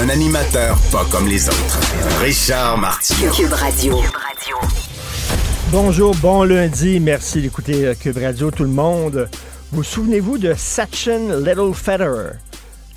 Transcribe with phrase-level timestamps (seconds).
[0.00, 1.80] Un animateur pas comme les autres.
[2.20, 3.30] Richard Martineau.
[3.30, 4.00] Cube Radio.
[5.70, 6.98] Bonjour, bon lundi.
[6.98, 9.28] Merci d'écouter euh, Cube Radio, tout le monde.
[9.70, 12.38] Vous souvenez-vous de Sachin Little Federer?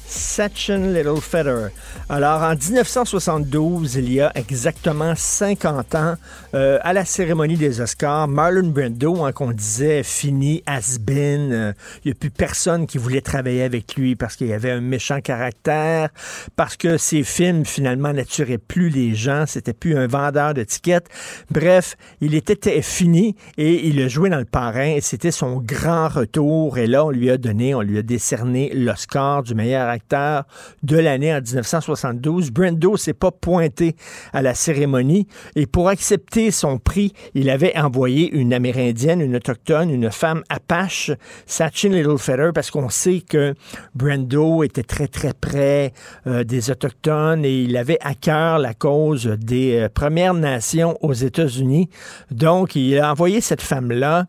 [0.07, 1.69] Sachin Little Feather.
[2.09, 6.15] Alors, en 1972, il y a exactement 50 ans,
[6.55, 11.73] euh, à la cérémonie des Oscars, Marlon Brando, hein, qu'on disait fini, has been, euh,
[12.03, 15.19] il n'y a plus personne qui voulait travailler avec lui parce qu'il avait un méchant
[15.19, 16.09] caractère,
[16.55, 21.09] parce que ses films, finalement, n'attiraient plus les gens, c'était plus un vendeur de tickets.
[21.51, 26.07] Bref, il était fini et il a joué dans le parrain et c'était son grand
[26.07, 26.77] retour.
[26.77, 30.45] Et là, on lui a donné, on lui a décerné l'Oscar du meilleur acteur
[30.83, 32.51] de l'année en 1972.
[32.51, 33.97] Brando s'est pas pointé
[34.31, 39.89] à la cérémonie et pour accepter son prix, il avait envoyé une Amérindienne, une autochtone,
[39.89, 41.11] une femme apache,
[41.45, 43.53] Sachin Littlefeather, parce qu'on sait que
[43.93, 45.93] Brando était très très près
[46.27, 51.13] euh, des autochtones et il avait à cœur la cause des euh, Premières Nations aux
[51.13, 51.89] États-Unis.
[52.31, 54.25] Donc, il a envoyé cette femme-là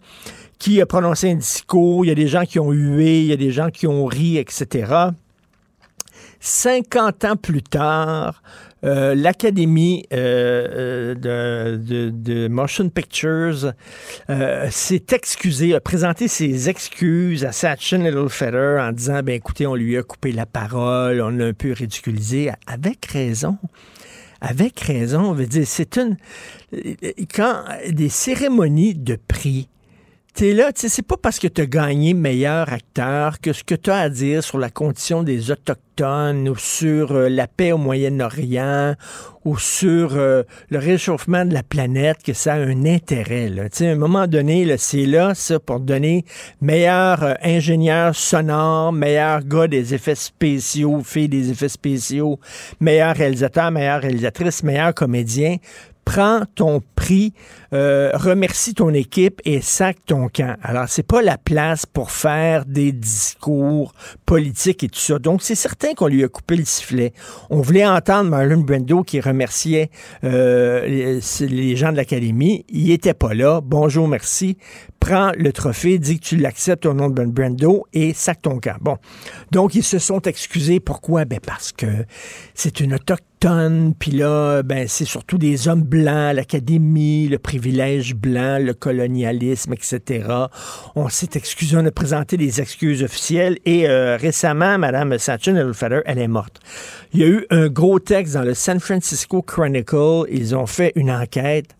[0.59, 3.32] qui a prononcé un discours, il y a des gens qui ont hué, il y
[3.32, 5.10] a des gens qui ont ri, etc.
[6.41, 8.43] 50 ans plus tard,
[8.87, 13.73] euh, l'Académie euh, euh, de, de, de, Motion Pictures
[14.31, 19.75] euh, s'est excusée, a présenté ses excuses à Satchin Littlefeather en disant, ben écoutez, on
[19.75, 23.59] lui a coupé la parole, on l'a un peu ridiculisé, avec raison.
[24.41, 26.17] Avec raison, on veut dire, c'est une...
[27.35, 29.69] Quand des cérémonies de prix,
[30.37, 33.75] t'es là, tu c'est pas parce que tu as gagné meilleur acteur que ce que
[33.75, 37.79] tu as à dire sur la condition des Autochtones ou sur euh, la paix au
[37.79, 38.97] Moyen-Orient
[39.47, 43.49] ou sur euh, le réchauffement de la planète que ça a un intérêt.
[43.49, 43.71] Là.
[43.71, 46.27] Tu à un moment donné, c'est là, ça, pour donner
[46.61, 52.39] meilleur euh, ingénieur sonore, meilleur gars des effets spéciaux, fille des effets spéciaux,
[52.79, 55.57] meilleur réalisateur, meilleure réalisatrice, meilleur comédien
[56.07, 57.35] prends ton prix,
[57.76, 60.56] euh, remercie ton équipe et sac ton camp.
[60.62, 63.92] Alors, c'est pas la place pour faire des discours
[64.25, 65.19] politiques et tout ça.
[65.19, 67.12] Donc, c'est certain qu'on lui a coupé le sifflet.
[67.50, 69.91] On voulait entendre Marlon Brando qui remerciait
[70.25, 72.64] euh, les, gens de l'Académie.
[72.70, 73.60] Il était pas là.
[73.62, 74.56] Bonjour, merci.
[74.98, 78.76] Prends le trophée, dis que tu l'acceptes au nom de Brando et sac ton camp.
[78.81, 78.97] Bon.
[79.53, 80.81] Donc, ils se sont excusés.
[80.81, 81.26] Pourquoi?
[81.26, 81.87] Ben, parce que
[82.54, 88.59] c'est une autochtone, puis là, ben, c'est surtout des hommes blancs, l'académie, le privilège blanc,
[88.60, 90.28] le colonialisme, etc.
[90.94, 96.03] On s'est excusé, on a présenté des excuses officielles et euh, récemment, Mme Sachin Littlefeather,
[96.06, 96.60] elle est morte.
[97.12, 100.26] Il y a eu un gros texte dans le San Francisco Chronicle.
[100.31, 101.75] Ils ont fait une enquête.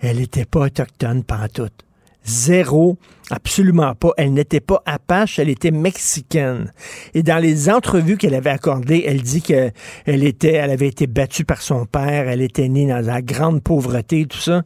[0.00, 1.84] Elle n'était pas autochtone pantoute.
[2.24, 2.98] Zéro,
[3.30, 4.10] absolument pas.
[4.16, 6.72] Elle n'était pas apache, elle était mexicaine.
[7.14, 9.72] Et dans les entrevues qu'elle avait accordées, elle dit qu'elle
[10.06, 14.26] était, elle avait été battue par son père, elle était née dans la grande pauvreté,
[14.26, 14.62] tout ça.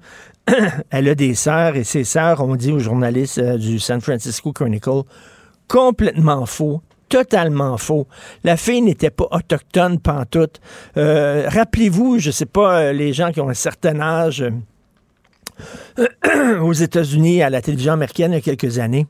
[0.91, 4.53] elle a des sœurs et ses sœurs ont dit aux journalistes euh, du San Francisco
[4.53, 5.03] Chronicle
[5.69, 8.07] complètement faux, totalement faux.
[8.45, 10.61] La fille n'était pas autochtone pantoute.
[10.97, 14.45] Euh, Rappelez-vous, je sais pas, euh, les gens qui ont un certain âge
[16.61, 19.07] aux États-Unis, à la télévision américaine, il y a quelques années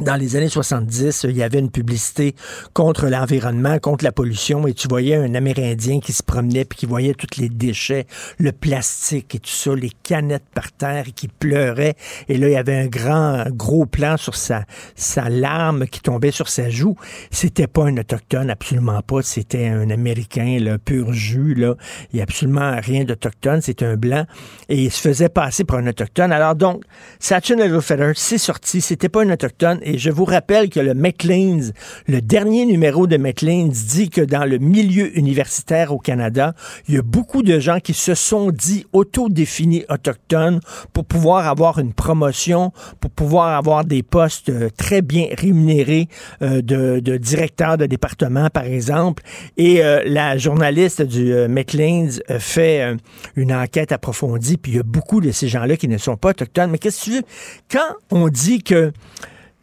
[0.00, 2.34] dans les années 70, il y avait une publicité
[2.74, 6.86] contre l'environnement, contre la pollution, et tu voyais un Amérindien qui se promenait puis qui
[6.86, 8.06] voyait tous les déchets,
[8.38, 11.94] le plastique et tout ça, les canettes par terre et qui pleurait.
[12.28, 14.64] Et là, il y avait un grand, gros plan sur sa,
[14.96, 16.96] sa larme qui tombait sur sa joue.
[17.30, 19.22] C'était pas un autochtone, absolument pas.
[19.22, 21.74] C'était un Américain, là, pur jus, là.
[22.12, 23.62] Il y a absolument rien d'autochtone.
[23.62, 24.26] C'était un blanc.
[24.68, 26.32] Et il se faisait passer pour un autochtone.
[26.32, 26.82] Alors donc,
[27.18, 28.82] Satchin Littlefeather, c'est sorti.
[28.82, 31.72] C'était pas un autochtone Et je vous rappelle que le Maclean's,
[32.08, 36.54] le dernier numéro de Maclean's dit que dans le milieu universitaire au Canada,
[36.88, 40.58] il y a beaucoup de gens qui se sont dit autodéfinis autochtones
[40.92, 46.08] pour pouvoir avoir une promotion, pour pouvoir avoir des postes euh, très bien rémunérés
[46.42, 49.22] euh, de, de directeur de département, par exemple.
[49.56, 52.96] Et euh, la journaliste du euh, Maclean's fait
[53.36, 56.30] une enquête approfondie, puis il y a beaucoup de ces gens-là qui ne sont pas
[56.30, 56.72] autochtones.
[56.72, 57.22] Mais qu'est-ce que tu veux?
[57.70, 58.92] Quand on dit que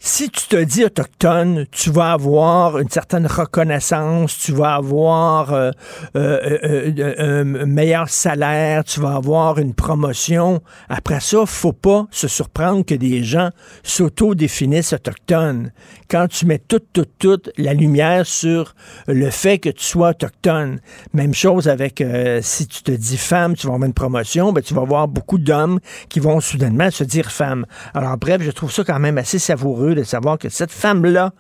[0.06, 5.72] si tu te dis autochtone, tu vas avoir une certaine reconnaissance, tu vas avoir euh,
[6.18, 6.60] euh,
[6.98, 10.62] euh, un meilleur salaire, tu vas avoir une promotion.
[10.90, 13.52] Après ça, faut pas se surprendre que des gens
[13.84, 15.72] s'auto-définissent autochtones.
[16.10, 18.76] Quand tu mets toute, toute, toute la lumière sur
[19.08, 20.82] le fait que tu sois autochtone.
[21.14, 22.04] Même chose avec
[22.42, 25.38] si tu te dis femme, tu vas avoir une promotion, ben, tu vas avoir beaucoup
[25.38, 25.80] d'hommes
[26.10, 27.66] qui vont soudainement se dire femme.
[27.94, 31.34] Alors bref, je trouve ça quand même assez savoureux de savoir que cette femme-là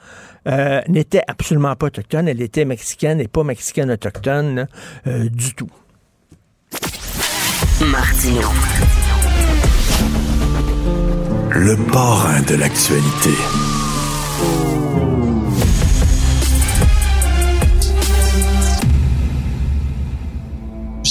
[0.47, 2.27] euh, n'était absolument pas autochtone.
[2.27, 4.67] Elle était mexicaine et pas mexicaine autochtone
[5.07, 5.69] euh, du tout.
[7.81, 8.49] Martino.
[11.51, 13.72] Le parrain de l'actualité.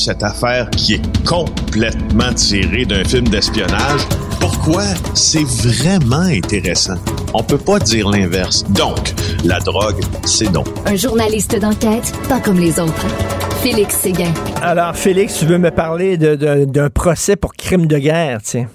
[0.04, 4.00] Cette affaire qui est complètement tirée d'un film d'espionnage
[4.40, 4.82] pourquoi
[5.14, 6.99] c'est vraiment intéressant?
[7.32, 8.64] On peut pas dire l'inverse.
[8.75, 9.14] Donc,
[9.44, 10.64] la drogue, c'est non.
[10.87, 13.06] Un journaliste d'enquête, pas comme les autres.
[13.62, 14.34] Félix Séguin.
[14.60, 18.66] Alors, Félix, tu veux me parler d'un procès pour crime de guerre, tiens.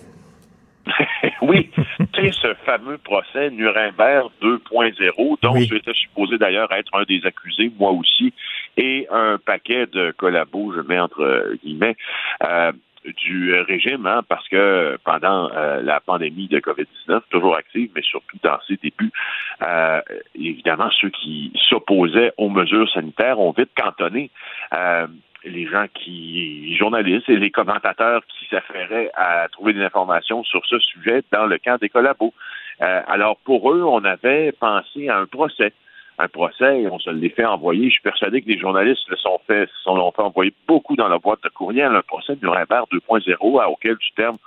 [1.42, 1.70] oui,
[2.16, 7.70] c'est ce fameux procès Nuremberg 2.0, dont je j'étais supposé d'ailleurs être un des accusés,
[7.78, 8.34] moi aussi,
[8.78, 11.98] et un paquet de collabos, je mets entre guillemets,
[12.44, 12.72] euh,
[13.14, 18.38] du régime, hein, parce que pendant euh, la pandémie de COVID-19, toujours active, mais surtout
[18.44, 19.12] dans ses débuts,
[19.62, 20.02] euh,
[20.36, 24.30] évidemment, ceux qui s'opposaient aux mesures sanitaires ont vite cantonné
[24.74, 25.08] euh,
[25.44, 30.80] les gens qui, journalistes et les commentateurs qui s'affairaient à trouver des informations sur ce
[30.80, 32.34] sujet dans le camp des collabos.
[32.80, 35.74] alors, pour eux, on avait pensé à un procès
[36.20, 37.86] un procès on se l'est fait envoyer.
[37.86, 41.08] Je suis persuadé que les journalistes le sont fait, se sont fait envoyer beaucoup dans
[41.08, 44.38] la boîte de courriel, un procès de Nuremberg 2.0 auquel du terme,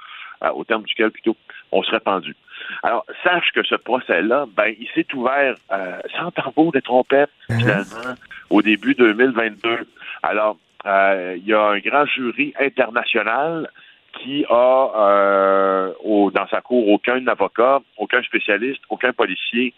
[0.54, 1.36] au terme duquel plutôt
[1.72, 2.34] on serait pendu.
[2.82, 7.58] Alors, sache que ce procès-là, ben, il s'est ouvert euh, sans tambour de trompette, mhm.
[7.58, 8.14] finalement,
[8.50, 9.86] au début 2022.
[10.22, 10.56] Alors,
[10.86, 13.70] euh, il y a un grand jury international
[14.18, 15.92] qui a euh,
[16.30, 19.74] dans sa cour aucun avocat, aucun spécialiste, aucun policier,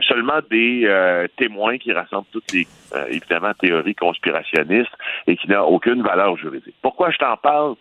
[0.00, 4.92] seulement des euh, témoins qui rassemblent toutes les, euh, évidemment, théories conspirationnistes
[5.26, 6.74] et qui n'a aucune valeur juridique.
[6.82, 7.76] Pourquoi je t'en parle?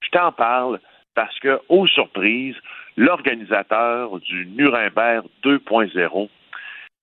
[0.00, 0.80] Je t'en parle
[1.14, 2.56] parce que, aux surprises,
[2.96, 6.28] l'organisateur du Nuremberg 2.0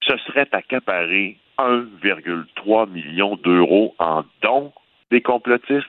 [0.02, 4.72] se serait accaparé 1,3 million d'euros en dons
[5.12, 5.88] des complotistes.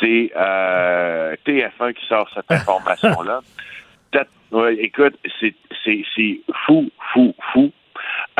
[0.00, 3.40] C'est euh, TF1 qui sort cette information-là.
[4.78, 5.54] écoute, c'est
[6.66, 7.72] fou, fou, fou.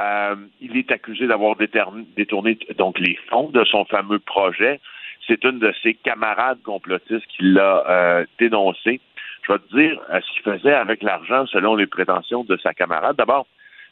[0.01, 4.81] Euh, il est accusé d'avoir détourné donc les fonds de son fameux projet.
[5.27, 9.01] C'est une de ses camarades complotistes qui l'a euh, dénoncé.
[9.43, 13.17] Je vais te dire ce qu'il faisait avec l'argent selon les prétentions de sa camarade.
[13.17, 13.47] D'abord,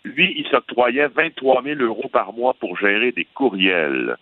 [0.04, 4.16] lui, il s'octroyait 23 000 euros par mois pour gérer des courriels.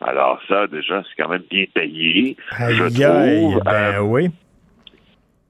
[0.00, 2.36] Alors ça, déjà, c'est quand même bien payé.
[2.50, 3.62] je trouve.
[3.64, 4.30] Ben euh, oui.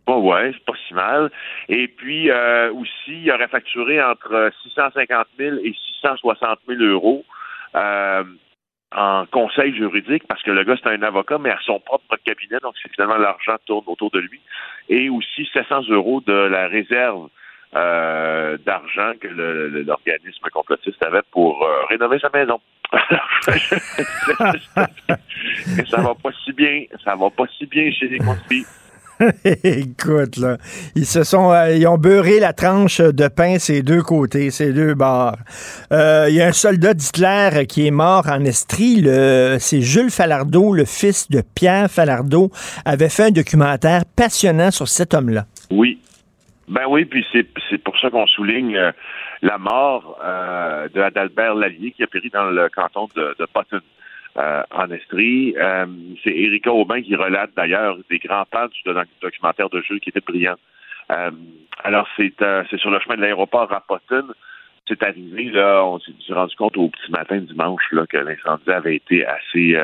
[0.07, 1.31] Bon, ouais, c'est pas si mal.
[1.69, 7.25] Et puis euh, aussi, il aurait facturé entre 650 000 et 660 000 euros
[7.75, 8.25] euh,
[8.95, 12.59] en conseil juridique, parce que le gars, c'est un avocat, mais à son propre cabinet,
[12.63, 14.41] donc c'est finalement l'argent tourne autour de lui.
[14.91, 17.29] Et aussi 700 euros de la réserve
[17.75, 22.61] euh, d'argent que l'organisme complotiste avait pour rénover sa maison.
[25.91, 28.67] ça va pas si bien, ça va pas si bien chez les conspires.
[29.65, 30.57] Écoute, là,
[30.97, 34.73] ils se sont, euh, ils ont beurré la tranche de pain ces deux côtés, ces
[34.73, 35.37] deux bords.
[35.91, 39.05] Il y a un soldat d'Hitler qui est mort en Estrie.
[39.61, 42.51] C'est Jules Falardeau, le fils de Pierre Falardeau,
[42.85, 45.47] avait fait un documentaire passionnant sur cet homme-là.
[45.71, 46.01] Oui,
[46.69, 48.93] ben oui, puis c'est pour ça qu'on souligne euh,
[49.43, 53.47] la mort euh, de Adalbert Lallier qui a péri dans le canton de, de.
[54.37, 55.55] Euh, en Estrie.
[56.25, 58.81] c'est Erika Aubin qui relate d'ailleurs des grands pas du
[59.23, 60.57] documentaire de jeu qui était brillant.
[61.85, 62.33] alors c'est
[62.69, 64.27] c'est sur le chemin de l'aéroport à Potton.
[64.89, 68.97] C'est arrivé, là, on s'est rendu compte au petit matin dimanche là, que l'incendie avait
[68.97, 69.79] été assez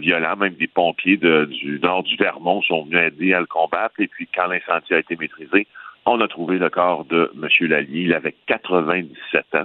[0.00, 0.36] violent.
[0.36, 3.94] Même des pompiers du nord du Vermont sont venus aider à le combattre.
[4.00, 5.66] Et puis quand l'incendie a été maîtrisé,
[6.06, 7.48] on a trouvé le corps de M.
[7.68, 8.02] Lallier.
[8.02, 9.64] Il avait 97 ans.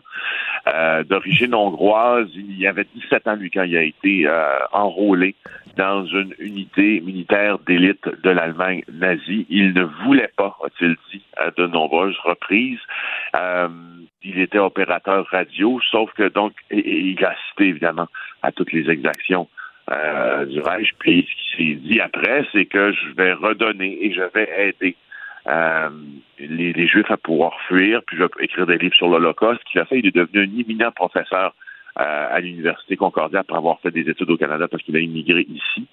[0.67, 5.35] Euh, D'origine hongroise, il y avait 17 ans, lui, quand il a été euh, enrôlé
[5.77, 9.45] dans une unité militaire d'élite de l'Allemagne nazie.
[9.49, 12.79] Il ne voulait pas, a-t-il dit à de nombreuses reprises.
[13.35, 13.67] Euh,
[14.23, 18.07] il était opérateur radio, sauf que donc, il a assisté évidemment
[18.41, 19.47] à toutes les exactions
[19.89, 20.93] euh, du Reich.
[20.99, 24.97] Puis ce qui s'est dit après, c'est que je vais redonner et je vais aider
[25.47, 25.89] euh,
[26.39, 29.61] les, Juifs à pouvoir fuir, puis je vais écrire des livres sur l'Holocauste.
[29.75, 31.55] A fait, il est devenu un éminent professeur
[31.99, 35.47] euh, à l'Université Concordia pour avoir fait des études au Canada parce qu'il a immigré
[35.49, 35.87] ici.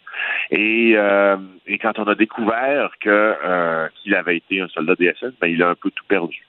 [0.51, 5.49] Et, euh, et quand on a découvert que qu'il avait été un soldat DSS, ben,
[5.49, 6.45] il a un peu tout perdu.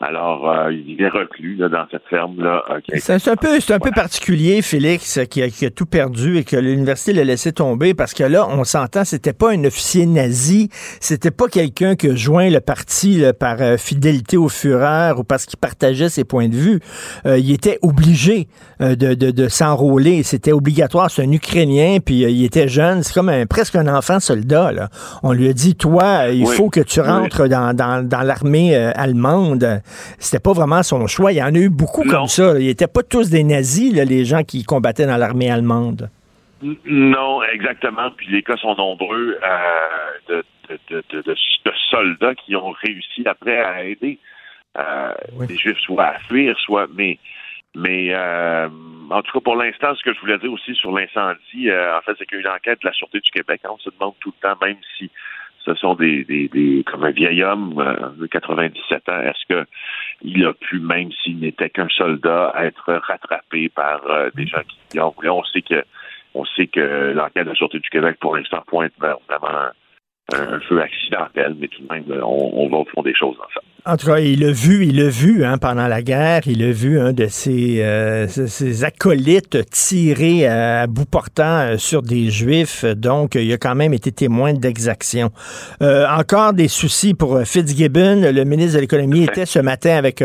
[0.00, 2.62] Alors, euh, il est reclus là, dans cette ferme-là.
[2.70, 6.38] Euh, c'est un peu, c'est un peu particulier, Félix, qui a, qui a, tout perdu
[6.38, 10.06] et que l'université l'a laissé tomber parce que là, on s'entend, c'était pas un officier
[10.06, 10.68] nazi,
[11.00, 15.46] c'était pas quelqu'un qui a joint le parti par euh, fidélité au Führer ou parce
[15.46, 16.80] qu'il partageait ses points de vue.
[17.24, 18.46] il était obligé
[18.80, 21.10] de, de, de s'enrôler, c'était obligatoire.
[21.10, 24.70] C'est un Ukrainien, puis il était jeune, c'est comme un, presque un enfant soldat.
[24.70, 24.90] Là.
[25.24, 29.82] On lui a dit, toi, il faut que tu rentres dans, dans, dans l'armée allemande
[30.18, 31.32] c'était pas vraiment son choix.
[31.32, 32.58] Il y en a eu beaucoup comme ça.
[32.58, 36.10] Ils n'étaient pas tous des nazis, les gens qui combattaient dans l'armée allemande.
[36.62, 38.10] Non, exactement.
[38.16, 41.34] Puis les cas sont nombreux euh, de,
[41.90, 44.18] soldats qui ont réussi après à aider
[44.76, 45.12] euh,
[45.48, 46.86] les Juifs soit à fuir, soit.
[46.94, 47.18] Mais,
[47.74, 48.68] mais euh,
[49.10, 52.12] en tout cas, pour l'instant, ce que je voulais dire aussi sur l'incendie, en fait,
[52.18, 53.60] c'est qu'il y a une enquête de la Sûreté du Québec.
[53.68, 55.10] On se demande tout le temps, même si
[55.64, 57.74] ce sont des, des, comme un vieil homme
[58.16, 59.20] de 97 ans.
[59.20, 59.66] Est-ce que
[60.22, 64.98] il a pu, même s'il n'était qu'un soldat, être rattrapé par euh, des gens qui
[65.00, 65.30] ont voulu?
[65.30, 65.84] On sait que
[66.34, 69.70] on sait que l'enquête de la Sûreté du Québec, pour l'instant, pointe vers vraiment
[70.32, 73.60] un feu accidentel, mais tout de même, on, on va au fond des choses ça.
[73.90, 76.72] En tout cas, il l'a vu, il l'a vu hein, pendant la guerre, il a
[76.72, 82.84] vu un de ses, euh, ses acolytes tirer à bout portant euh, sur des Juifs,
[82.84, 85.30] donc il a quand même été témoin d'exactions.
[85.80, 88.30] Euh, encore des soucis pour Fitzgibbon.
[88.30, 90.22] Le ministre de l'Économie était ce matin avec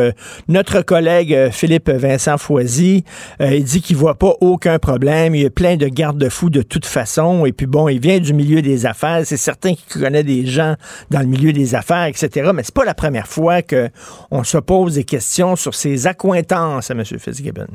[0.49, 3.05] notre collègue Philippe Vincent Foisy.
[3.39, 5.35] il dit qu'il voit pas aucun problème.
[5.35, 7.45] Il y a plein de garde-fous de toute façon.
[7.45, 9.21] Et puis bon, il vient du milieu des affaires.
[9.23, 10.75] C'est certain qu'il connaît des gens
[11.11, 12.51] dans le milieu des affaires, etc.
[12.53, 16.93] Mais c'est pas la première fois qu'on se pose des questions sur ses accointances à
[16.93, 17.03] M.
[17.05, 17.67] Fitzgibbon?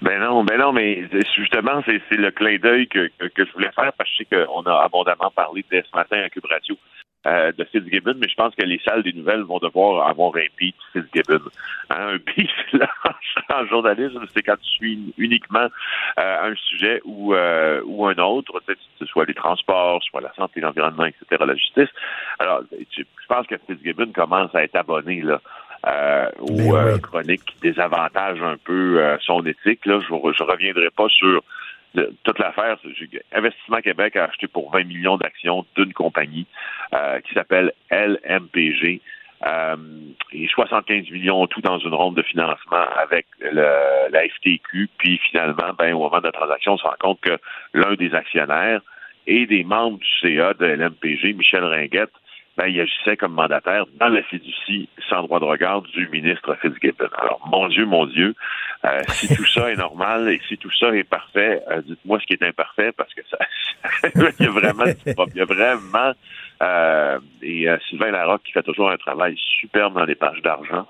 [0.00, 4.10] Ben non, ben non, mais justement, c'est le clin d'œil que, je voulais faire parce
[4.10, 6.76] que je sais qu'on a abondamment parlé dès ce matin à Cube Radio
[7.24, 10.46] euh, de Fitzgibbon, mais je pense que les salles des nouvelles vont devoir avoir un
[10.58, 11.40] beat Fitzgibbon.
[11.90, 12.88] Hein, un beat, là,
[13.54, 15.68] en journalisme, c'est quand tu suis uniquement
[16.18, 18.60] euh, un sujet ou, euh, ou un autre,
[18.98, 21.90] ce soit les transports, soit la santé, l'environnement, etc., la justice.
[22.40, 25.40] Alors, je pense que Fitzgibbon commence à être abonné là,
[25.86, 29.86] euh, ben euh, chroniques qui désavantagent un peu son éthique.
[29.86, 31.42] Là, je, je reviendrai pas sur
[32.24, 32.78] toute l'affaire,
[33.32, 36.46] Investissement Québec a acheté pour 20 millions d'actions d'une compagnie
[36.94, 39.00] euh, qui s'appelle LMPG.
[39.44, 39.76] Euh,
[40.32, 44.88] et 75 millions tout dans une ronde de financement avec le, la FTQ.
[44.98, 47.36] Puis finalement, ben, au moment de la transaction, on se rend compte que
[47.74, 48.80] l'un des actionnaires
[49.26, 52.12] et des membres du CA de LMPG, Michel Ringuette,
[52.56, 57.08] ben, il agissait comme mandataire dans la fiducie sans droit de regard du ministre Fitzgibbon.
[57.16, 58.34] Alors, mon Dieu, mon Dieu,
[58.84, 62.26] euh, si tout ça est normal et si tout ça est parfait, euh, dites-moi ce
[62.26, 63.38] qui est imparfait parce que ça,
[64.38, 66.12] il y a vraiment, il y a vraiment,
[66.62, 70.86] euh, et Sylvain Larocque qui fait toujours un travail superbe dans les pages d'argent,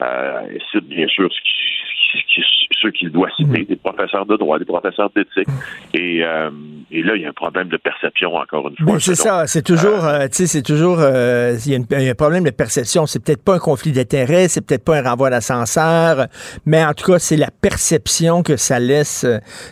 [0.00, 2.42] et cite bien sûr ce qui, qui,
[2.80, 3.64] ceux qu'il doit citer, mhm.
[3.64, 5.48] des professeurs de droit, des professeurs d'éthique.
[5.94, 6.50] Et, euh,
[6.90, 9.00] et là, il y a un problème de perception, encore une fois.
[9.00, 12.44] c'est ça, c'est toujours, euh, tu sais, c'est toujours, euh, il, y a un problème
[12.44, 13.06] de perception.
[13.06, 16.26] C'est peut-être pas un conflit d'intérêts, c'est peut-être pas un renvoi d'ascenseur,
[16.66, 19.26] mais en tout cas, c'est la perception que ça laisse,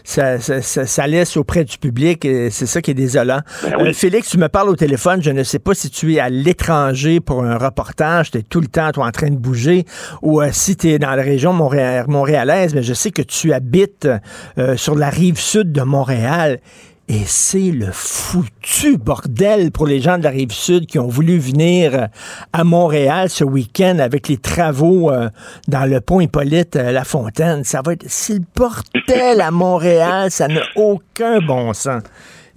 [0.04, 2.24] ça, ça, ça, laisse auprès du public.
[2.24, 3.40] Et c'est ça qui est désolant.
[3.62, 5.22] Ben Félix, tu me parles au téléphone.
[5.22, 8.60] Je ne sais pas si tu es à l'étranger pour un reportage, tu es tout
[8.60, 9.84] le temps toi, en train de bouger,
[10.22, 14.08] ou si tu es dans la région montréalaise, mais je sais que tu habites
[14.58, 16.60] euh, sur la rive sud de Montréal.
[17.08, 21.38] Et c'est le foutu bordel pour les gens de la rive sud qui ont voulu
[21.38, 22.06] venir euh,
[22.52, 25.28] à Montréal ce week-end avec les travaux euh,
[25.68, 27.62] dans le pont Hippolyte La Fontaine.
[27.62, 32.02] Ça va être, c'est le à Montréal, ça n'a aucun bon sens.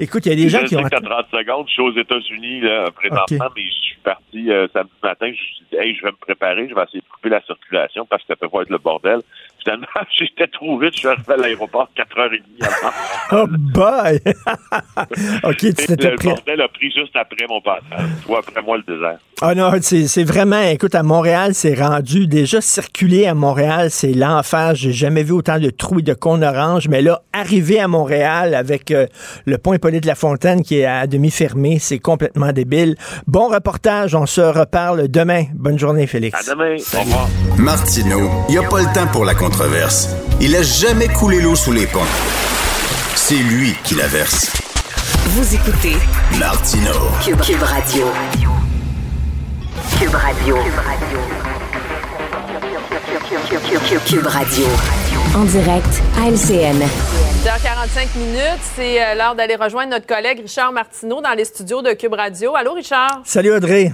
[0.01, 0.81] Écoute, il y a des gens qui ont.
[0.81, 5.25] 30 secondes, je suis aux États-Unis là, présentement, mais je suis parti euh, samedi matin.
[5.25, 7.41] Je me suis dit, hey, je vais me préparer, je vais essayer de couper la
[7.41, 9.19] circulation parce que ça peut pas être le bordel.
[9.63, 9.87] Finalement,
[10.17, 12.93] j'étais trop vite, je suis arrivé à l'aéroport 4h30 avant.
[13.31, 14.19] Oh boy!
[15.43, 16.29] OK, tu t'étais Le prêt.
[16.29, 18.07] bordel a pris juste après mon passage.
[18.25, 19.17] Toi, après moi, le désert.
[19.41, 24.13] Ah non, c'est c'est vraiment, écoute, à Montréal, c'est rendu, déjà circuler à Montréal, c'est
[24.13, 24.73] l'enfer.
[24.75, 28.53] J'ai jamais vu autant de trous et de cônes oranges, mais là, arriver à Montréal
[28.55, 29.05] avec euh,
[29.45, 32.95] le pont Hippolyte Lafontaine qui est à demi fermé, c'est complètement débile.
[33.27, 35.43] Bon reportage, on se reparle demain.
[35.53, 36.49] Bonne journée, À Félix.
[36.49, 36.75] demain.
[36.97, 37.27] Au revoir.
[37.57, 40.09] Martineau, il n'y a pas le temps pour la controverse.
[40.39, 41.99] Il a jamais coulé l'eau sous les ponts.
[43.15, 44.51] C'est lui qui la verse.
[45.25, 45.95] Vous écoutez
[46.39, 47.09] Martineau.
[47.23, 48.05] Cube, Cube Radio.
[49.99, 50.55] Cube Radio.
[54.05, 54.65] Cube Radio.
[55.35, 56.79] En direct à LCN.
[57.43, 61.91] 10h45 minutes, c'est euh, l'heure d'aller rejoindre notre collègue Richard Martineau dans les studios de
[61.93, 62.55] Cube Radio.
[62.55, 63.21] Allô, Richard?
[63.25, 63.91] Salut Audrey.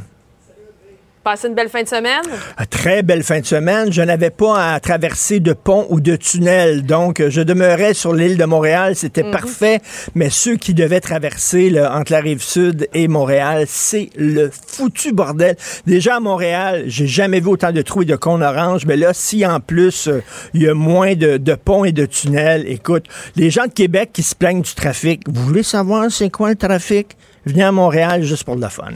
[1.25, 2.22] Passez une belle fin de semaine?
[2.55, 3.91] Ah, Très belle fin de semaine.
[3.91, 6.86] Je n'avais pas à traverser de pont ou de tunnel.
[6.86, 8.96] Donc, je demeurais sur l'île de Montréal.
[8.96, 9.79] C'était parfait.
[10.13, 15.13] Mais ceux qui devaient traverser là, entre la rive sud et Montréal, c'est le foutu
[15.13, 15.55] bordel.
[15.88, 18.86] Déjà à Montréal, j'ai jamais vu autant de trous et de cônes oranges.
[18.86, 20.22] Mais là, si en plus, euh,
[20.53, 24.12] il y a moins de, de ponts et de tunnels, écoute, les gens de Québec
[24.13, 27.17] qui se plaignent du trafic, vous voulez savoir c'est quoi le trafic?
[27.48, 28.91] Venez à Montréal juste pour le fun.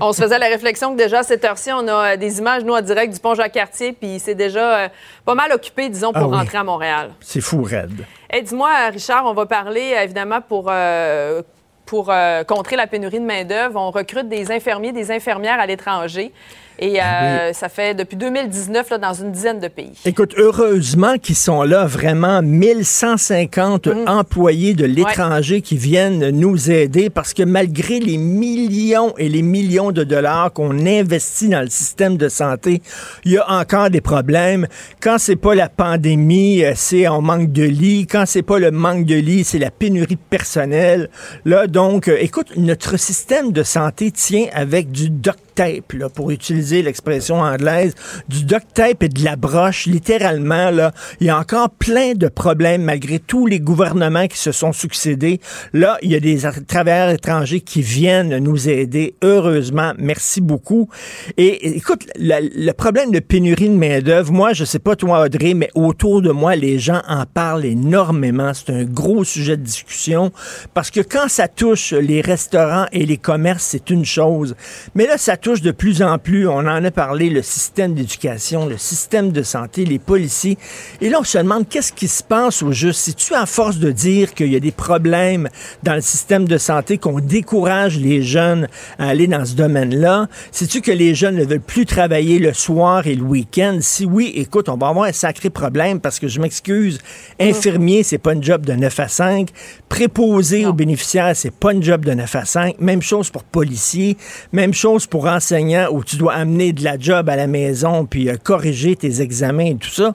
[0.00, 2.64] On se faisait la réflexion que déjà à cette heure-ci, on a euh, des images,
[2.64, 4.88] nous, en direct du pont Jacques-Cartier, puis c'est déjà euh,
[5.24, 6.36] pas mal occupé, disons, pour Ah oui.
[6.36, 7.10] rentrer à Montréal.
[7.20, 8.04] C'est fou, raide.
[8.32, 11.42] Et dis-moi, Richard, on va parler euh, évidemment pour, euh,
[11.84, 13.78] pour euh, contrer la pénurie de main-d'œuvre.
[13.80, 16.32] On recrute des infirmiers, des infirmières à l'étranger.
[16.80, 19.92] Et euh, ça fait depuis 2019 là, dans une dizaine de pays.
[20.04, 24.08] Écoute, heureusement qu'ils sont là, vraiment 1150 Mm.
[24.08, 29.92] employés de l'étranger qui viennent nous aider parce que malgré les millions et les millions
[29.92, 32.82] de dollars qu'on investit dans le système de santé,
[33.24, 34.66] il y a encore des problèmes.
[35.00, 38.06] Quand c'est pas la pandémie, euh, c'est on manque de lits.
[38.06, 41.10] Quand c'est pas le manque de lits, c'est la pénurie de personnel.
[41.44, 46.30] Là, donc, euh, écoute, notre système de santé tient avec du duct tape, là, pour
[46.30, 47.94] utiliser l'expression anglaise,
[48.28, 50.92] du duct tape et de la broche, littéralement, là.
[51.20, 55.40] Il y a encore plein de problèmes malgré tous les gouvernements qui se sont succédés.
[55.72, 59.14] Là, il y a des travailleurs étrangers qui viennent nous aider.
[59.22, 60.88] Heureusement, merci beaucoup.
[61.36, 65.54] Et écoute, la- le problème de pénurie de main-d'œuvre, moi, je sais pas toi, Audrey,
[65.54, 68.52] mais autour de moi, les gens en parlent énormément.
[68.54, 70.32] C'est un gros sujet de discussion
[70.74, 74.54] parce que quand ça touche les restaurants et les commerces, c'est une chose.
[74.94, 78.66] Mais là, ça touche de plus en plus, on en a parlé, le système d'éducation,
[78.66, 80.58] le système de santé, les policiers.
[81.00, 83.00] Et là, on se demande qu'est-ce qui se passe au juste?
[83.00, 85.48] Si tu à force de dire qu'il y a des problèmes
[85.82, 90.82] dans le système de santé, qu'on décourage les jeunes à aller dans ce domaine-là, sais-tu
[90.82, 93.78] que les jeunes ne veulent plus travailler le soir et le week-end?
[93.80, 96.98] Si oui, écoute, on va avoir un sacré problème parce que je m'excuse,
[97.40, 99.48] infirmier, c'est pas une job de 9 à 5.
[99.88, 102.80] Préposé aux bénéficiaires, c'est pas une job de 9 à 5.
[102.80, 104.16] Même chose pour policier,
[104.52, 108.28] même chose pour enseignant où tu dois amener de la job à la maison puis
[108.28, 110.14] euh, corriger tes examens et tout ça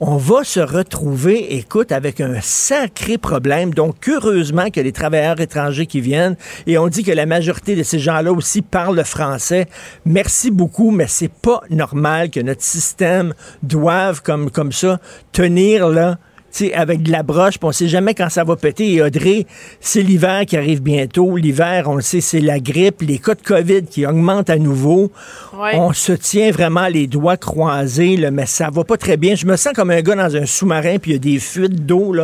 [0.00, 3.72] on va se retrouver, écoute, avec un sacré problème.
[3.72, 6.36] Donc, heureusement que les travailleurs étrangers qui viennent,
[6.66, 9.66] et on dit que la majorité de ces gens-là aussi parlent le français.
[10.04, 15.00] Merci beaucoup, mais c'est pas normal que notre système doive, comme, comme ça,
[15.32, 16.18] tenir là.
[16.74, 18.92] Avec de la broche, puis on sait jamais quand ça va péter.
[18.92, 19.46] Et Audrey,
[19.80, 21.36] c'est l'hiver qui arrive bientôt.
[21.36, 25.10] L'hiver, on le sait, c'est la grippe, les cas de COVID qui augmentent à nouveau.
[25.58, 25.72] Ouais.
[25.74, 29.34] On se tient vraiment les doigts croisés, là, mais ça va pas très bien.
[29.34, 31.86] Je me sens comme un gars dans un sous-marin, puis il y a des fuites
[31.86, 32.14] d'eau.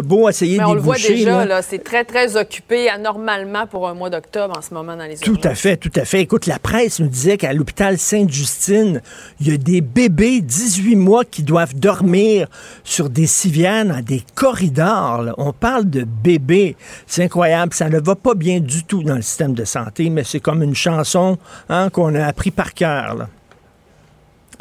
[0.00, 1.44] Beau essayer Mais on le voit déjà, là.
[1.44, 5.16] là, c'est très, très occupé anormalement pour un mois d'octobre en ce moment dans les
[5.16, 6.20] Tout à fait, tout à fait.
[6.20, 9.02] Écoute, la presse nous disait qu'à l'hôpital Sainte-Justine,
[9.40, 12.48] il y a des bébés 18 mois qui doivent dormir
[12.84, 15.22] sur des civières dans des corridors.
[15.22, 15.34] là.
[15.38, 16.76] On parle de bébés.
[17.06, 17.74] C'est incroyable.
[17.74, 20.62] Ça ne va pas bien du tout dans le système de santé, mais c'est comme
[20.62, 23.14] une chanson hein, qu'on a appris par cœur.
[23.14, 23.28] là.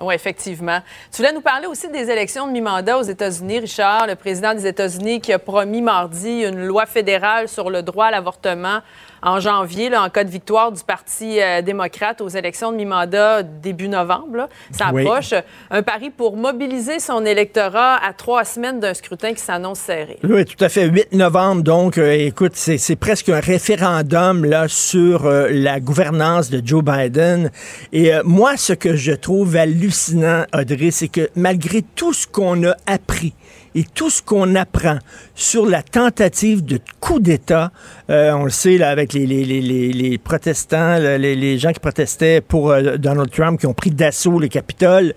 [0.01, 0.79] Oui, effectivement.
[1.11, 4.65] Tu voulais nous parler aussi des élections de mi-mandat aux États-Unis, Richard, le président des
[4.65, 8.79] États-Unis qui a promis mardi une loi fédérale sur le droit à l'avortement
[9.23, 13.43] en janvier, là, en cas de victoire du Parti euh, démocrate aux élections de mi-mandat
[13.43, 14.36] début novembre.
[14.38, 14.49] là.
[14.71, 15.03] Ça Oui.
[15.05, 15.34] approche.
[15.69, 20.17] Un pari pour mobiliser son électorat à trois semaines d'un scrutin qui s'annonce serré.
[20.23, 20.86] Oui, tout à fait.
[20.88, 26.62] 8 novembre, donc, euh, écoute, c'est presque un référendum là sur euh, la gouvernance de
[26.65, 27.51] Joe Biden.
[27.93, 32.75] Et moi, ce que je trouve hallucinant, Audrey, c'est que malgré tout ce qu'on a
[32.88, 33.34] appris,
[33.75, 34.99] et tout ce qu'on apprend
[35.36, 37.71] sur la tentative de coup d'État,
[38.10, 42.41] euh, on le sait là, avec les, les, les, les, protestants, les gens qui protestaient
[42.41, 45.13] pour euh, Donald Trump, qui ont pris d'assaut le Capitole,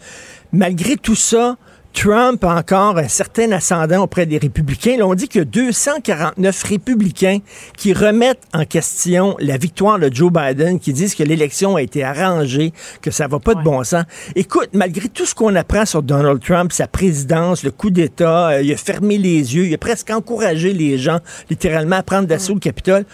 [0.52, 1.56] malgré tout ça,
[1.94, 4.96] Trump a encore un certain ascendant auprès des républicains.
[4.98, 7.38] Là, on dit qu'il y a 249 républicains
[7.76, 12.02] qui remettent en question la victoire de Joe Biden, qui disent que l'élection a été
[12.02, 14.04] arrangée, que ça va pas de bon sens.
[14.34, 18.62] Écoute, malgré tout ce qu'on apprend sur Donald Trump, sa présidence, le coup d'État, euh,
[18.62, 22.54] il a fermé les yeux, il a presque encouragé les gens littéralement à prendre d'assaut
[22.54, 23.06] le Capitole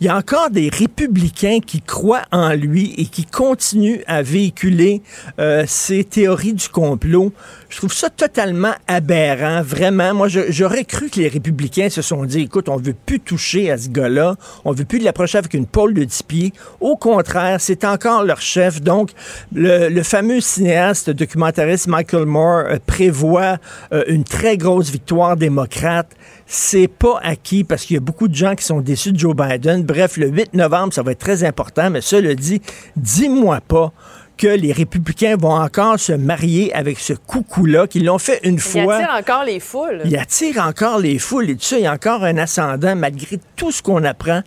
[0.00, 5.02] il y a encore des républicains qui croient en lui et qui continuent à véhiculer
[5.38, 7.32] euh, ces théories du complot.
[7.68, 10.14] Je trouve ça totalement aberrant, vraiment.
[10.14, 13.78] Moi, j'aurais cru que les républicains se sont dit, écoute, on veut plus toucher à
[13.78, 16.52] ce gars-là, on veut plus l'approcher avec une pôle de 10 pieds.
[16.80, 18.80] Au contraire, c'est encore leur chef.
[18.80, 19.10] Donc,
[19.52, 23.58] le, fameux cinéaste documentariste Michael Moore euh, prévoit
[23.92, 26.08] euh, une très grosse victoire démocrate.
[26.46, 29.34] C'est pas acquis parce qu'il y a beaucoup de gens qui sont déçus de Joe
[29.34, 29.82] Biden.
[29.82, 32.60] Bref, le 8 novembre, ça va être très important, mais cela dit,
[32.96, 33.92] dis-moi pas
[34.36, 38.82] que les républicains vont encore se marier avec ce coucou-là, qu'ils l'ont fait une fois.
[38.82, 40.02] Il attire encore les foules?
[40.04, 43.38] Il attire encore les foules et tout ça, il y a encore un ascendant malgré
[43.56, 44.42] tout ce qu'on apprend.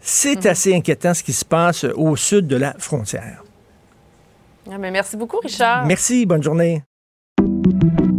[0.00, 0.50] C'est mhm.
[0.50, 3.42] assez inquiétant ce qui se passe au sud de la frontière.
[4.70, 5.86] Ah, mais merci beaucoup, Richard.
[5.86, 6.82] Merci, bonne journée.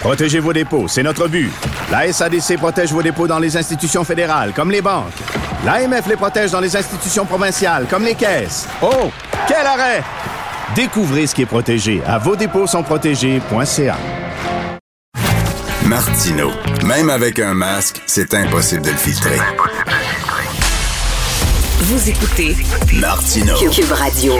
[0.00, 1.50] Protégez vos dépôts, c'est notre but.
[1.90, 5.12] La SADC protège vos dépôts dans les institutions fédérales, comme les banques.
[5.64, 8.68] L'AMF les protège dans les institutions provinciales, comme les caisses.
[8.80, 9.10] Oh,
[9.48, 10.02] quel arrêt!
[10.76, 13.96] Découvrez ce qui est protégé à vos dépôts sont protégés.ca.
[15.84, 16.50] Martino,
[16.84, 19.38] même avec un masque, c'est impossible de le filtrer.
[21.80, 22.56] Vous écoutez
[22.92, 23.54] Martino.
[23.70, 24.34] Cube Radio.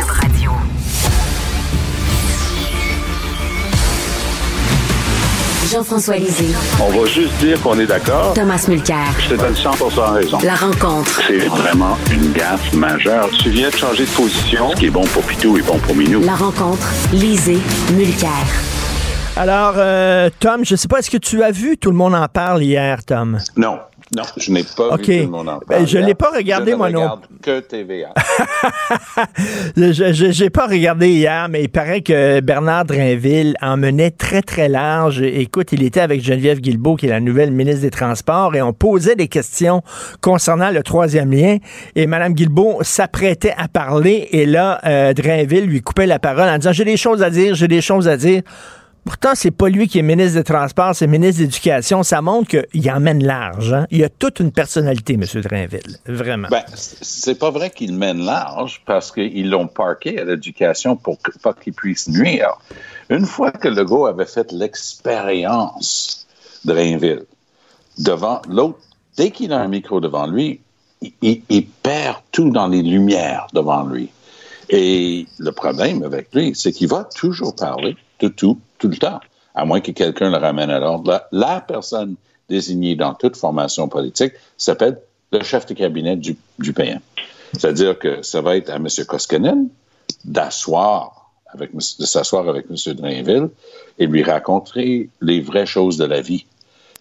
[5.70, 6.54] Jean-François Lisée.
[6.80, 8.32] On va juste dire qu'on est d'accord.
[8.32, 9.04] Thomas Mulcair.
[9.18, 9.70] Je te donne 100
[10.14, 10.38] raison.
[10.42, 11.20] La rencontre.
[11.26, 13.28] C'est vraiment une gaffe majeure.
[13.42, 14.70] Tu viens de changer de position.
[14.70, 16.22] Ce qui est bon pour Pitou est bon pour Minou.
[16.22, 16.88] La rencontre.
[17.12, 17.58] Lisée.
[17.92, 18.30] Mulcair.
[19.36, 22.14] Alors, euh, Tom, je ne sais pas, est-ce que tu as vu Tout le monde
[22.14, 23.38] en parle hier, Tom?
[23.56, 23.78] Non.
[24.16, 26.90] Non, je n'ai pas vu tout le monde en je ne l'ai pas regardé, moi
[26.90, 27.18] non.
[27.42, 28.14] que TVA.
[29.76, 34.68] je n'ai pas regardé hier, mais il paraît que Bernard Drinville en menait très, très
[34.68, 35.20] large.
[35.20, 38.72] Écoute, il était avec Geneviève Guilbeault, qui est la nouvelle ministre des Transports, et on
[38.72, 39.82] posait des questions
[40.22, 41.58] concernant le troisième lien.
[41.94, 46.56] Et Mme Guilbeault s'apprêtait à parler, et là, euh, Drainville lui coupait la parole en
[46.56, 48.42] disant J'ai des choses à dire, j'ai des choses à dire.
[49.08, 52.02] Pourtant, c'est pas lui qui est ministre des Transports, c'est ministre de l'Éducation.
[52.02, 53.72] Ça montre qu'il emmène large.
[53.72, 53.86] Hein.
[53.90, 55.24] Il a toute une personnalité, M.
[55.40, 55.96] Drainville.
[56.04, 56.48] Vraiment.
[56.50, 61.54] Ben, c'est pas vrai qu'il mène large parce qu'ils l'ont parqué à l'éducation pour pas
[61.54, 62.50] qu'il puisse nuire.
[63.08, 66.26] Une fois que Legault avait fait l'expérience
[66.66, 67.24] Drainville,
[67.96, 68.80] devant l'autre,
[69.16, 70.60] dès qu'il a un micro devant lui,
[71.22, 74.10] il, perd tout dans les lumières devant lui.
[74.68, 79.20] Et le problème avec lui, c'est qu'il va toujours parler de tout, tout le temps,
[79.54, 81.22] à moins que quelqu'un le ramène à l'ordre.
[81.32, 82.16] La, personne
[82.48, 84.98] désignée dans toute formation politique s'appelle
[85.32, 87.00] le chef de cabinet du, du PM.
[87.52, 88.86] C'est-à-dire que ça va être à M.
[89.06, 89.68] Koskinen
[90.24, 92.94] d'asseoir avec, de s'asseoir avec M.
[92.94, 93.48] Drainville
[93.98, 96.46] et lui raconter les vraies choses de la vie,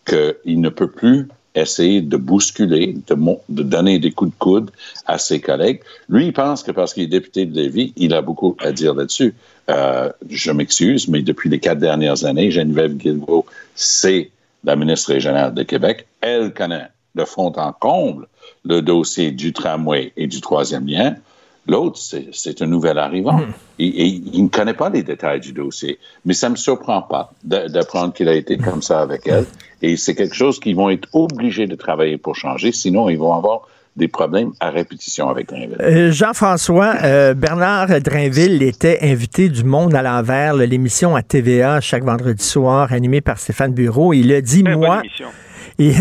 [0.06, 3.16] qu'il ne peut plus essayer de bousculer, de,
[3.50, 4.72] de, donner des coups de coude
[5.06, 5.82] à ses collègues.
[6.08, 8.94] Lui, il pense que parce qu'il est député de Lévis, il a beaucoup à dire
[8.94, 9.34] là-dessus.
[9.70, 14.32] Euh, je m'excuse, mais depuis les quatre dernières années, Geneviève Guilbeault, c'est
[14.64, 16.08] la ministre régionale de Québec.
[16.22, 18.28] Elle connaît de fond en comble
[18.64, 21.16] le dossier du tramway et du troisième lien.
[21.68, 22.00] L'autre,
[22.32, 23.40] c'est un nouvel arrivant.
[23.40, 23.54] Hmm.
[23.78, 26.00] Et, il ne connaît pas les détails du dossier.
[26.24, 29.46] Mais ça ne me surprend pas d'apprendre qu'il a été comme ça avec elle.
[29.82, 32.72] Et c'est quelque chose qu'ils vont être obligés de travailler pour changer.
[32.72, 33.68] Sinon, ils vont avoir
[33.98, 35.78] des problèmes à répétition avec Drainville.
[35.82, 42.04] Euh, Jean-François, euh, Bernard Drainville était invité du Monde à l'envers, l'émission à TVA chaque
[42.04, 44.14] vendredi soir animée par Stéphane Bureau.
[44.14, 45.02] Il a dit, moi...
[45.80, 45.94] Et,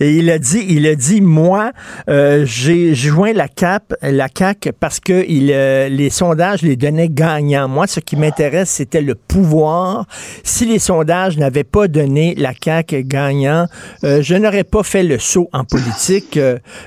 [0.00, 1.72] il a dit, il a dit, moi,
[2.08, 7.08] euh, j'ai joint la CAP, la CAC parce que il, euh, les sondages les donnaient
[7.08, 7.68] gagnants.
[7.68, 10.06] Moi, ce qui m'intéresse, c'était le pouvoir.
[10.42, 13.66] Si les sondages n'avaient pas donné la CAC gagnant,
[14.04, 16.38] euh, je n'aurais pas fait le saut en politique.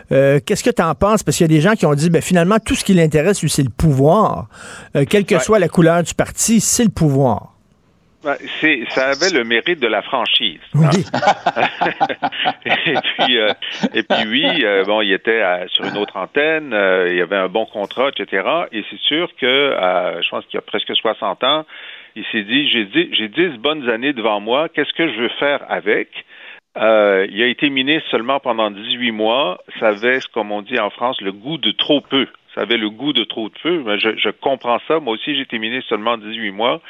[0.09, 1.23] Qu'est-ce que tu en penses?
[1.23, 3.41] Parce qu'il y a des gens qui ont dit, ben, finalement, tout ce qui l'intéresse,
[3.41, 4.49] lui, c'est le pouvoir.
[5.09, 7.56] quelle que soit la couleur du parti, c'est le pouvoir.
[8.61, 10.59] C'est, ça avait le mérite de la franchise.
[10.75, 10.89] hein.
[12.65, 13.49] et puis, euh,
[13.93, 17.21] et puis oui, euh, bon, il était à- sur une autre antenne, euh, il y
[17.21, 18.47] avait un bon contrat, etc.
[18.71, 21.65] Et c'est sûr que, euh, je pense qu'il y a presque 60 ans,
[22.15, 25.31] il s'est dit, j'ai dix, j'ai 10 bonnes années devant moi, qu'est-ce que je veux
[25.39, 26.09] faire avec?
[26.77, 29.57] Euh, il a été ministre seulement pendant 18 mois.
[29.79, 32.27] Ça avait, comme on dit en France, le goût de trop peu.
[32.57, 33.83] Avait le goût de trop de peu.
[33.85, 34.99] Mais Je, comprends ça.
[34.99, 36.81] Moi aussi, j'ai été ministre seulement 18 mois.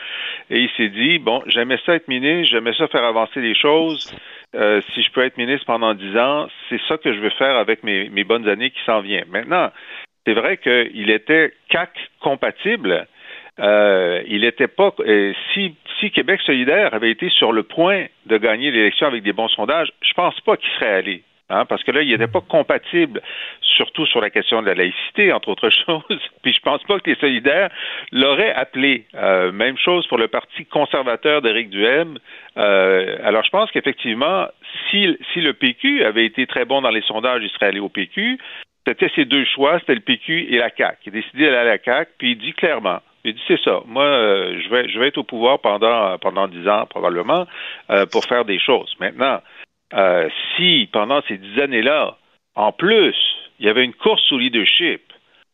[0.49, 4.15] Et il s'est dit, bon, j'aimais ça être ministre, j'aimais ça faire avancer les choses.
[4.55, 7.57] Euh, si je peux être ministre pendant 10 ans, c'est ça que je veux faire
[7.57, 9.27] avec mes, mes bonnes années qui s'en viennent.
[9.29, 9.71] Maintenant,
[10.25, 13.07] c'est vrai qu'il était CAC compatible.
[13.59, 14.93] Euh, il n'était pas.
[14.99, 19.33] euh, si, si Québec solidaire avait été sur le point de gagner l'élection avec des
[19.33, 21.23] bons sondages, je pense pas qu'il serait allé.
[21.49, 23.21] Hein, parce que là, il n'était pas compatible,
[23.61, 26.19] surtout sur la question de la laïcité, entre autres choses.
[26.43, 27.69] Puis je pense pas que les solidaires
[28.11, 29.05] l'auraient appelé.
[29.15, 32.17] Euh, même chose pour le Parti conservateur d'Éric Duhem.
[32.57, 34.47] Euh, alors je pense qu'effectivement,
[34.89, 37.89] si, si le PQ avait été très bon dans les sondages, il serait allé au
[37.89, 38.37] PQ.
[38.85, 40.97] C'était ses deux choix, c'était le PQ et la CAQ.
[41.05, 43.81] Il a décidé d'aller à la CAQ, puis il dit clairement, il dit c'est ça.
[43.85, 47.45] Moi, euh, je vais je vais être au pouvoir pendant pendant dix ans probablement
[47.89, 48.95] euh, pour faire des choses.
[48.99, 49.41] Maintenant,
[49.93, 52.17] euh, si pendant ces dix années-là,
[52.55, 53.15] en plus,
[53.59, 55.01] il y avait une course au leadership,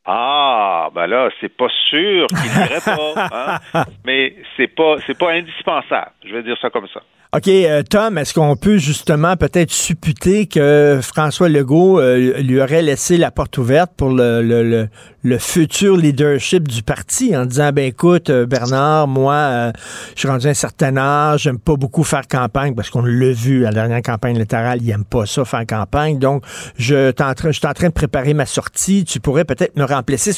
[0.06, 3.84] ah, ben là, c'est pas sûr qu'il n'irait pas, hein?
[4.06, 6.12] mais c'est pas c'est pas indispensable.
[6.26, 7.02] Je vais dire ça comme ça.
[7.36, 12.84] OK, euh, Tom, est-ce qu'on peut justement peut-être supputer que François Legault euh, lui aurait
[12.84, 14.88] laissé la porte ouverte pour le, le, le,
[15.24, 19.72] le futur leadership du parti en disant, ben écoute, euh, Bernard, moi, euh,
[20.13, 23.65] je suis rendu un certain âge, j'aime pas beaucoup faire campagne parce qu'on l'a vu
[23.65, 26.43] à la dernière campagne électorale, il aime pas ça faire campagne, donc
[26.78, 30.34] je, je suis en train de préparer ma sortie, tu pourrais peut-être me remplacer.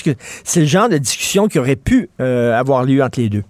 [0.45, 3.43] C'est le genre de discussion qui aurait pu euh, avoir lieu entre les deux?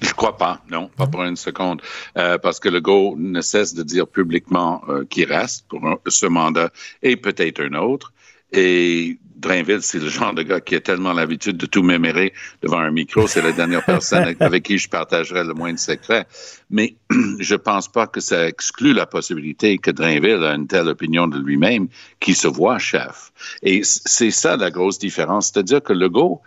[0.00, 1.82] Je crois pas, non, pas pour une seconde,
[2.16, 5.98] Euh, parce que le go ne cesse de dire publiquement euh, qu'il reste pour un-
[6.06, 6.70] ce mandat
[7.02, 8.12] et peut-être un autre.
[8.52, 12.32] Et Drainville, c'est le genre de gars qui a tellement l'habitude de tout mémérer
[12.62, 13.26] devant un micro.
[13.28, 16.26] C'est la dernière personne avec qui je partagerai le moins de secrets.
[16.70, 16.96] Mais
[17.38, 21.38] je pense pas que ça exclut la possibilité que Drainville a une telle opinion de
[21.38, 21.88] lui-même
[22.20, 23.30] qu'il se voit chef.
[23.62, 25.50] Et c'est ça la grosse différence.
[25.52, 26.40] C'est-à-dire que Legault,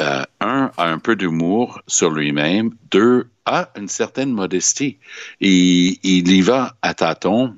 [0.00, 2.70] euh, un, a un peu d'humour sur lui-même.
[2.90, 4.98] Deux, a une certaine modestie.
[5.40, 7.56] Il, il y va à tâtons.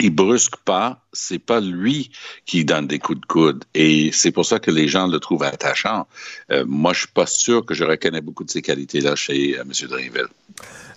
[0.00, 1.01] Il brusque pas.
[1.12, 2.10] C'est pas lui
[2.46, 3.64] qui donne des coups de coude.
[3.74, 6.06] Et c'est pour ça que les gens le trouvent attachant.
[6.50, 9.62] Euh, moi, je suis pas sûr que je reconnais beaucoup de ces qualités-là chez euh,
[9.62, 9.88] M.
[9.88, 10.28] Drainville.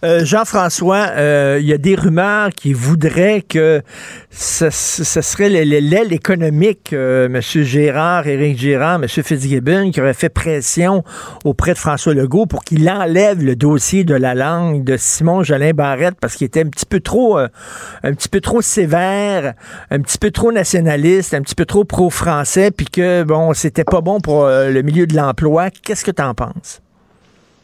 [0.03, 1.07] Euh, Jean-François,
[1.59, 3.81] il y a des rumeurs qui voudraient que
[4.29, 7.39] ce, serait le- le- l'aile économique, M.
[7.41, 9.07] Gérard, Éric Gérard, M.
[9.07, 11.03] Fitzgibbon, qui aurait fait pression
[11.45, 15.71] auprès de François Legault pour qu'il enlève le dossier de la langue de Simon Jolin
[15.71, 17.49] Barrette parce qu'il était un petit peu trop, un
[18.13, 19.53] petit peu trop sévère,
[20.05, 24.19] petit peu trop nationaliste, un petit peu trop pro-français, puis que bon, c'était pas bon
[24.21, 25.69] pour euh, le milieu de l'emploi.
[25.69, 26.81] Qu'est-ce que tu en penses?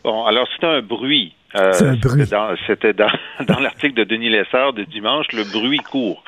[0.04, 1.34] Bon, alors c'était un bruit.
[1.56, 2.24] Euh, C'est un bruit.
[2.26, 3.12] c'était dans- C'était dans,
[3.46, 6.24] dans l'article de Denis Lessard de dimanche, le bruit court.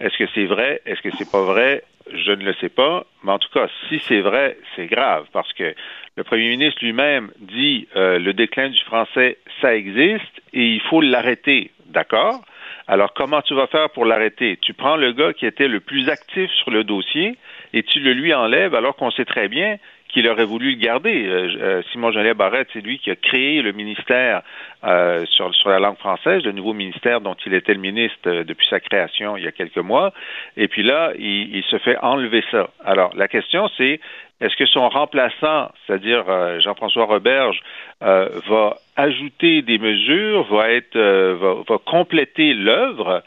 [0.00, 0.80] Est-ce que c'est vrai?
[0.86, 1.82] Est-ce que c'est pas vrai?
[2.14, 3.04] Je ne le sais pas.
[3.24, 5.74] Mais en tout cas, si c'est vrai, c'est grave parce que
[6.16, 11.00] le premier ministre lui-même dit euh, le déclin du français, ça existe et il faut
[11.00, 11.72] l'arrêter.
[11.86, 12.42] D'accord?
[12.88, 14.58] Alors, comment tu vas faire pour l'arrêter?
[14.62, 17.36] Tu prends le gars qui était le plus actif sur le dossier
[17.72, 19.76] et tu le lui enlèves alors qu'on sait très bien
[20.16, 21.26] qu'il aurait voulu le garder.
[21.26, 24.40] Euh, euh, Simon Jolet Barrette, c'est lui qui a créé le ministère
[24.82, 28.42] euh, sur, sur la langue française, le nouveau ministère dont il était le ministre euh,
[28.42, 30.14] depuis sa création il y a quelques mois.
[30.56, 32.70] Et puis là, il, il se fait enlever ça.
[32.82, 34.00] Alors, la question, c'est
[34.40, 37.60] est-ce que son remplaçant, c'est-à-dire euh, Jean-François Roberge,
[38.02, 43.22] euh, va ajouter des mesures, va être, euh, va, va compléter l'œuvre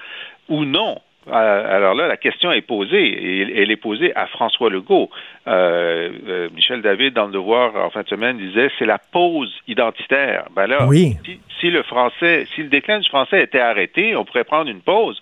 [0.47, 0.97] ou non?
[1.27, 5.09] Euh, alors là, la question est posée et elle est posée à François Legault.
[5.47, 9.53] Euh, euh, Michel David, dans le Devoir en fin de semaine, disait c'est la pause
[9.67, 10.45] identitaire.
[10.55, 11.17] Ben là, Oui.
[11.25, 14.81] si, si le français, si le déclin du français était arrêté, on pourrait prendre une
[14.81, 15.19] pause.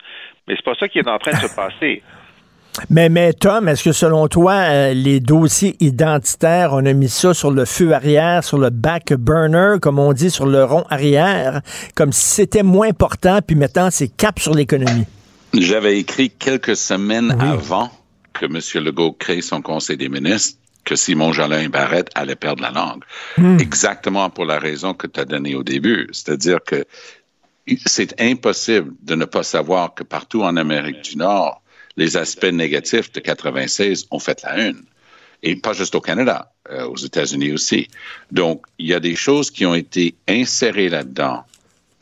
[0.48, 2.04] Mais c'est pas ça qui est en train de se passer.
[2.92, 7.34] Mais, mais Tom, est-ce que selon toi, euh, les dossiers identitaires, on a mis ça
[7.34, 11.62] sur le feu arrière, sur le back burner, comme on dit, sur le rond arrière,
[11.96, 15.08] comme si c'était moins important, puis maintenant c'est cap sur l'économie?
[15.54, 17.92] J'avais écrit quelques semaines avant
[18.34, 18.84] que M.
[18.84, 23.04] Legault crée son Conseil des ministres que Simon Jolin Barrette allait perdre la langue.
[23.38, 23.58] Hmm.
[23.60, 26.08] Exactement pour la raison que tu as donnée au début.
[26.12, 26.86] C'est-à-dire que
[27.86, 31.62] c'est impossible de ne pas savoir que partout en Amérique du Nord,
[31.98, 34.84] les aspects négatifs de 96 ont fait la une.
[35.44, 37.90] Et pas juste au Canada, euh, aux États-Unis aussi.
[38.32, 41.44] Donc, il y a des choses qui ont été insérées là-dedans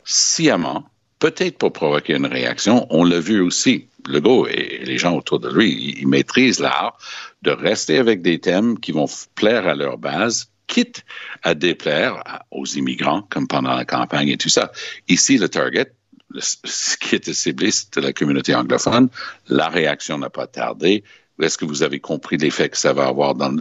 [0.04, 0.84] sciemment,
[1.18, 2.86] peut-être pour provoquer une réaction.
[2.90, 3.88] On l'a vu aussi.
[4.08, 6.96] Legault et les gens autour de lui, ils maîtrisent l'art
[7.42, 11.04] de rester avec des thèmes qui vont plaire à leur base, quitte
[11.42, 14.70] à déplaire aux immigrants, comme pendant la campagne et tout ça.
[15.08, 15.92] Ici, le target,
[16.38, 19.08] ce qui était ciblé, c'était la communauté anglophone.
[19.48, 21.02] La réaction n'a pas tardé.
[21.40, 23.54] Est-ce que vous avez compris l'effet que ça va avoir dans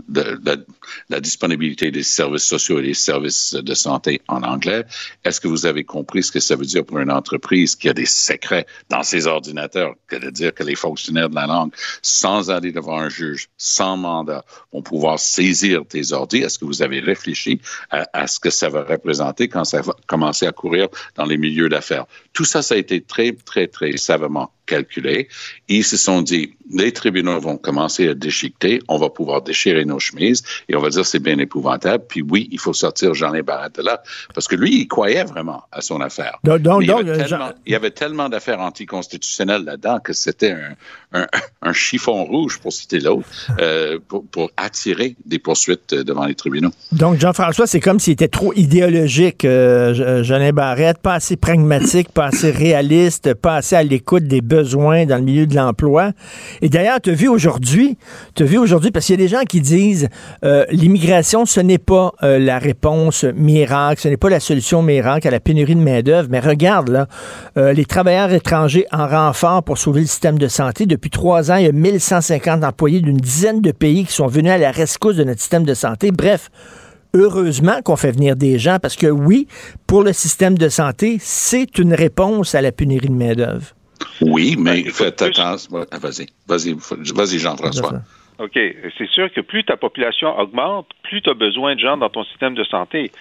[1.10, 4.86] la disponibilité des services sociaux et des services de santé en anglais?
[5.24, 7.94] Est-ce que vous avez compris ce que ça veut dire pour une entreprise qui a
[7.94, 12.50] des secrets dans ses ordinateurs que de dire que les fonctionnaires de la langue, sans
[12.50, 16.38] aller devant un juge, sans mandat, vont pouvoir saisir tes ordi?
[16.38, 17.60] Est-ce que vous avez réfléchi
[17.90, 21.38] à, à ce que ça va représenter quand ça va commencer à courir dans les
[21.38, 22.06] milieux d'affaires?
[22.34, 25.28] Tout ça, ça a été très, très, très savamment calculé.
[25.67, 29.99] Ils se sont dit, les tribunaux vont commencer à déchiqueter, on va pouvoir déchirer nos
[29.99, 32.06] chemises et on va dire c'est bien épouvantable.
[32.08, 34.01] Puis oui, il faut sortir Jean-Léon Barrette de là
[34.34, 36.39] parce que lui, il croyait vraiment à son affaire.
[36.43, 39.99] Donc, donc, il, y donc, avait euh, tellement, il y avait tellement d'affaires anticonstitutionnelles là-dedans
[39.99, 40.75] que c'était un,
[41.13, 41.28] un,
[41.62, 43.28] un chiffon rouge, pour citer l'autre,
[43.60, 46.71] euh, pour, pour attirer des poursuites euh, devant les tribunaux.
[46.91, 52.28] Donc, Jean-François, c'est comme s'il était trop idéologique, euh, Jeanin Barrette, pas assez pragmatique, pas
[52.28, 56.12] assez réaliste, pas assez à l'écoute des dans le milieu de l'emploi.
[56.62, 57.98] Et d'ailleurs, tu as vu aujourd'hui,
[58.36, 60.08] tu aujourd'hui, parce qu'il y a des gens qui disent
[60.44, 65.28] euh, l'immigration, ce n'est pas euh, la réponse miracle, ce n'est pas la solution miracle
[65.28, 66.28] à la pénurie de main-d'œuvre.
[66.32, 67.08] Mais regarde, là,
[67.58, 70.86] euh, les travailleurs étrangers en renfort pour sauver le système de santé.
[70.86, 74.52] Depuis trois ans, il y a 1150 employés d'une dizaine de pays qui sont venus
[74.52, 76.12] à la rescousse de notre système de santé.
[76.12, 76.50] Bref,
[77.13, 79.48] heureusement qu'on fait venir des gens parce que oui,
[79.88, 83.76] pour le système de santé, c'est une réponse à la pénurie de main-d'œuvre.
[84.22, 85.70] Oui, mais faites attention.
[85.70, 86.76] Vas-y, vas-y,
[87.13, 88.02] vas-y, Jean-François.
[88.39, 88.60] OK.
[88.98, 92.24] C'est sûr que plus ta population augmente, plus tu as besoin de gens dans ton
[92.26, 93.12] système de santé.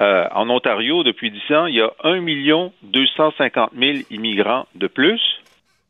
[0.00, 2.20] Euh, en Ontario, depuis 10 ans, il y a 1
[2.82, 5.20] 250 000 immigrants de plus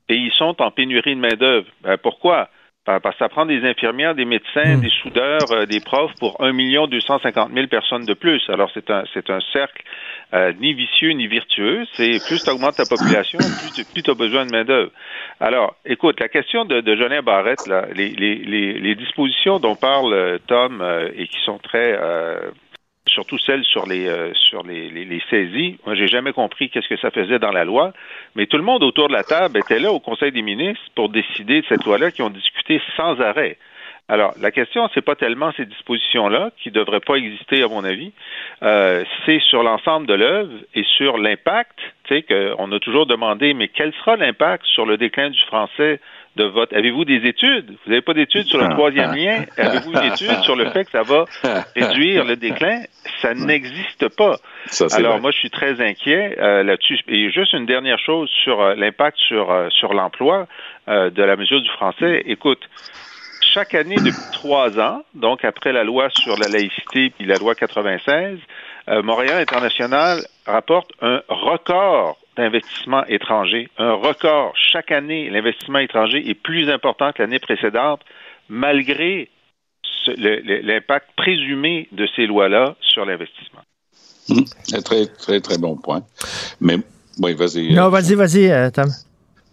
[0.09, 1.67] et ils sont en pénurie de main-d'œuvre.
[1.83, 2.49] Ben, pourquoi?
[2.85, 6.53] Parce que ça prend des infirmières, des médecins, des soudeurs, euh, des profs pour 1
[6.87, 8.43] 250 000 personnes de plus.
[8.51, 9.83] Alors, c'est un, c'est un cercle
[10.33, 11.85] euh, ni vicieux ni virtueux.
[11.95, 13.39] C'est plus tu augmentes ta population,
[13.93, 14.91] plus tu as besoin de main-d'œuvre.
[15.41, 20.81] Alors, écoute, la question de, de Jolin Barrette, là, les, dispositions dont parle euh, Tom
[20.81, 21.99] euh, et qui sont très
[23.07, 25.79] surtout celles sur les euh, sur les, les saisies.
[25.85, 27.93] Moi, j'ai jamais compris qu'est-ce que ça faisait dans la loi,
[28.35, 31.09] mais tout le monde autour de la table était là au Conseil des ministres pour
[31.09, 33.57] décider de cette loi-là qui ont discuté sans arrêt.
[34.09, 38.13] Alors, la question, c'est pas tellement ces dispositions-là qui devraient pas exister, à mon avis.
[38.63, 41.79] Euh, c'est sur l'ensemble de l'œuvre et sur l'impact.
[42.05, 46.01] Tu sais, qu'on a toujours demandé, mais quel sera l'impact sur le déclin du français
[46.37, 46.77] de votre.
[46.77, 47.71] Avez-vous des études?
[47.85, 49.45] Vous n'avez pas d'études sur le troisième lien?
[49.57, 51.25] Avez-vous une étude sur le fait que ça va
[51.77, 52.83] réduire le déclin?
[53.23, 54.37] Ça n'existe pas.
[54.67, 55.21] Ça, Alors, vrai.
[55.21, 56.99] moi, je suis très inquiet euh, là-dessus.
[57.09, 60.47] Et juste une dernière chose sur euh, l'impact sur, euh, sur l'emploi
[60.89, 62.23] euh, de la mesure du français.
[62.27, 62.61] Écoute,
[63.53, 67.55] chaque année depuis trois ans, donc après la loi sur la laïcité puis la loi
[67.55, 68.39] 96,
[68.89, 74.53] euh, Montréal International rapporte un record d'investissement étranger, un record.
[74.57, 78.01] Chaque année, l'investissement étranger est plus important que l'année précédente,
[78.49, 79.31] malgré
[80.17, 83.61] l'impact présumé de ces lois-là sur l'investissement.
[84.31, 86.03] Un Très, très, très bon point.
[86.61, 86.77] Mais,
[87.19, 87.73] oui, vas-y.
[87.73, 88.71] Non, vas-y, vas-y, euh,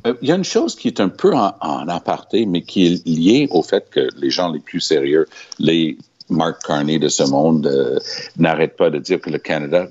[0.07, 2.87] Euh, Il y a une chose qui est un peu en, en aparté, mais qui
[2.87, 5.27] est liée au fait que les gens les plus sérieux,
[5.59, 5.97] les
[6.29, 7.99] Mark Carney de ce monde, euh,
[8.37, 9.89] n'arrêtent pas de dire que le Canada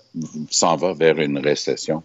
[0.51, 2.03] s'en va vers une récession.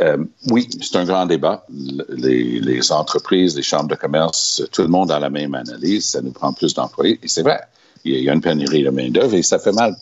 [0.00, 0.16] Euh,
[0.50, 1.66] oui, c'est un grand débat.
[1.68, 6.08] Le- Les, les entreprises, les chambres de commerce, tout le monde a la même analyse.
[6.08, 7.20] Ça nous prend plus d'employés.
[7.22, 7.60] Et c'est vrai,
[8.04, 9.94] il y a- une pénurie de main-d'œuvre et ça fait mal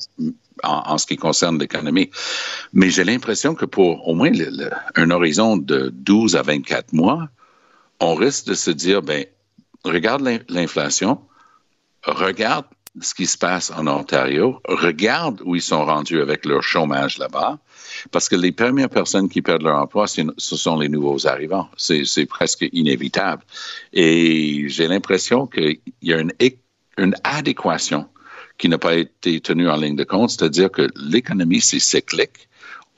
[0.64, 2.10] en, ce qui concerne l'économie.
[2.72, 4.32] Mais j'ai l'impression que pour au moins
[4.96, 7.28] un horizon de 12 à 24 mois,
[8.00, 9.24] on risque de se dire, ben,
[9.84, 11.20] regarde l'in- l'inflation,
[12.04, 12.64] regarde
[13.00, 17.58] ce qui se passe en Ontario, regarde où ils sont rendus avec leur chômage là-bas,
[18.10, 21.68] parce que les premières personnes qui perdent leur emploi, ce sont les nouveaux arrivants.
[21.76, 23.42] C'est presque inévitable.
[23.92, 26.32] Et j'ai l'impression qu'il y a une,
[26.98, 28.06] une adéquation
[28.58, 32.48] qui n'a pas été tenue en ligne de compte, c'est-à-dire que l'économie, c'est cyclique.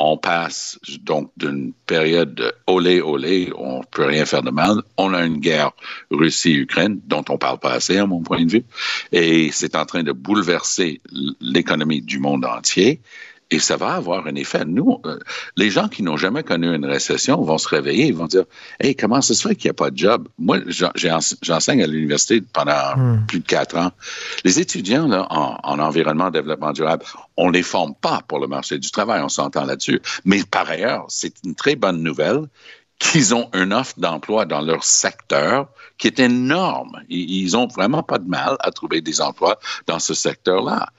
[0.02, 4.80] On passe donc d'une période de olé olé, on peut rien faire de mal.
[4.96, 5.72] On a une guerre
[6.10, 8.64] Russie-Ukraine dont on parle pas assez à mon point de vue,
[9.12, 11.02] et c'est en train de bouleverser
[11.42, 13.02] l'économie du monde entier.
[13.50, 14.64] Et ça va avoir un effet.
[14.64, 15.18] Nous, euh,
[15.56, 18.44] les gens qui n'ont jamais connu une récession vont se réveiller, ils vont dire
[18.78, 20.28] Hey, comment ça se fait qu'il n'y a pas de job?
[20.38, 20.58] Moi,
[21.42, 23.26] j'enseigne à l'université pendant hmm.
[23.26, 23.90] plus de quatre ans.
[24.44, 27.04] Les étudiants là, en, en environnement, développement durable,
[27.36, 30.00] on ne les forme pas pour le marché du travail, on s'entend là-dessus.
[30.24, 32.46] Mais par ailleurs, c'est une très bonne nouvelle
[33.00, 37.00] qu'ils ont une offre d'emploi dans leur secteur qui est énorme.
[37.08, 40.90] Ils n'ont vraiment pas de mal à trouver des emplois dans ce secteur-là.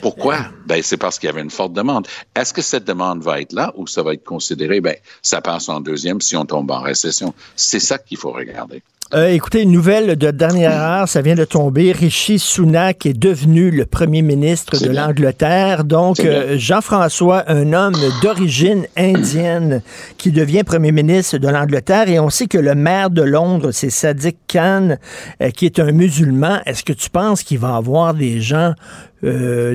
[0.00, 0.38] Pourquoi?
[0.66, 2.06] Ben, c'est parce qu'il y avait une forte demande.
[2.34, 5.68] Est-ce que cette demande va être là ou ça va être considéré, ben, ça passe
[5.68, 7.34] en deuxième si on tombe en récession?
[7.56, 8.82] C'est ça qu'il faut regarder.
[9.12, 11.92] Euh, écoutez, une nouvelle de dernière heure, ça vient de tomber.
[11.92, 15.84] Rishi Sunak est devenu le premier ministre de l'Angleterre.
[15.84, 19.82] Donc, euh, Jean-François, un homme d'origine indienne
[20.16, 22.08] qui devient premier ministre de l'Angleterre.
[22.08, 24.96] Et on sait que le maire de Londres, c'est Sadiq Khan,
[25.40, 26.60] euh, qui est un musulman.
[26.64, 28.72] Est-ce que tu penses qu'il va avoir des gens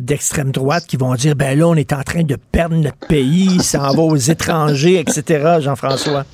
[0.01, 3.59] d'extrême droite qui vont dire, ben là, on est en train de perdre notre pays,
[3.59, 6.25] ça en va aux étrangers, etc., Jean-François?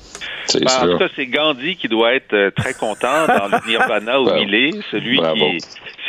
[0.54, 4.20] Ben, en tout cas, c'est Gandhi qui doit être euh, très content dans le Nirvana
[4.20, 5.58] où il est, celui qui,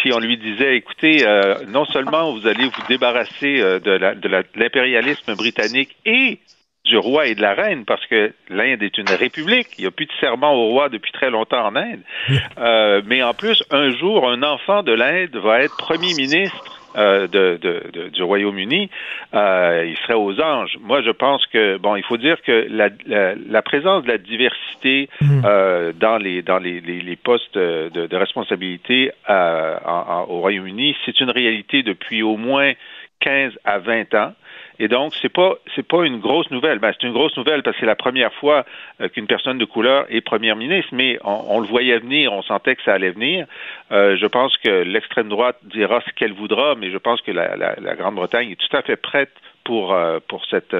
[0.01, 4.13] si on lui disait, écoutez, euh, non seulement vous allez vous débarrasser euh, de, la,
[4.13, 6.39] de l'impérialisme britannique et
[6.85, 9.67] du roi et de la reine, parce que l'Inde est une république.
[9.77, 13.03] Il n'y a plus de serment au roi depuis très longtemps en Inde.
[13.05, 17.59] mais en plus, un jour, un enfant de l'Inde va être premier ministre euh, de,
[17.61, 18.89] de, du Royaume-Uni,
[19.33, 20.77] euh, il serait aux anges.
[20.81, 25.09] Moi, je pense que bon, il faut dire que la, la, présence de la diversité
[25.21, 25.41] mm.
[25.45, 32.23] euh, dans les dans les, les, postes de, responsabilité au Royaume-Uni, c'est une réalité depuis
[32.23, 32.73] au moins
[33.19, 34.33] 15 à 20 ans.
[34.79, 36.79] Et donc, c'est pas c'est pas une grosse nouvelle.
[36.79, 38.65] Ben, c'est une grosse nouvelle parce que c'est la première fois
[39.01, 42.75] euh, qu'une personne de couleur est première ministre, mais on, le voyait venir, on sentait
[42.75, 43.47] que ça allait venir.
[43.91, 47.55] Euh, je pense que l'extrême droite dira ce qu'elle voudra, mais je pense que la,
[47.55, 49.31] la, la Grande-Bretagne est tout à fait prête
[49.63, 50.75] pour euh, pour cette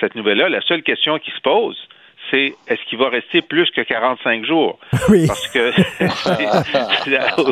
[0.00, 0.48] cette nouvelle-là.
[0.48, 1.88] La seule question qui se pose,
[2.32, 4.78] c'est est-ce qu'il va rester plus que 45 jours?
[5.08, 5.26] Oui.
[5.26, 5.72] Parce que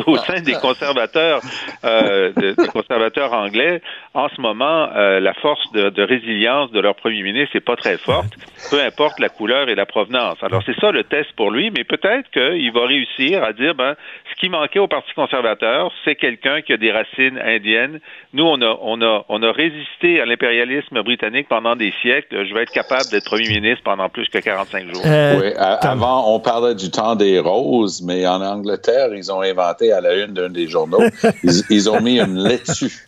[0.09, 1.41] au sein des conservateurs,
[1.83, 3.81] euh, des conservateurs anglais,
[4.13, 7.97] en ce moment, euh, la force de, résilience de leur premier ministre n'est pas très
[7.97, 8.33] forte,
[8.71, 10.37] peu importe la couleur et la provenance.
[10.41, 13.95] Alors c'est ça le test pour lui, mais peut-être qu'il va réussir à dire, ben,
[14.31, 17.99] ce qui manquait au Parti conservateur, c'est quelqu'un qui a des racines indiennes.
[18.33, 22.45] Nous, on a, on a, on a résisté à l'impérialisme britannique pendant des siècles.
[22.47, 26.39] Je vais être capable d'être premier ministre pendant plus que 45 euh, oui, avant, on
[26.39, 30.49] parlait du temps des roses, mais en Angleterre, ils ont inventé à la une d'un
[30.49, 31.03] des journaux,
[31.69, 33.07] ils, ont mis une laitue.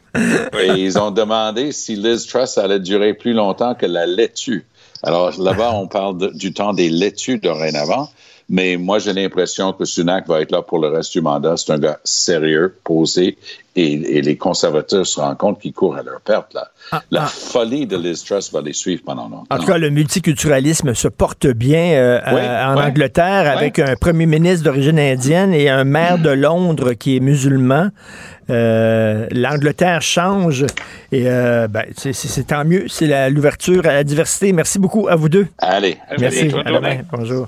[0.60, 4.66] Et ils ont demandé si Liz Truss allait durer plus longtemps que la laitue.
[5.02, 8.10] Alors là-bas, on parle du temps des laitues dorénavant.
[8.54, 11.58] Mais moi, j'ai l'impression que Sunak va être là pour le reste du mandat.
[11.58, 13.36] C'est un gars sérieux, posé,
[13.76, 16.54] et, les conservateurs se rendent compte qu'ils courent à leur perte.
[16.54, 16.70] Là.
[16.92, 17.28] Ah, la ah.
[17.28, 19.48] folie de Liz Truss va les suivre pendant longtemps.
[19.50, 24.66] En tout cas, le multiculturalisme se porte bien euh, en Angleterre avec un premier ministre
[24.66, 27.88] d'origine indienne et un maire de Londres qui est musulman.
[28.52, 30.64] Euh, L'Angleterre change
[31.12, 32.86] et euh, ben, c'est tant mieux.
[32.88, 34.54] C'est l'ouverture à la diversité.
[34.54, 35.48] Merci beaucoup à vous deux.
[35.58, 35.98] Allez.
[36.20, 36.52] Merci.
[36.54, 36.72] À
[37.12, 37.48] Bonjour.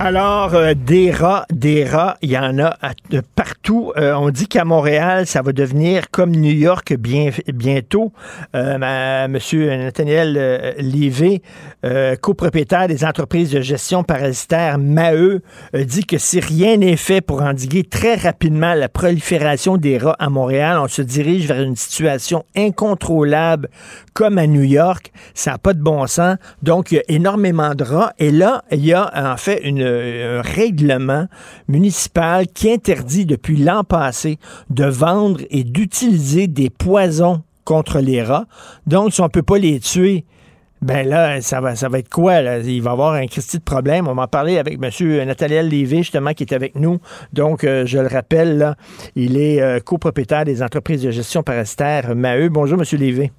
[0.00, 2.76] Alors, euh, des rats, des rats, il y en a
[3.36, 3.92] partout.
[3.96, 8.12] Euh, on dit qu'à Montréal, ça va devenir comme New York bien, bientôt.
[8.56, 11.42] Euh, Monsieur Nathaniel Lévé,
[12.20, 15.42] copropriétaire des entreprises de gestion parasitaire Maheu,
[15.72, 20.28] dit que si rien n'est fait pour endiguer très rapidement la prolifération des rats à
[20.28, 23.68] Montréal, on se dirige vers une situation incontrôlable
[24.12, 25.12] comme à New York.
[25.34, 26.36] Ça n'a pas de bon sens.
[26.62, 28.12] Donc, il y a énormément de rats.
[28.18, 31.26] Et là, il y a en fait une un règlement
[31.68, 34.38] municipal qui interdit depuis l'an passé
[34.70, 38.46] de vendre et d'utiliser des poisons contre les rats.
[38.86, 40.24] Donc, si on ne peut pas les tuer,
[40.82, 42.40] ben là, ça va, être quoi?
[42.40, 44.06] Il va y avoir un Christie de problème.
[44.06, 45.26] On va en parler avec M.
[45.26, 46.98] Nathaniel Lévy, justement, qui est avec nous.
[47.32, 48.76] Donc, euh, je le rappelle,
[49.16, 52.50] il est euh, copropriétaire des entreprises de gestion parasitaire Maheu.
[52.50, 52.84] Bonjour, M.
[52.98, 53.30] Lévy.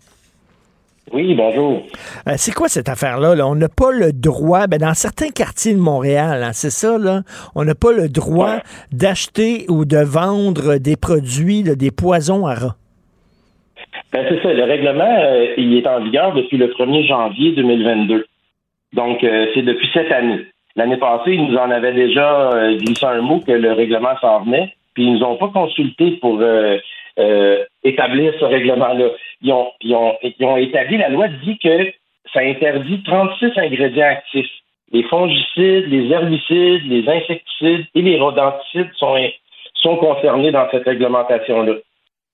[1.13, 1.83] Oui, bonjour.
[2.27, 3.35] Euh, c'est quoi cette affaire-là?
[3.45, 7.21] On n'a pas le droit, ben, dans certains quartiers de Montréal, hein, c'est ça, là,
[7.53, 8.57] on n'a pas le droit
[8.91, 12.75] d'acheter ou de vendre des produits, des poisons à rats.
[14.11, 14.51] Ben, c'est ça.
[14.51, 18.25] Le règlement, euh, il est en vigueur depuis le 1er janvier 2022.
[18.93, 20.39] Donc, euh, c'est depuis cette année.
[20.75, 24.73] L'année passée, ils nous en avaient déjà glissé un mot que le règlement s'en venait,
[24.93, 26.43] puis ils nous ont pas consulté pour
[27.85, 29.07] établir ce règlement-là
[29.41, 31.91] ils ont, établi, la loi dit que
[32.33, 34.49] ça interdit 36 ingrédients actifs.
[34.91, 39.17] Les fongicides, les herbicides, les insecticides et les rodenticides sont,
[39.75, 41.73] sont concernés dans cette réglementation-là.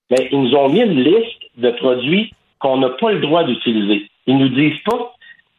[0.10, 4.08] Mais ils nous ont mis une liste de produits qu'on n'a pas le droit d'utiliser.
[4.28, 5.16] Ils nous disent pas,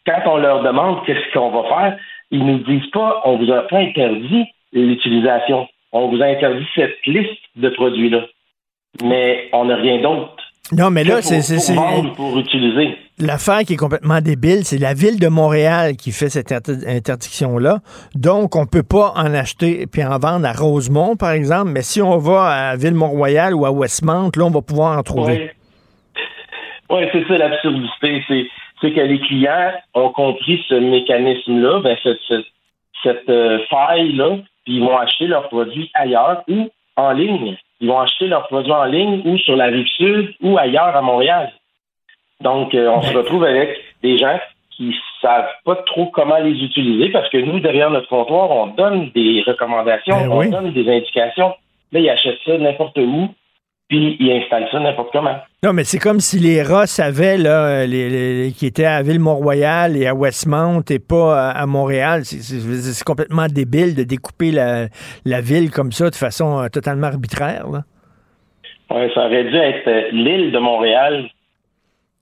[0.07, 1.99] quand on leur demande qu'est-ce qu'on va faire,
[2.30, 5.68] ils nous disent pas, on vous a pas interdit l'utilisation.
[5.93, 8.26] On vous a interdit cette liste de produits-là.
[9.03, 10.41] Mais on n'a rien d'autre.
[10.73, 11.41] Non, mais là, c'est.
[12.16, 12.97] Pour, utiliser.
[13.18, 17.79] L'affaire qui est complètement débile, c'est la ville de Montréal qui fait cette interdiction-là.
[18.14, 21.70] Donc, on ne peut pas en acheter puis en vendre à Rosemont, par exemple.
[21.73, 25.51] Mais si on va à Ville-Mont-Royal ou à Westmount, là, on va pouvoir en trouver.
[26.91, 28.25] Oui, c'est ça l'absurdité.
[28.81, 32.45] C'est que les clients ont compris ce mécanisme-là, ben, cette,
[33.03, 37.57] cette, euh, faille-là, puis ils vont acheter leurs produits ailleurs ou en ligne.
[37.83, 41.03] Ils vont acheter leurs produits en ligne ou sur la rive sud ou ailleurs à
[41.03, 41.53] Montréal.
[42.41, 44.39] Donc, euh, on se retrouve avec des gens
[44.70, 49.11] qui savent pas trop comment les utiliser parce que nous, derrière notre comptoir, on donne
[49.11, 51.55] des recommandations, ben on donne des indications.
[51.91, 53.28] Là, ils achètent ça n'importe où,
[53.93, 55.36] puis ils installent ça n'importe comment.
[55.62, 60.07] Non, mais c'est comme si les rats savaient là, les, qui étaient à Ville-Mont-Royal et
[60.07, 62.22] à Westmount et pas à, Montréal.
[62.24, 67.66] C'est complètement débile de découper la, ville comme ça de façon euh, totalement arbitraire.
[68.90, 71.28] Oui, ça aurait dû être euh, l'île de Montréal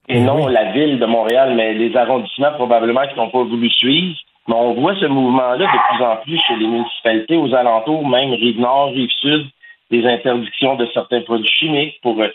[0.08, 3.70] et ben non la ville de Montréal, mais les arrondissements probablement qui n'ont pas voulu
[3.70, 4.16] suivre.
[4.48, 8.32] Mais on voit ce mouvement-là de plus en plus chez les municipalités aux alentours, même
[8.32, 9.46] Rive-Nord, Rive-Sud,
[9.90, 12.28] des interdictions de certains produits chimiques pour euh,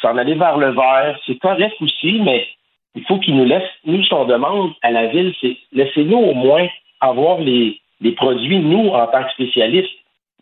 [0.00, 1.18] s'en aller vers le vert.
[1.26, 2.46] C'est correct aussi, mais
[2.94, 3.62] il faut qu'ils nous laissent.
[3.84, 6.66] Nous, ce qu'on demande à la ville, c'est laissez-nous au moins
[7.00, 9.90] avoir les, les produits, nous, en tant que spécialistes.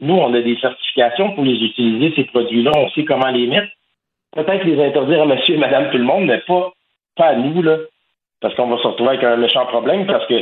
[0.00, 2.72] Nous, on a des certifications pour les utiliser, ces produits-là.
[2.74, 3.68] On sait comment les mettre.
[4.34, 6.72] Peut-être les interdire à monsieur et madame tout le monde, mais pas,
[7.16, 7.76] pas à nous, là.
[8.40, 10.34] Parce qu'on va se retrouver avec un méchant problème parce que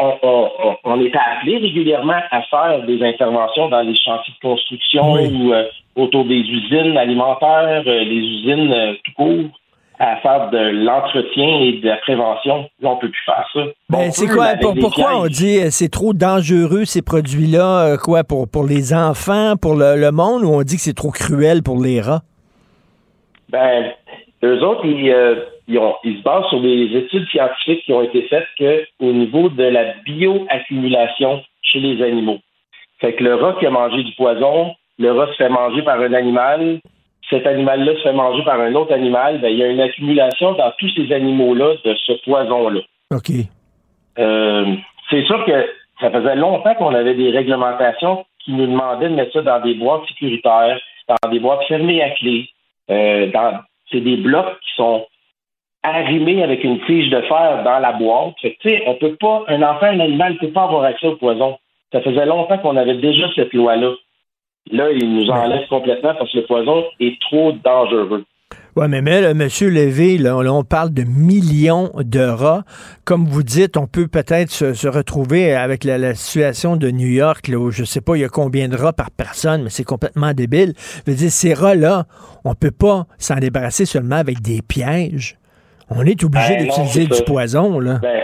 [0.00, 5.64] on, est appelé régulièrement à faire des interventions dans les chantiers de construction ou euh,
[5.96, 9.50] autour des usines alimentaires, euh, les usines euh, tout court,
[9.98, 12.70] à faire de l'entretien et de la prévention.
[12.80, 13.60] Là, on peut plus faire ça.
[13.90, 14.54] Ben, c'est quoi?
[14.80, 17.98] pourquoi on dit c'est trop dangereux ces produits-là?
[17.98, 21.62] quoi pour, pour les enfants, pour le, monde, ou on dit que c'est trop cruel
[21.62, 22.22] pour les rats?
[23.50, 23.92] Ben,
[24.42, 25.12] eux autres, ils
[25.70, 29.62] ils, se basent sur des études scientifiques qui ont été faites que, au niveau de
[29.62, 32.38] la bioaccumulation chez les animaux.
[33.00, 36.00] Fait que le rat qui a mangé du poison, le rat se fait manger par
[36.00, 36.80] un animal,
[37.30, 40.52] cet animal-là se fait manger par un autre animal, ben, il y a une accumulation
[40.52, 42.80] dans tous ces animaux-là de ce poison-là.
[43.12, 43.30] OK.
[44.18, 44.74] Euh,
[45.08, 45.66] c'est sûr que
[46.00, 49.74] ça faisait longtemps qu'on avait des réglementations qui nous demandaient de mettre ça dans des
[49.74, 52.48] boîtes sécuritaires, dans des boîtes fermées à clé.
[52.90, 53.30] Euh,
[53.90, 55.06] c'est des blocs qui sont
[55.82, 58.34] arrimé avec une tige de fer dans la boîte.
[58.42, 61.16] tu sais, on peut pas, un enfant, un animal ne peut pas avoir accès au
[61.16, 61.58] poison.
[61.92, 63.92] Ça faisait longtemps qu'on avait déjà cette loi-là.
[64.70, 68.24] Là, il nous enlève complètement parce que le poison est trop dangereux.
[68.76, 69.48] Oui, mais, mais M.
[69.68, 72.62] Lévy, là, on parle de millions de rats.
[73.04, 77.58] Comme vous dites, on peut peut-être se, retrouver avec la, situation de New York, là,
[77.58, 79.84] où je ne sais pas il y a combien de rats par personne, mais c'est
[79.84, 80.74] complètement débile.
[81.04, 82.06] Je veux dire, ces rats-là,
[82.44, 85.39] on ne peut pas s'en débarrasser seulement avec des pièges.
[85.90, 87.98] On est obligé ben, d'utiliser du poison, là.
[88.00, 88.22] Ben,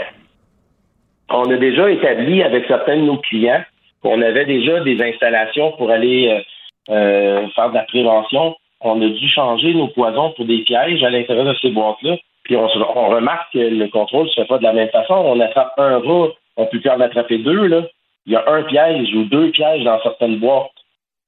[1.29, 3.63] on a déjà établi avec certains de nos clients
[4.03, 8.55] qu'on avait déjà des installations pour aller euh, euh, faire de la prévention.
[8.81, 12.17] On a dû changer nos poisons pour des pièges à l'intérieur de ces boîtes-là.
[12.45, 15.15] Puis on, remarque que le contrôle ne se fait pas de la même façon.
[15.15, 17.67] On attrape un rat, on peut plus en attraper deux.
[17.67, 17.83] Là.
[18.27, 20.71] Il y a un piège ou deux pièges dans certaines boîtes.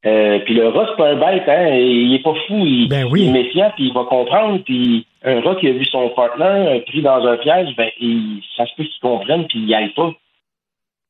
[0.07, 1.75] Euh, puis le rat, c'est pas un bête, hein?
[1.75, 5.57] Il est pas fou, il, ben est méfiant, puis il va comprendre, puis un rat
[5.57, 9.01] qui a vu son partenaire pris dans un piège, ben, il, ça se peut qu'il
[9.01, 10.13] comprenne, puis il n'y aille pas.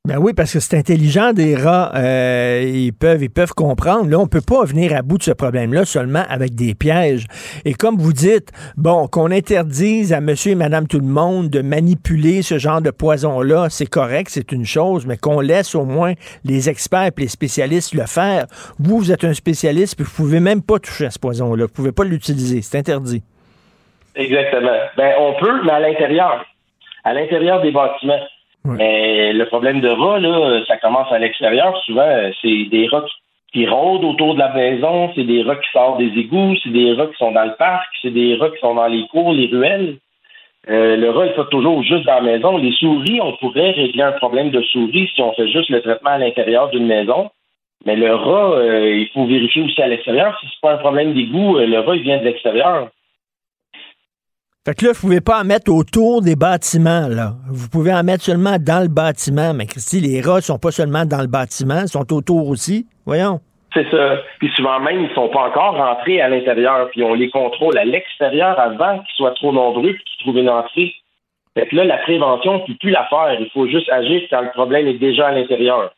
[0.07, 1.92] Ben oui, parce que c'est intelligent des rats.
[1.94, 4.09] Euh, ils peuvent, ils peuvent comprendre.
[4.09, 7.26] Là, on peut pas venir à bout de ce problème-là seulement avec des pièges.
[7.66, 11.61] Et comme vous dites, bon, qu'on interdise à Monsieur et Madame tout le monde de
[11.61, 16.14] manipuler ce genre de poison-là, c'est correct, c'est une chose, mais qu'on laisse au moins
[16.42, 18.46] les experts et les spécialistes le faire.
[18.78, 21.64] Vous, vous êtes un spécialiste, puis vous pouvez même pas toucher à ce poison-là.
[21.64, 22.62] Vous pouvez pas l'utiliser.
[22.62, 23.22] C'est interdit.
[24.14, 24.78] Exactement.
[24.96, 26.46] Ben, on peut, mais à l'intérieur.
[27.05, 28.20] À l'intérieur des bâtiments.
[28.65, 31.77] Mais le problème de rats, là, ça commence à l'extérieur.
[31.85, 33.07] Souvent, c'est des rats
[33.53, 36.93] qui, rôdent autour de la maison, c'est des rats qui sortent des égouts, c'est des
[36.93, 39.47] rats qui sont dans le parc, c'est des rats qui sont dans les cours, les
[39.47, 39.97] ruelles.
[40.69, 42.59] Euh, le rat, il faut toujours juste dans la maison.
[42.59, 46.11] Les souris, on pourrait régler un problème de souris si on fait juste le traitement
[46.11, 47.31] à l'intérieur d'une maison.
[47.87, 50.37] Mais le rat, euh, il faut vérifier aussi à l'extérieur.
[50.41, 52.89] Si c'est pas un problème d'égout, euh, le rat, il vient de l'extérieur.
[54.69, 57.37] Fait que là, vous pouvez pas en mettre autour des bâtiments, là.
[57.49, 59.55] Vous pouvez en mettre seulement dans le bâtiment.
[59.55, 62.87] Mais Christy, les rats sont pas seulement dans le bâtiment, ils sont autour aussi.
[63.07, 63.41] Voyons.
[63.73, 64.19] C'est ça.
[64.39, 67.87] Puis souvent même, ils sont pas encore rentrés à l'intérieur, puis on les contrôle à
[67.87, 70.93] l'extérieur avant qu'ils soient trop nombreux et qu'ils trouvent une entrée.
[71.55, 73.39] Fait que là, la prévention, on peut plus la faire.
[73.41, 75.95] Il faut juste agir quand le problème est déjà à l'intérieur.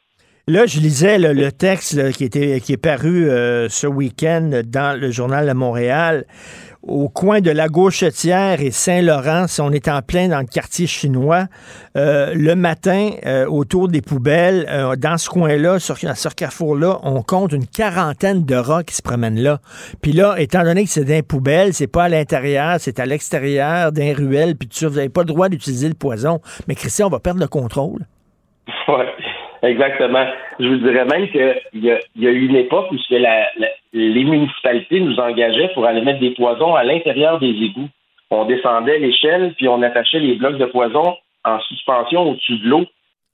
[0.46, 4.62] Là, je lisais là, le texte là, qui, était, qui est paru euh, ce week-end
[4.64, 6.24] dans le journal de Montréal.
[6.82, 10.86] Au coin de la Gauchetière et Saint-Laurent, si on est en plein dans le quartier
[10.86, 11.44] chinois,
[11.98, 17.22] euh, le matin, euh, autour des poubelles, euh, dans ce coin-là, sur, sur Carrefour-là, on
[17.22, 19.58] compte une quarantaine de rats qui se promènent là.
[20.00, 23.04] Puis là, étant donné que c'est dans les poubelles, c'est pas à l'intérieur, c'est à
[23.04, 26.40] l'extérieur, d'un ruelle, puis tout ça, vous n'avez pas le droit d'utiliser le poison.
[26.66, 28.06] Mais Christian, on va perdre le contrôle.
[29.62, 30.26] Exactement.
[30.58, 33.68] Je vous dirais même qu'il y, a, y a eu une époque où la, la,
[33.92, 37.88] les municipalités nous engageaient pour aller mettre des poisons à l'intérieur des égouts.
[38.30, 42.86] On descendait l'échelle, puis on attachait les blocs de poison en suspension au-dessus de l'eau.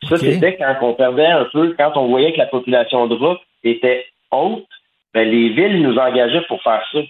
[0.09, 3.41] Ça, c'était quand on perdait un peu, quand on voyait que la population de rats
[3.65, 4.67] était haute,
[5.15, 7.01] ben, les villes nous engageaient pour faire ça.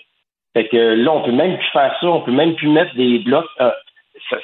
[0.54, 3.18] Fait que là, on peut même plus faire ça, on peut même plus mettre des
[3.18, 3.48] blocs.
[3.60, 3.70] Euh,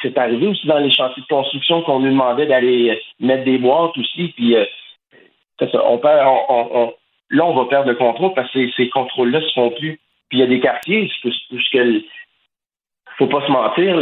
[0.01, 3.97] c'est arrivé aussi dans les chantiers de construction qu'on nous demandait d'aller mettre des boîtes
[3.99, 4.64] aussi, puis euh,
[5.59, 6.93] ça, on perd, on,
[7.30, 9.99] là, on va perdre le contrôle parce que ces, contrôles-là ne se font plus.
[10.28, 12.05] Puis il y a des quartiers où il
[13.18, 14.01] faut pas se mentir,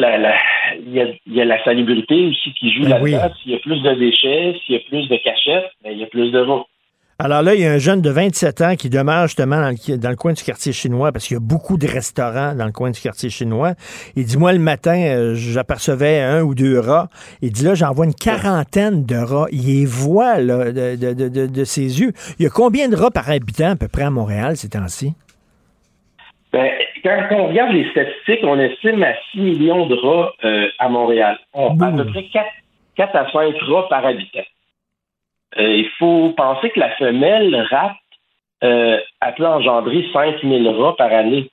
[0.87, 3.35] il, y a, la salubrité aussi qui joue ben là-dedans.
[3.43, 6.05] S'il y a plus de déchets, s'il y a plus de cachettes, ben, il y
[6.05, 6.67] a plus de routes.
[7.23, 9.69] Alors là, il y a un jeune de 27 ans qui demeure justement dans
[10.11, 12.91] le, coin du quartier chinois parce qu'il y a beaucoup de restaurants dans le coin
[12.91, 13.73] du quartier chinois.
[14.17, 17.09] Il dit, moi, le matin, euh, j'apercevais un ou deux rats.
[17.43, 19.49] Il dit, là, j'en vois une quarantaine de rats.
[19.53, 22.13] Il les voit là, de, ses yeux.
[22.39, 25.13] Il y a combien de rats par habitant à peu près à Montréal ces temps-ci?
[26.55, 26.71] Ben,
[27.03, 31.39] quand on regarde les statistiques, on estime à 6 millions de rats euh, à Montréal.
[31.53, 32.47] On a à peu près 4,
[32.97, 34.41] 4 à 5 rats par habitant.
[35.59, 37.97] Euh, il faut penser que la femelle rate,
[38.63, 41.51] euh, elle peut engendrer 5000 rats par année.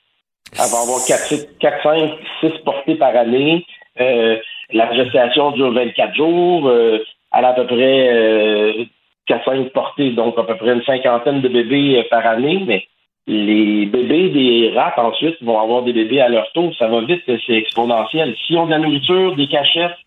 [0.53, 3.65] Elle va avoir 4, 4 5, 6 portées par année.
[3.99, 4.37] Euh,
[4.71, 6.71] la gestation dure 24 jours.
[6.71, 8.87] elle a à peu près
[9.27, 12.63] 4 5 portées, donc à peu près une cinquantaine de bébés par année.
[12.65, 12.85] Mais
[13.27, 16.73] les bébés des rats, ensuite, vont avoir des bébés à leur tour.
[16.77, 18.35] Ça va vite, c'est exponentiel.
[18.45, 19.97] Si on a de la nourriture, des cachettes,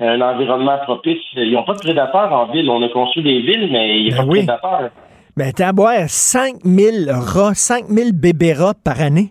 [0.00, 1.22] un environnement propice.
[1.34, 2.68] Ils n'ont pas de prédateurs en ville.
[2.68, 4.90] On a construit des villes, mais il n'y a ben pas de prédateurs.
[5.36, 9.30] Ben, t'as à boire 5000 rats, 5000 bébés rats par année.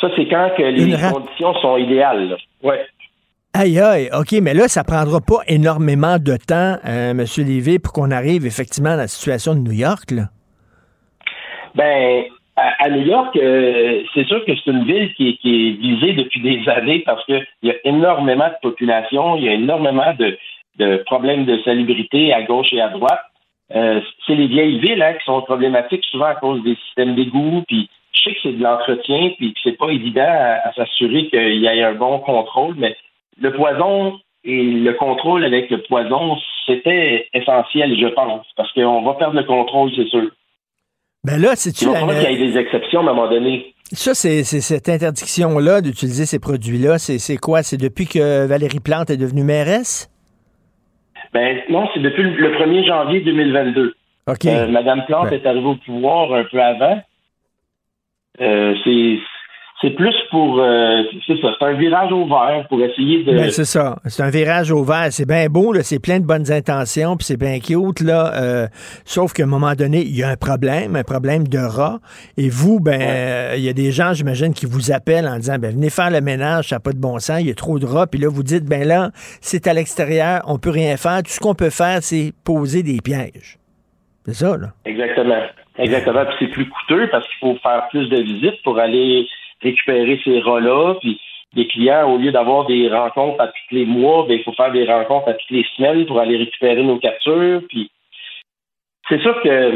[0.00, 2.36] Ça, c'est quand que les conditions sont idéales.
[2.62, 2.74] Oui.
[3.54, 7.24] Aïe, aïe, OK, mais là, ça prendra pas énormément de temps, euh, M.
[7.38, 10.24] Lévy, pour qu'on arrive effectivement à la situation de New York, là.
[11.74, 12.24] Ben,
[12.56, 16.68] à, New York, euh, c'est sûr que c'est une ville qui, est visée depuis des
[16.68, 21.58] années parce qu'il y a énormément de population, il y a énormément de, problèmes de
[21.62, 23.22] salubrité à gauche et à droite.
[23.74, 27.64] Euh, c'est les vieilles villes hein, qui sont problématiques souvent à cause des systèmes d'égout,
[27.66, 31.56] puis je sais que c'est de l'entretien, puis que c'est pas évident à, s'assurer qu'il
[31.56, 32.96] y ait un bon contrôle, mais
[33.40, 36.36] le poison et le contrôle avec le poison,
[36.66, 40.30] c'était essentiel, je pense, parce qu'on va perdre le contrôle, c'est sûr.
[41.24, 42.00] Ben là, c'est-tu la...
[42.00, 43.74] qu'il y ait des exceptions à un moment donné.
[43.92, 47.62] Ça, c'est cette interdiction-là d'utiliser ces produits-là, c'est quoi?
[47.62, 50.10] C'est depuis que Valérie Plante est devenue mairesse?
[51.34, 53.94] Ben non, c'est depuis le 1er janvier 2022.
[54.28, 54.46] OK.
[54.46, 55.40] Euh, Madame Plante ben.
[55.40, 57.02] est arrivée au pouvoir un peu avant.
[58.40, 58.74] Euh,
[59.82, 60.60] c'est plus pour.
[60.60, 63.32] Euh, c'est ça, c'est un virage au vert pour essayer de.
[63.32, 63.96] Ben, c'est ça.
[64.06, 65.08] C'est un virage au vert.
[65.10, 68.32] C'est bien beau, là, c'est plein de bonnes intentions, puis c'est bien cute, là.
[68.34, 68.66] Euh,
[69.04, 71.98] sauf qu'à un moment donné, il y a un problème, un problème de rat.
[72.36, 75.58] Et vous, ben, euh, il y a des gens, j'imagine, qui vous appellent en disant
[75.58, 77.80] ben, venez faire le ménage, ça n'a pas de bon sens, il y a trop
[77.80, 78.06] de rats.
[78.06, 79.10] Puis là, vous dites ben là,
[79.40, 81.22] c'est à l'extérieur, on peut rien faire.
[81.24, 83.58] Tout ce qu'on peut faire, c'est poser des pièges.
[84.26, 84.68] C'est ça, là.
[84.84, 85.42] Exactement.
[85.78, 86.24] Exactement.
[86.26, 89.26] Puis c'est plus coûteux parce qu'il faut faire plus de visites pour aller
[89.62, 90.94] récupérer ces rats-là.
[91.00, 91.20] Puis
[91.54, 94.72] des clients, au lieu d'avoir des rencontres à tous les mois, ben, il faut faire
[94.72, 97.62] des rencontres à toutes les semaines pour aller récupérer nos captures.
[97.68, 97.90] Puis
[99.08, 99.74] c'est sûr que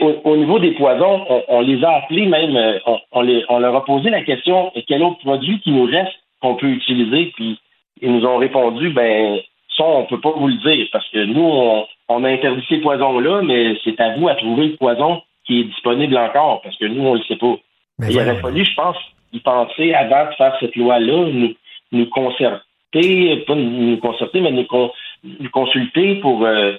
[0.00, 2.78] au, au, niveau des poisons, on, les a appelés même, euh,
[3.12, 6.56] on, les, on, leur a posé la question quel autre produit qui nous reste qu'on
[6.56, 7.58] peut utiliser, puis
[8.00, 9.40] ils nous ont répondu ben
[9.76, 12.78] ça, on peut pas vous le dire parce que nous, on, on a interdit ces
[12.78, 16.86] poisons-là, mais c'est à vous à trouver le poison qui est disponible encore parce que
[16.86, 17.56] nous, on le sait pas.
[17.98, 18.96] Ben il aurait fallu, je pense,
[19.40, 21.54] penser avant de faire cette loi-là, nous,
[21.92, 26.72] nous concerter, pas nous concerter, mais nous, consulter pour, euh,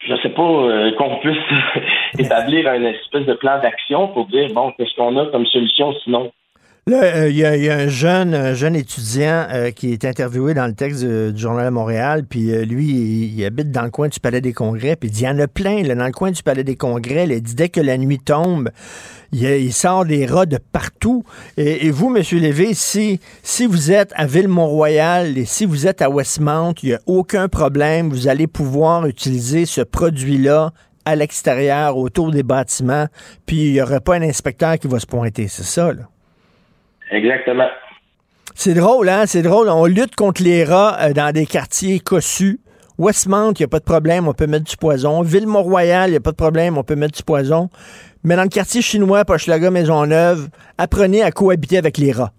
[0.00, 1.38] je sais pas, euh, qu'on puisse
[2.18, 6.32] établir un espèce de plan d'action pour dire, bon, qu'est-ce qu'on a comme solution sinon?
[6.88, 10.74] Là, euh, il y, a un jeune, un jeune étudiant qui est interviewé dans le
[10.74, 14.52] texte du Journal de Montréal, puis lui, il, habite dans le coin du Palais des
[14.52, 16.62] Congrès, puis il dit, il y en a plein, là, dans le coin du Palais
[16.62, 18.70] des Congrès, il dit, dès que la nuit tombe,
[19.32, 21.24] il, sort des rats de partout.
[21.56, 22.22] Et, vous, M.
[22.32, 26.94] Lévy, si, si vous êtes à Ville-Mont-Royal et si vous êtes à Westmount, il n'y
[26.94, 30.72] a aucun problème, vous allez pouvoir utiliser ce produit-là
[31.04, 33.06] à l'extérieur, autour des bâtiments,
[33.46, 36.02] puis il n'y aura pas un inspecteur qui va se pointer, c'est ça, là?
[37.12, 37.68] Exactement.
[38.56, 39.24] C'est drôle, hein?
[39.26, 39.68] C'est drôle.
[39.68, 42.58] On lutte contre les rats euh, dans des quartiers cossus.
[42.98, 45.20] Westmount, il n'y a pas de problème, on peut mettre du poison.
[45.20, 47.68] Ville-Mont-Royal, il n'y a pas de problème, on peut mettre du poison.
[48.26, 52.32] Mais dans le quartier chinois, Maison Maisonneuve, apprenez à cohabiter avec les rats.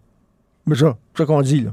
[0.68, 1.72] C'est ça, qu'on dit, là.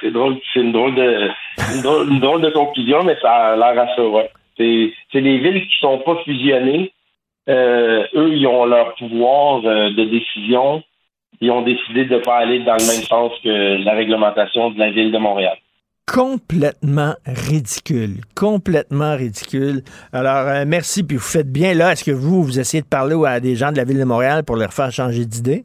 [0.00, 3.88] C'est drôle, c'est une drôle de conclusion, mais ça a l'air.
[4.56, 6.92] C'est les villes qui sont pas fusionnées.
[7.48, 10.82] Euh, eux, ils ont leur pouvoir euh, de décision
[11.40, 14.78] ils ont décidé de ne pas aller dans le même sens que la réglementation de
[14.78, 15.56] la ville de Montréal.
[16.12, 18.22] Complètement ridicule.
[18.34, 19.82] Complètement ridicule.
[20.12, 21.74] Alors, euh, merci, puis vous faites bien.
[21.74, 24.04] Là, est-ce que vous, vous essayez de parler à des gens de la ville de
[24.04, 25.64] Montréal pour leur faire changer d'idée?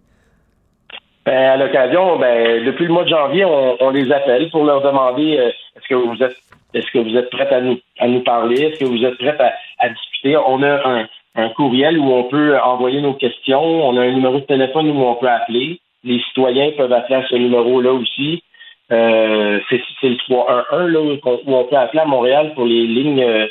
[1.25, 5.37] Ben, à l'occasion, ben, depuis le mois de janvier, on, les appelle pour leur demander
[5.37, 6.35] euh, est-ce que vous êtes
[6.73, 9.37] est-ce que vous êtes prêts à nous à nous parler, est-ce que vous êtes prêts
[9.39, 10.35] à, à discuter?
[10.35, 13.87] On a un, un courriel où on peut envoyer nos questions.
[13.87, 15.79] On a un numéro de téléphone où on peut appeler.
[16.03, 18.43] Les citoyens peuvent appeler à ce numéro-là aussi.
[18.91, 23.47] Euh, c'est le 311 là, où on peut appeler à Montréal pour les lignes euh,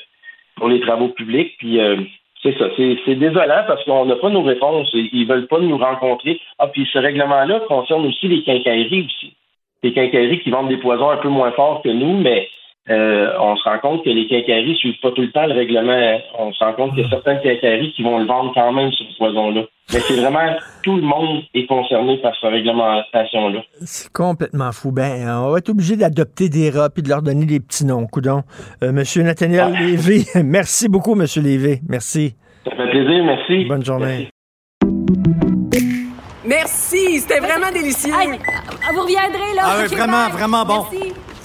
[0.57, 1.57] pour les travaux publics.
[1.59, 1.97] Puis euh,
[2.43, 2.67] c'est ça.
[2.77, 4.91] C'est désolant parce qu'on n'a pas nos réponses.
[4.95, 6.41] Ils veulent pas nous rencontrer.
[6.59, 9.35] Ah, puis ce règlement-là concerne aussi les quincailleries aussi.
[9.83, 12.49] Les quincailleries qui vendent des poisons un peu moins forts que nous, mais
[12.91, 16.21] euh, on se rend compte que les quincailleries suivent pas tout le temps le règlement.
[16.39, 18.91] On se rend compte qu'il y a certaines quincailleries qui vont le vendre quand même,
[18.93, 19.63] ce poison-là.
[19.93, 23.61] Mais c'est vraiment tout le monde est concerné par cette réglementation-là.
[23.83, 24.91] C'est complètement fou.
[24.91, 28.07] Ben, on va être obligé d'adopter des rats et de leur donner des petits noms.
[28.07, 28.43] Coudon.
[28.83, 31.81] Euh, Monsieur Nathaniel Lévy, merci beaucoup, Monsieur Lévy.
[31.89, 32.35] Merci.
[32.65, 33.65] Ça fait plaisir, merci.
[33.67, 34.29] Bonne journée.
[36.45, 38.13] Merci, c'était vraiment délicieux.
[38.13, 39.63] vous reviendrez, là.
[39.65, 40.85] Ah oui, vraiment, vraiment bon.
[40.91, 41.13] Merci.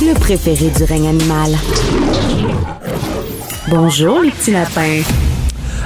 [0.00, 1.52] Le préféré du règne animal.
[3.68, 5.00] Bonjour, les petits lapins.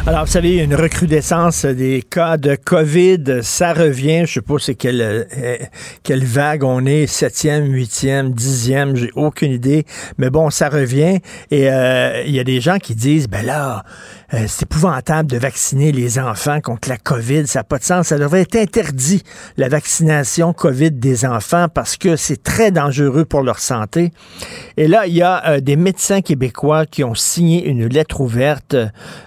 [0.06, 4.24] Alors, vous savez, une recrudescence des cas de COVID, ça revient.
[4.26, 5.56] Je sais pas c'est quelle, euh,
[6.08, 9.84] vague on est, septième, huitième, dixième, j'ai aucune idée.
[10.18, 11.20] Mais bon, ça revient.
[11.50, 13.84] Et euh, il y a des gens qui disent, ben là,
[14.34, 17.46] euh, c'est épouvantable de vacciner les enfants contre la COVID.
[17.46, 18.08] Ça n'a pas de sens.
[18.08, 19.22] Ça devrait être interdit,
[19.56, 24.12] la vaccination COVID des enfants, parce que c'est très dangereux pour leur santé.
[24.76, 28.76] Et là, il y a euh, des médecins québécois qui ont signé une lettre ouverte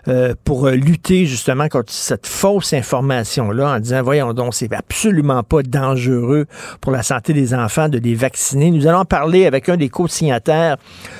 [0.07, 5.63] euh, pour lutter justement contre cette fausse information-là en disant, voyons donc, c'est absolument pas
[5.63, 6.45] dangereux
[6.79, 8.71] pour la santé des enfants de les vacciner.
[8.71, 10.77] Nous allons parler avec un des co-signataires,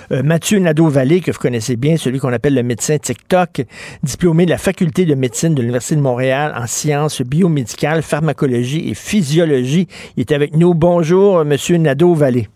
[0.10, 3.64] Mathieu Nadeau-Vallée, que vous connaissez bien, celui qu'on appelle le médecin TikTok
[4.04, 8.94] diplômé de la faculté de médecine de l'Université de Montréal en sciences biomédicales, pharmacologie et
[8.94, 9.88] physiologie.
[10.18, 10.74] Il est avec nous.
[10.74, 11.56] Bonjour, M.
[11.82, 12.48] Nadeau-Vallée.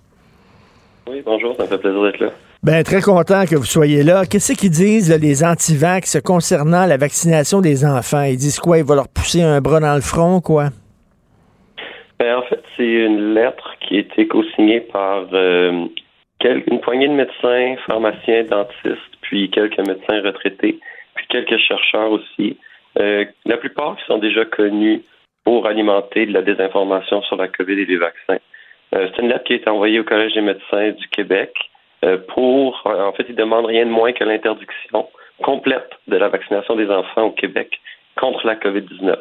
[1.09, 2.31] Oui, bonjour, ça me fait plaisir d'être là.
[2.63, 4.25] Bien, très content que vous soyez là.
[4.25, 8.23] Qu'est-ce qu'ils disent, les antivax, concernant la vaccination des enfants?
[8.23, 8.79] Ils disent quoi?
[8.79, 10.69] Ils vont leur pousser un bras dans le front, quoi?
[12.19, 15.85] Ben, en fait, c'est une lettre qui a été co-signée par euh,
[16.43, 20.79] une poignée de médecins, pharmaciens, dentistes, puis quelques médecins retraités
[21.29, 22.57] quelques chercheurs aussi.
[22.99, 25.03] Euh, la plupart qui sont déjà connus
[25.43, 28.39] pour alimenter de la désinformation sur la COVID et les vaccins.
[28.95, 31.53] Euh, c'est une lettre qui été envoyée au Collège des médecins du Québec
[32.03, 35.07] euh, pour, en fait, ils demandent rien de moins que l'interdiction
[35.43, 37.79] complète de la vaccination des enfants au Québec
[38.15, 39.15] contre la COVID-19.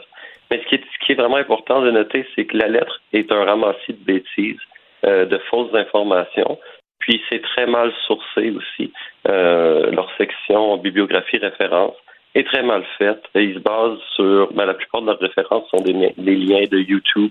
[0.50, 3.00] Mais ce qui, est, ce qui est vraiment important de noter, c'est que la lettre
[3.12, 4.60] est un ramassis de bêtises,
[5.02, 6.58] de fausses informations,
[7.06, 8.92] puis c'est très mal sourcé aussi.
[9.28, 11.94] Euh, leur section bibliographie référence
[12.34, 13.22] est très mal faite.
[13.36, 17.30] ils se basent sur, ben, la plupart de leurs références sont des, liens de YouTube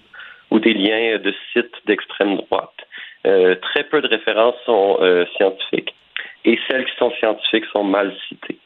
[0.50, 2.74] ou des liens de sites d'extrême droite.
[3.28, 5.94] Euh, très peu de références sont euh, scientifiques
[6.46, 8.60] et celles qui sont scientifiques sont mal citées.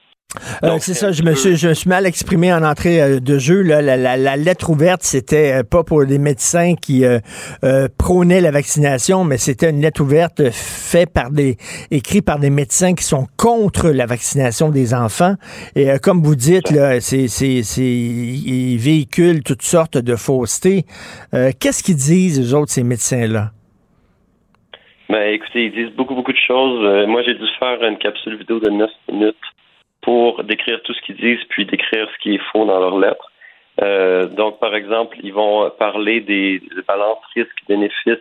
[0.64, 3.40] Euh, c'est ça, je me, suis, je me suis mal exprimé en entrée euh, de
[3.40, 3.64] jeu.
[3.64, 3.82] Là.
[3.82, 7.18] La, la- la lettre ouverte, c'était euh, pas pour des médecins qui euh,
[7.64, 11.58] euh, prônaient la vaccination, mais c'était une lettre ouverte euh, faite par des,
[11.90, 15.34] écrite par des médecins qui sont contre la vaccination des enfants.
[15.76, 20.86] Et euh, comme vous dites, là, c'est, c'est, c'est, ils véhiculent toutes sortes de faussetés.
[21.34, 23.50] Euh, qu'est-ce qu'ils disent, eux autres, ces médecins-là?
[25.10, 26.86] Ben, écoutez, ils disent beaucoup, beaucoup de choses.
[26.86, 29.36] Euh, moi, j'ai dû faire une capsule vidéo de 9 minutes
[30.02, 33.32] pour décrire tout ce qu'ils disent, puis décrire ce qui est faux dans leurs lettres.
[33.82, 38.18] Euh, donc, par exemple, ils vont parler des, des balances risques-bénéfices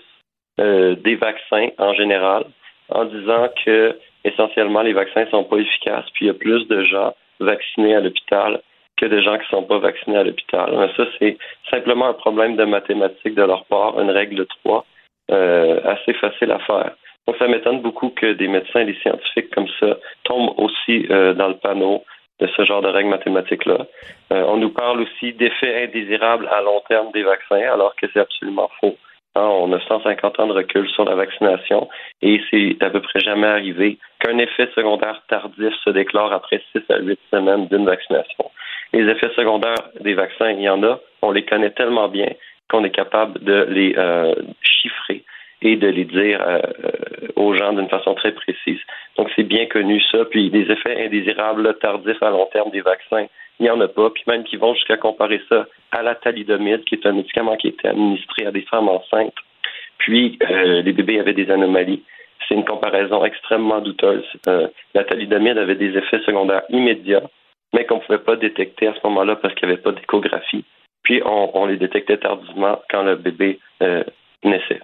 [0.61, 2.45] euh, des vaccins en général,
[2.89, 6.83] en disant que essentiellement les vaccins sont pas efficaces, puis il y a plus de
[6.83, 8.61] gens vaccinés à l'hôpital
[8.97, 10.91] que de gens qui sont pas vaccinés à l'hôpital.
[10.97, 11.39] Ça, c'est
[11.71, 14.85] simplement un problème de mathématiques de leur part, une règle 3,
[15.31, 16.97] euh, assez facile à faire.
[17.29, 21.35] Donc, ça m'étonne beaucoup que des médecins et des scientifiques comme ça tombent aussi euh,
[21.35, 22.03] dans le panneau
[22.41, 23.87] de ce genre de règles mathématiques-là.
[24.33, 28.21] Euh, on nous parle aussi d'effets indésirables à long terme des vaccins, alors que c'est
[28.21, 28.97] absolument faux.
[29.35, 31.91] Hein, on a 150 ans de recul sur la vaccination
[32.23, 36.81] et c'est à peu près jamais arrivé qu'un effet secondaire tardif se déclare après 6
[36.89, 38.51] à 8 semaines d'une vaccination.
[38.95, 40.99] Les effets secondaires des vaccins, il y en a.
[41.21, 42.33] On les connaît tellement bien
[42.71, 45.25] qu'on est capable de les euh, chiffrer
[45.63, 48.79] et de les dire euh, euh, aux gens d'une façon très précise.
[49.17, 50.25] Donc, c'est bien connu ça.
[50.25, 53.27] Puis, des effets indésirables tardifs à long terme des vaccins,
[53.59, 54.11] il n'y en a pas.
[54.11, 57.69] Puis même qui vont jusqu'à comparer ça à la thalidomide, qui est un médicament qui
[57.69, 59.35] a été administré à des femmes enceintes.
[59.99, 62.03] Puis, euh, les bébés avaient des anomalies.
[62.47, 64.25] C'est une comparaison extrêmement douteuse.
[64.95, 67.29] La thalidomide avait des effets secondaires immédiats,
[67.75, 70.65] mais qu'on ne pouvait pas détecter à ce moment-là parce qu'il n'y avait pas d'échographie.
[71.03, 73.59] Puis, on, les détectait tardivement quand le bébé
[74.45, 74.81] naissait.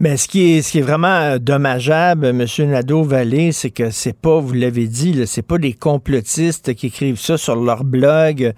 [0.00, 2.44] Mais ce qui est, ce qui est vraiment euh, dommageable, M.
[2.58, 7.38] Nadeau-Vallée, c'est que c'est pas, vous l'avez dit, c'est pas des complotistes qui écrivent ça
[7.38, 8.52] sur leur blog euh,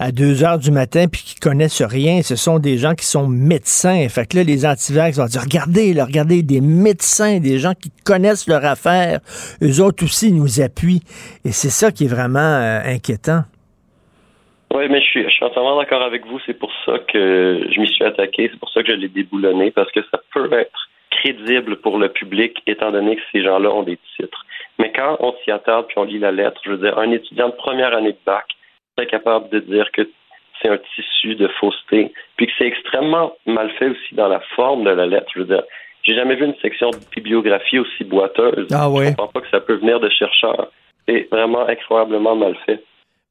[0.00, 2.22] à 2 heures du matin puis qui connaissent rien.
[2.22, 4.08] Ce sont des gens qui sont médecins.
[4.08, 7.92] Fait que là, les antivax vont dire, regardez, là, regardez, des médecins, des gens qui
[8.02, 9.20] connaissent leur affaire.
[9.62, 11.02] Eux autres aussi nous appuient.
[11.44, 13.44] Et c'est ça qui est vraiment euh, inquiétant.
[14.78, 16.38] Oui, mais je suis, je suis entièrement d'accord avec vous.
[16.46, 18.48] C'est pour ça que je m'y suis attaqué.
[18.52, 22.10] C'est pour ça que je l'ai déboulonné, parce que ça peut être crédible pour le
[22.10, 24.46] public, étant donné que ces gens-là ont des titres.
[24.78, 27.48] Mais quand on s'y attarde puis on lit la lettre, je veux dire, un étudiant
[27.48, 28.44] de première année de bac
[28.96, 30.08] serait capable de dire que
[30.62, 34.84] c'est un tissu de fausseté, puis que c'est extrêmement mal fait aussi dans la forme
[34.84, 35.26] de la lettre.
[35.34, 35.62] Je veux dire,
[36.04, 38.68] j'ai jamais vu une section de bibliographie aussi boiteuse.
[38.72, 39.06] Ah ouais.
[39.06, 40.68] Je comprends pas que ça peut venir de chercheurs.
[41.08, 42.84] C'est vraiment incroyablement mal fait.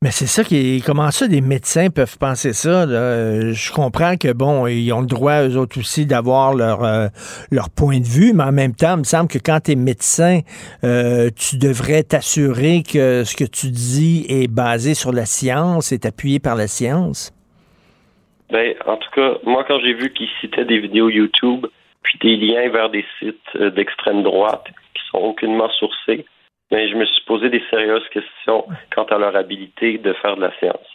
[0.03, 0.85] Mais c'est ça qui est.
[0.85, 2.85] Comment ça, des médecins peuvent penser ça?
[2.85, 7.07] Je comprends que, bon, ils ont le droit, eux autres aussi, d'avoir leur, euh,
[7.51, 9.75] leur point de vue, mais en même temps, il me semble que quand tu es
[9.75, 10.41] médecin,
[10.83, 16.05] euh, tu devrais t'assurer que ce que tu dis est basé sur la science, est
[16.05, 17.33] appuyé par la science.
[18.51, 21.65] Ben, en tout cas, moi, quand j'ai vu qu'ils citaient des vidéos YouTube,
[22.03, 26.27] puis des liens vers des sites euh, d'extrême droite qui sont aucunement sourcés,
[26.71, 30.41] mais je me suis posé des sérieuses questions quant à leur habilité de faire de
[30.41, 30.87] la science.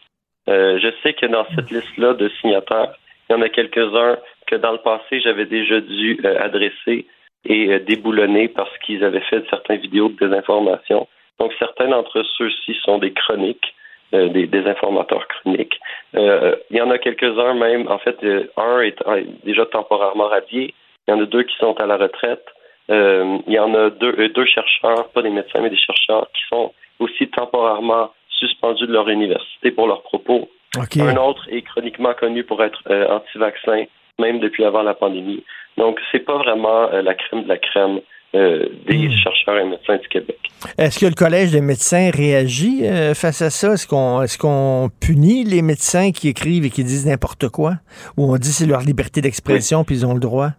[0.48, 2.94] Euh, je sais que dans cette liste-là de signataires,
[3.28, 7.06] il y en a quelques-uns que dans le passé, j'avais déjà dû euh, adresser
[7.44, 11.08] et euh, déboulonner parce qu'ils avaient fait certaines vidéos de désinformation.
[11.38, 13.74] Donc, certains d'entre ceux-ci sont des chroniques,
[14.14, 15.80] euh, des désinformateurs chroniques.
[16.14, 18.18] Il y en a quelques-uns même, en fait,
[18.56, 18.96] un est
[19.44, 20.74] déjà temporairement radié,
[21.08, 22.44] il y en a deux qui sont à la retraite,
[22.92, 26.28] euh, il y en a deux, euh, deux chercheurs, pas des médecins, mais des chercheurs
[26.34, 30.48] qui sont aussi temporairement suspendus de leur université pour leurs propos.
[30.76, 33.84] Un autre est chroniquement connu pour être euh, anti-vaccin,
[34.18, 35.44] même depuis avant la pandémie.
[35.76, 38.00] Donc, c'est pas vraiment euh, la crème de la crème
[38.34, 40.38] euh, des chercheurs et médecins du Québec.
[40.78, 42.82] Est-ce que le Collège des médecins réagit
[43.14, 43.74] face à ça?
[43.74, 47.74] Est-ce qu'on est qu'on punit les médecins qui écrivent et qui disent n'importe quoi?
[48.16, 50.52] Ou on dit c'est leur liberté d'expression puis ils ont le droit?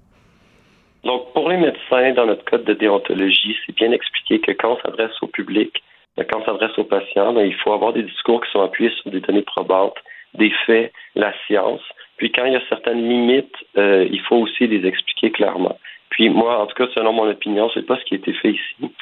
[1.03, 4.81] Donc, pour les médecins, dans notre code de déontologie, c'est bien expliqué que quand on
[4.81, 5.83] s'adresse au public,
[6.17, 8.91] euh, quand on s'adresse aux patients, ben, il faut avoir des discours qui sont appuyés
[9.01, 9.97] sur des données probantes,
[10.33, 11.81] des faits, la science.
[12.17, 15.77] Puis quand il y a certaines limites, euh, il faut aussi les expliquer clairement.
[16.09, 18.51] Puis moi, en tout cas, selon mon opinion, c'est pas ce qui a été fait
[18.51, 18.93] ici.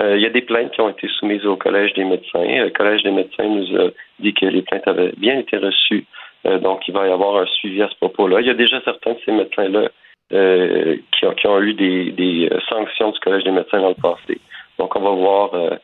[0.00, 2.42] Euh, il y a des plaintes qui ont été soumises au Collège des médecins.
[2.42, 6.06] Le Collège des médecins nous a dit que les plaintes avaient bien été reçues.
[6.46, 8.40] Euh, donc, il va y avoir un suivi à ce propos-là.
[8.40, 9.90] Il y a déjà certains de ces médecins-là
[10.32, 13.90] euh, qui, ont, qui ont eu des, des euh, sanctions du Collège des médecins dans
[13.90, 14.40] le passé.
[14.78, 15.76] Donc, on va voir euh,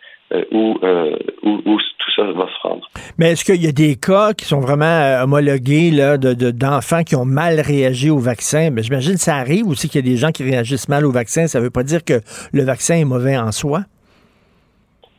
[0.50, 0.78] où,
[1.42, 2.88] où, où tout ça va se rendre.
[3.18, 7.02] Mais est-ce qu'il y a des cas qui sont vraiment homologués là, de, de- d'enfants
[7.02, 8.70] qui ont mal réagi au vaccin?
[8.72, 11.12] Mais j'imagine que ça arrive aussi qu'il y a des gens qui réagissent mal au
[11.12, 11.46] vaccin.
[11.46, 12.20] Ça ne veut pas dire que
[12.52, 13.80] le vaccin est mauvais en soi.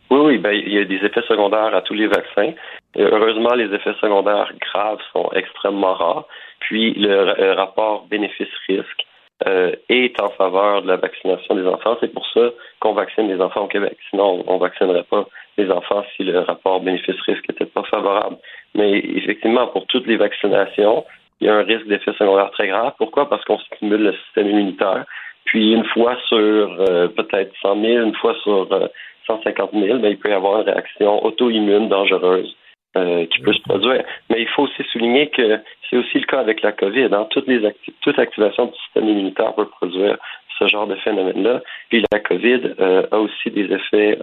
[0.10, 2.52] Oui, oui, ben, il y a des effets secondaires à tous les vaccins.
[2.98, 6.26] Euh, heureusement, les effets secondaires graves sont extrêmement rares.
[6.60, 9.06] Puis le, rapport bénéfice-risque
[9.48, 11.98] euh, est en faveur de la vaccination des enfants.
[12.00, 13.98] C'est pour ça qu'on vaccine les enfants au Québec.
[14.10, 15.26] Sinon, on ne vaccinerait pas
[15.58, 18.38] les enfants si le rapport bénéfice-risque n'était pas favorable.
[18.76, 21.06] Mais effectivement, pour toutes les vaccinations,
[21.40, 22.94] il y a un risque d'effet secondaire très grave.
[22.98, 23.30] Pourquoi?
[23.30, 25.06] Parce qu'on stimule le système immunitaire.
[25.46, 28.68] Puis une fois sur euh, peut-être 100 000, une fois sur
[29.28, 32.56] 150 000, ben, il peut y avoir une réaction auto-immune dangereuse
[32.98, 34.04] euh, qui peut se produire.
[34.30, 37.10] Mais il faut aussi souligner que c'est aussi le cas avec la COVID.
[37.12, 37.28] Hein.
[37.30, 40.18] Toutes les toute activation du système immunitaire peut produire
[40.60, 41.62] ce genre de phénomène-là.
[41.90, 44.20] Puis la COVID euh, a aussi des effets,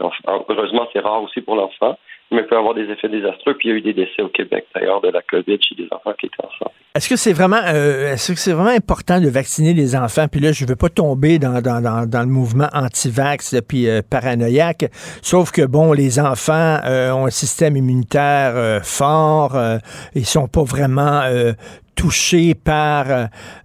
[0.49, 1.99] heureusement c'est rare aussi pour l'enfant,
[2.31, 3.55] mais peut avoir des effets désastreux.
[3.55, 5.89] Puis il y a eu des décès au Québec, d'ailleurs, de la COVID chez des
[5.91, 6.73] enfants qui étaient ensemble.
[6.95, 10.27] Est-ce que c'est vraiment, euh, est-ce que c'est vraiment important de vacciner les enfants?
[10.27, 14.01] Puis là, je ne veux pas tomber dans, dans, dans, le mouvement anti-vax puis euh,
[14.09, 14.87] paranoïaque.
[15.23, 19.57] Sauf que bon, les enfants euh, ont un système immunitaire fort.
[20.15, 21.23] ils sont pas vraiment
[21.99, 23.07] touchés par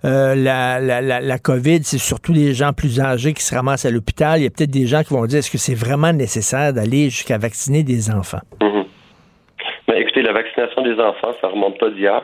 [0.03, 4.39] la, la, la, COVID, c'est surtout les gens plus âgés qui se ramassent à l'hôpital.
[4.39, 7.09] Il y a peut-être des gens qui vont dire est-ce que c'est vraiment nécessaire d'aller
[7.09, 8.41] jusqu'à vacciner des enfants?
[8.59, 8.85] Mm-hmm.
[9.87, 12.21] Ben, écoutez, la vaccination des enfants, ça remonte pas d'hier.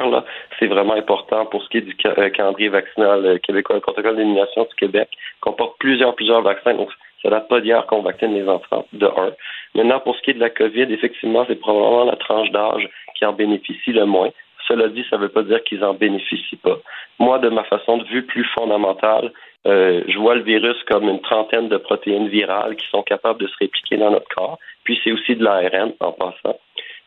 [0.57, 4.15] C'est vraiment important pour ce qui est du euh, calendrier vaccinal euh, québécois, le protocole
[4.15, 5.09] d'élimination du Québec,
[5.41, 6.73] comporte plusieurs, plusieurs vaccins.
[6.73, 6.89] Donc,
[7.21, 9.31] ça date pas d'hier qu'on vaccine les enfants, de un.
[9.75, 13.25] Maintenant, pour ce qui est de la COVID, effectivement, c'est probablement la tranche d'âge qui
[13.25, 14.29] en bénéficie le moins.
[14.69, 16.77] Cela dit, ça ne veut pas dire qu'ils en bénéficient pas.
[17.17, 19.31] Moi, de ma façon de vue plus fondamentale,
[19.67, 23.47] euh, je vois le virus comme une trentaine de protéines virales qui sont capables de
[23.47, 24.59] se répliquer dans notre corps.
[24.83, 26.59] Puis c'est aussi de l'ARN en passant.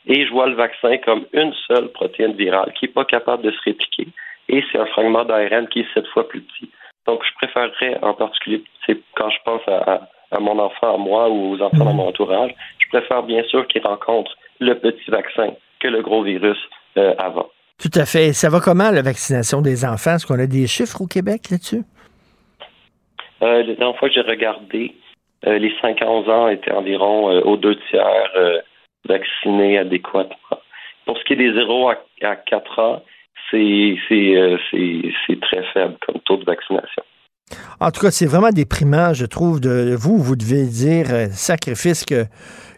[0.06, 3.52] Et je vois le vaccin comme une seule protéine virale qui n'est pas capable de
[3.52, 4.08] se répliquer.
[4.48, 6.68] Et c'est un fragment d'ARN qui est sept fois plus petit.
[7.06, 11.54] Donc, je préférerais en particulier, c'est quand je pense à, mon enfant, à moi ou
[11.54, 15.88] aux enfants dans mon entourage, je préfère bien sûr qu'ils rencontrent le petit vaccin que
[15.88, 16.58] le gros virus
[16.96, 17.48] euh, avant.
[17.78, 18.32] Tout à fait.
[18.32, 20.14] Ça va comment, la vaccination des enfants?
[20.14, 21.82] Est-ce qu'on a des chiffres au Québec là-dessus?
[23.42, 24.94] Euh, les dernières fois que j'ai regardé,
[25.46, 28.62] euh, les 5 à 11 ans étaient environ aux deux tiers
[29.08, 30.60] vaccinés adéquatement.
[31.06, 33.02] Pour ce qui est des 0 à, 4 ans,
[33.54, 37.02] euh, c'est très faible comme taux de vaccination.
[37.80, 42.24] En tout cas, c'est vraiment déprimant, je trouve, de vous, vous devez dire, sacrifice que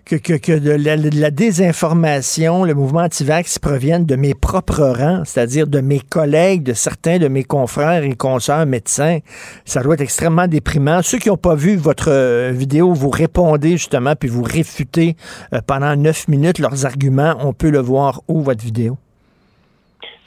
[0.05, 5.81] que, que, de, la, désinformation, le mouvement anti-vax proviennent de mes propres rangs, c'est-à-dire de
[5.81, 9.19] mes collègues, de certains de mes confrères et consoeurs médecins.
[9.65, 11.03] Ça doit être extrêmement déprimant.
[11.03, 15.17] Ceux qui n'ont pas vu votre euh, vidéo, vous répondez justement, puis vous réfutez
[15.53, 17.35] euh, pendant neuf minutes leurs arguments.
[17.41, 18.97] On peut le voir où, votre vidéo?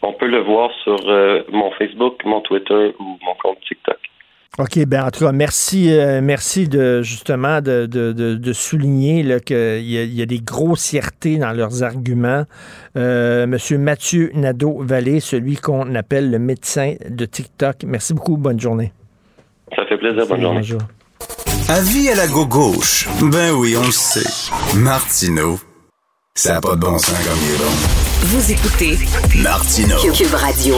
[0.02, 3.98] On peut le voir sur euh, mon Facebook, mon Twitter ou mon compte TikTok.
[4.60, 9.84] OK, ben en tout cas, merci, euh, merci de justement de, de, de, souligner qu'il
[9.84, 12.44] y, y, a des grossièretés dans leurs arguments.
[12.96, 17.84] Euh, Monsieur Mathieu Nadeau-Vallée, celui qu'on appelle le médecin de TikTok.
[17.86, 18.94] Merci beaucoup, bonne journée.
[19.76, 20.60] Ça fait plaisir, bonne journée.
[20.62, 20.82] Bonjour.
[21.70, 23.08] Avis à la gauche.
[23.22, 24.50] Ben oui, on le sait.
[24.76, 25.60] Martineau,
[26.34, 27.72] ça n'a pas de bon sens comme il est bon.
[28.22, 28.98] Vous écoutez
[29.44, 29.98] Martineau.
[30.14, 30.78] Cube Radio.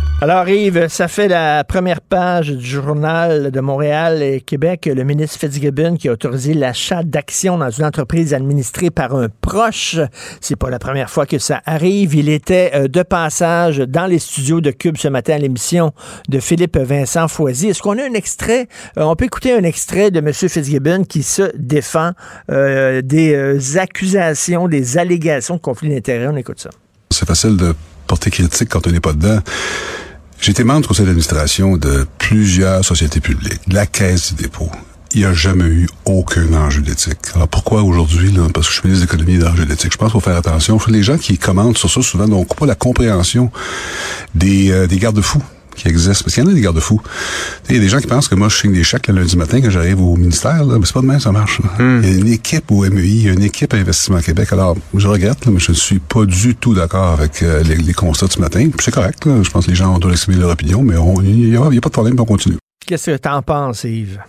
[0.23, 5.39] Alors Yves, ça fait la première page du journal de Montréal et Québec, le ministre
[5.39, 9.97] Fitzgibbon qui a autorisé l'achat d'actions dans une entreprise administrée par un proche.
[10.39, 12.13] C'est pas la première fois que ça arrive.
[12.13, 15.91] Il était euh, de passage dans les studios de Cube ce matin à l'émission
[16.29, 17.69] de Philippe Vincent Foisy.
[17.69, 18.67] Est-ce qu'on a un extrait?
[18.99, 20.31] Euh, on peut écouter un extrait de M.
[20.31, 22.11] Fitzgibbon qui se défend
[22.51, 26.27] euh, des accusations, des allégations de conflit d'intérêts.
[26.27, 26.69] On écoute ça.
[27.09, 27.73] C'est facile de
[28.05, 29.39] porter critique quand on n'est pas dedans.
[30.47, 34.69] Été membre du conseil d'administration de plusieurs sociétés publiques, la Caisse des dépôts.
[35.13, 37.19] Il n'y a jamais eu aucun enjeu d'éthique.
[37.35, 40.11] Alors pourquoi aujourd'hui, là, parce que je suis ministre d'économie et d'enjeu d'éthique, je pense
[40.11, 40.77] qu'il faut faire attention.
[40.89, 43.49] Les gens qui commentent sur ça souvent n'ont pas la compréhension
[44.35, 45.41] des, euh, des garde-fous
[45.75, 46.23] qui existent.
[46.23, 47.01] Parce qu'il y en a des garde-fous.
[47.69, 49.37] Il y a des gens qui pensent que moi, je signe des chèques le lundi
[49.37, 50.63] matin quand j'arrive au ministère.
[50.63, 51.61] Là, mais c'est pas demain, ça marche.
[51.79, 52.01] Hmm.
[52.03, 54.51] Il y a une équipe au MEI, il y a une équipe à Investissement Québec.
[54.51, 58.27] Alors, je regrette, mais je ne suis pas du tout d'accord avec euh, les, constats
[58.27, 58.69] de ce matin.
[58.79, 59.23] C'est correct.
[59.25, 61.69] Je pense que les gens ont doivent exprimer leur opinion, mais il n'y a, pas
[61.69, 62.57] de problème, on continue.
[62.85, 64.19] Qu'est-ce que tu en penses, Yves?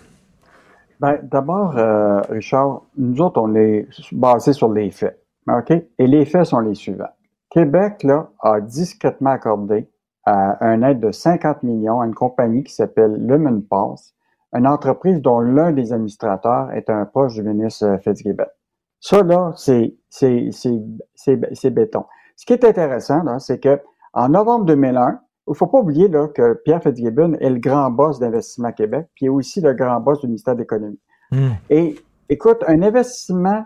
[1.01, 5.19] Ben, d'abord, euh, Richard, nous autres, on est basés sur les faits.
[5.49, 5.71] OK?
[5.71, 7.11] Et les faits sont les suivants.
[7.51, 9.89] Québec, là, a discrètement accordé
[10.27, 14.15] un aide de 50 millions à une compagnie qui s'appelle Lumen Pass,
[14.53, 18.47] une entreprise dont l'un des administrateurs est un proche du ministre Fitzgibbon.
[19.01, 22.05] Ça, là, c'est, c'est, c'est, béton.
[22.37, 23.81] Ce qui est intéressant, là, c'est que
[24.13, 28.21] en novembre 2001, il faut pas oublier là, que Pierre Fitzgibbon est le grand boss
[28.21, 31.01] d'Investissement Québec, puis il est aussi le grand boss du ministère de l'Économie.
[31.71, 31.99] Et
[32.29, 33.65] écoute, un investissement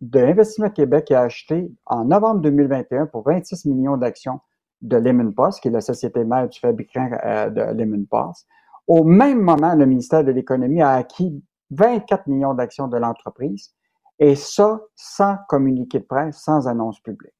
[0.00, 4.40] de Investissement Québec a acheté en novembre 2021 pour 26 millions d'actions
[4.82, 8.46] de Lemon Pass, qui est la société mère du fabricant euh, de Lemon Pass.
[8.86, 13.74] Au même moment, le ministère de l'Économie a acquis 24 millions d'actions de l'entreprise,
[14.18, 17.32] et ça sans communiqué de presse, sans annonce publique.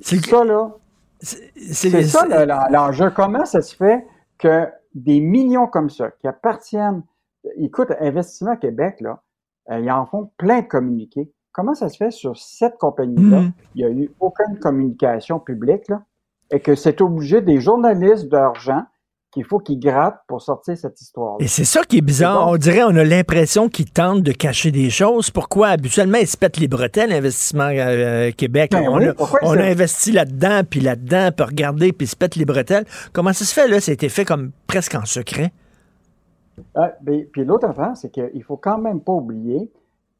[0.00, 0.72] C'est ça, là.
[1.20, 2.26] C'est ça
[2.70, 3.10] l'enjeu.
[3.10, 4.06] Comment ça se fait
[4.38, 7.02] que des millions comme ça, qui appartiennent,
[7.56, 9.22] écoute, Investissement Québec, là,
[9.70, 11.32] euh, ils en font plein de communiqués.
[11.52, 13.52] Comment ça se fait sur cette compagnie-là, Mhm.
[13.74, 16.02] il n'y a eu aucune communication publique, là,
[16.54, 18.84] et que c'est obligé des journalistes d'argent
[19.32, 21.44] qu'il faut qu'ils grattent pour sortir cette histoire-là.
[21.44, 22.46] Et c'est ça qui est bizarre.
[22.48, 25.32] On dirait on a l'impression qu'ils tentent de cacher des choses.
[25.32, 25.70] Pourquoi?
[25.70, 28.70] Habituellement, ils se pètent les bretelles, Investissement euh, Québec.
[28.70, 32.36] Ben on oui, a, on investi là-dedans, puis là-dedans, puis regardez, puis ils se pètent
[32.36, 32.84] les bretelles.
[33.12, 33.80] Comment ça se fait, là?
[33.80, 35.52] Ça a été fait comme presque en secret.
[36.76, 39.72] Ah, ben, puis l'autre affaire, c'est qu'il faut quand même pas oublier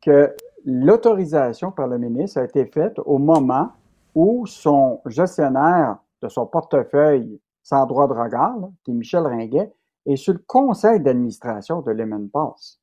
[0.03, 3.70] que l'autorisation par le ministre a été faite au moment
[4.16, 9.72] où son gestionnaire de son portefeuille sans droit de regard, qui est Michel Ringuet,
[10.07, 12.81] est sur le conseil d'administration de Lemon Pass.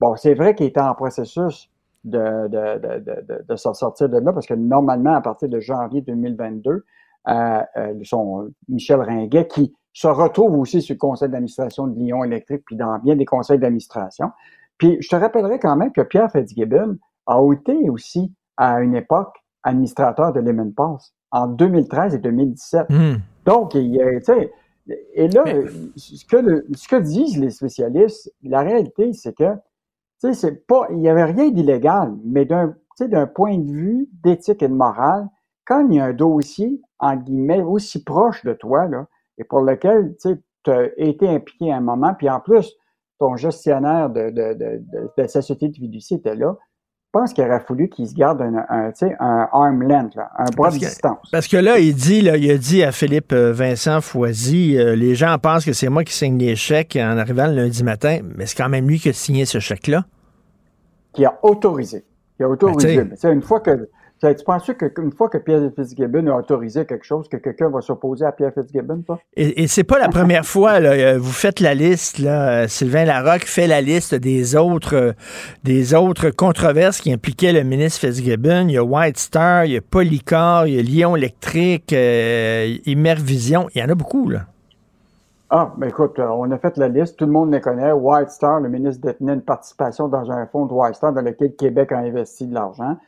[0.00, 1.70] Bon, c'est vrai qu'il était en processus
[2.04, 6.84] de, s'en sortir de là, parce que normalement, à partir de janvier 2022,
[7.28, 12.62] euh, euh, Michel Ringuet, qui se retrouve aussi sur le conseil d'administration de Lyon Électrique,
[12.66, 14.30] puis dans bien des conseils d'administration.
[14.76, 19.34] Puis je te rappellerai quand même que Pierre Fitzgibbon a été aussi, à une époque,
[19.64, 22.86] administrateur de Lemon Pass en 2013 et 2017.
[23.44, 24.52] Donc, il y a, tu sais,
[25.14, 25.44] et là,
[25.96, 29.52] ce que, le- ce que disent les spécialistes, la réalité, c'est que,
[30.20, 34.08] tu sais, c'est pas, il n'y avait rien d'illégal, mais d'un, d'un point de vue
[34.24, 35.26] d'éthique et de morale,
[35.66, 39.06] quand il y a un dossier, en guillemets, aussi proche de toi, là,
[39.36, 42.74] et pour lequel, tu as été impliqué à un moment, puis en plus,
[43.18, 46.56] ton gestionnaire de, de, de, de, de société de fiducie était là,
[47.08, 50.14] je pense qu'il aurait fallu qu'il se garde un, un, tu sais, un arm length,
[50.14, 51.28] là, un bras Parce de que- distance.
[51.32, 54.94] Parce que là, il dit, là, il a dit à Philippe euh, Vincent Foisy, euh,
[54.94, 58.18] les gens pensent que c'est moi qui signe les chèques en arrivant le lundi matin,
[58.36, 60.04] mais c'est quand même lui qui a signé ce chèque-là.
[61.14, 62.04] qui a autorisé.
[62.36, 62.96] Qui a autorisé.
[62.98, 63.88] Ben, tu sais, une fois que.
[64.20, 68.24] Tu penses qu'une fois que Pierre Fitzgibbon a autorisé quelque chose, que quelqu'un va s'opposer
[68.24, 69.20] à Pierre Fitzgibbon, toi?
[69.36, 72.68] Et, et c'est pas la première fois, là, euh, vous faites la liste, là, euh,
[72.68, 75.12] Sylvain Larocque fait la liste des autres, euh,
[75.62, 78.68] des autres controverses qui impliquaient le ministre Fitzgibbon.
[78.68, 82.76] Il y a White Star, il y a Polycar, il y a Lyon Électrique, euh,
[82.86, 83.68] Immervision.
[83.74, 84.46] Il y en a beaucoup, là.
[85.50, 87.92] Ah, ben écoute, on a fait la liste, tout le monde les connaît.
[87.92, 91.54] White Star, le ministre détenait une participation dans un fonds de White Star dans lequel
[91.54, 92.98] Québec a investi de l'argent.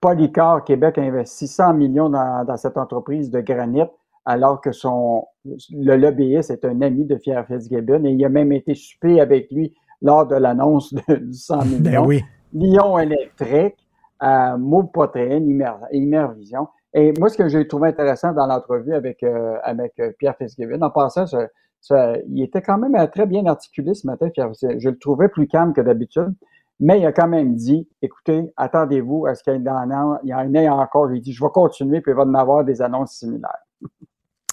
[0.00, 3.82] Polycar, Québec a investi 100 millions dans, dans cette entreprise de granit,
[4.24, 8.52] alors que son le lobbyiste est un ami de Pierre Fitzgibbon et il a même
[8.52, 11.78] été souper avec lui lors de l'annonce de- du 100 millions.
[11.80, 12.22] Ben oui.
[12.52, 13.76] Lyon Électrique,
[14.22, 14.56] euh,
[15.14, 16.68] Immer, Immervision.
[16.92, 20.80] Et moi, ce que j'ai trouvé intéressant dans l'entrevue avec, euh, avec euh, Pierre Fitzgibbon,
[20.82, 21.24] en passant,
[22.28, 24.50] il était quand même euh, très bien articulé ce matin, Pierre.
[24.60, 26.34] Je le trouvais plus calme que d'habitude.
[26.80, 30.68] Mais il a quand même dit, écoutez, attendez-vous à ce qu'il y en y ait
[30.68, 31.12] encore.
[31.12, 33.58] Il dit, je vais continuer, puis il va en avoir des annonces similaires.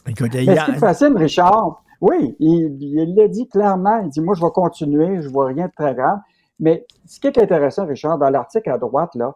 [0.08, 4.00] Écoute, Mais a- ce qui me fascine, Richard, oui, il l'a dit clairement.
[4.00, 6.20] Il dit, moi, je vais continuer, je vois rien de très grave.
[6.60, 9.36] Mais ce qui est intéressant, Richard, dans l'article à droite, là,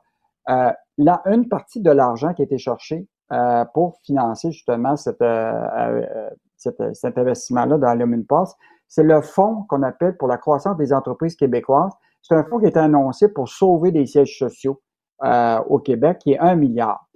[0.50, 5.22] euh, là, une partie de l'argent qui a été cherché euh, pour financer justement cette,
[5.22, 8.54] euh, euh, cette- cet investissement-là dans Lumen Pass,
[8.90, 11.94] c'est le fonds qu'on appelle pour la croissance des entreprises québécoises.
[12.22, 14.82] C'est un fonds qui a été annoncé pour sauver des sièges sociaux
[15.24, 17.08] euh, au Québec, qui est un milliard.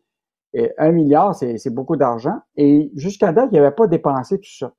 [0.53, 2.37] Et un milliard, c'est beaucoup d'argent.
[2.55, 4.71] Et jusqu'à date, il n'y avait pas dépensé tout ça.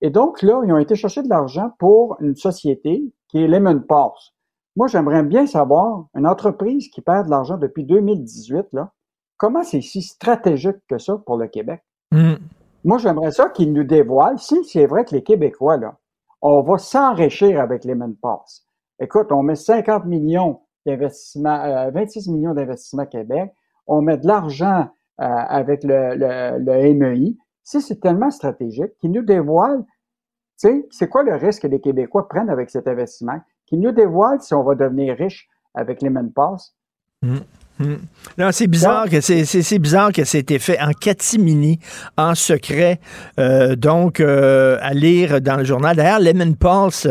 [0.00, 3.80] Et donc, là, ils ont été chercher de l'argent pour une société qui est Lemon
[3.80, 4.32] Pass.
[4.76, 8.92] Moi, j'aimerais bien savoir, une entreprise qui perd de l'argent depuis 2018, là,
[9.36, 11.82] comment c'est si stratégique que ça pour le Québec?
[12.12, 12.34] Hmm.
[12.84, 15.96] Moi, j'aimerais ça qu'ils nous dévoilent si c'est vrai que les Québécois, là,
[16.40, 18.66] on va s'enrichir avec Lemon Pass.
[19.00, 23.52] Écoute, on met 50 millions d'investissement, euh, 26 millions d'investissements Québec,
[23.86, 24.88] on met de l'argent
[25.20, 26.14] euh, avec le,
[26.58, 27.36] le, MEI.
[27.62, 29.84] Si c'est tellement stratégique, qu'ils nous dévoilent,
[30.58, 33.92] tu sais, c'est quoi le risque que les Québécois prennent avec cet investissement, qu'ils nous
[33.92, 36.74] dévoilent si on va devenir riche avec Lemon Pass.
[37.22, 37.38] Hmm.
[37.80, 37.96] Hmm.
[38.36, 41.78] Non, c'est bizarre que c'est, c'est, c'est bizarre que c'était fait en catimini,
[42.18, 43.00] en secret.
[43.38, 45.96] Euh, donc, euh, à lire dans le journal.
[45.96, 47.08] D'ailleurs, Lemon Pulse,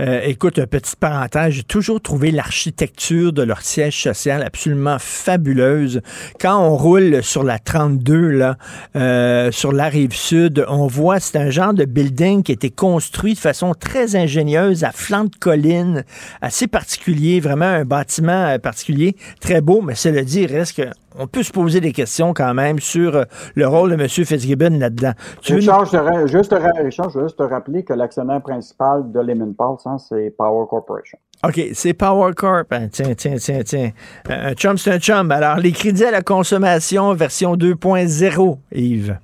[0.00, 6.00] euh, écoute, petite parenthèse, j'ai toujours trouvé l'architecture de leur siège social absolument fabuleuse.
[6.40, 8.56] Quand on roule sur la 32, là,
[8.94, 12.70] euh, sur la rive sud, on voit, c'est un genre de building qui a été
[12.70, 16.04] construit de façon très ingénieuse, à flanc de colline,
[16.40, 21.26] assez particulier, vraiment un bâtiment particulier, très beau, mais cela dit, il reste que on
[21.26, 23.24] peut se poser des questions quand même sur euh,
[23.54, 24.06] le rôle de M.
[24.08, 25.12] Fitzgibbon là-dedans.
[25.40, 29.10] Tu veux Richard, je te juste, Richard, je veux juste te rappeler que l'actionnaire principal
[29.10, 31.18] de Lemon Pulse, hein, c'est Power Corporation.
[31.42, 32.70] OK, c'est Power Corp.
[32.72, 33.90] Hein, Tiens, tiens, tiens, tiens.
[34.28, 35.30] Un un chum, c'est un chum.
[35.30, 39.18] Alors, les crédits à la consommation, version 2.0, Yves.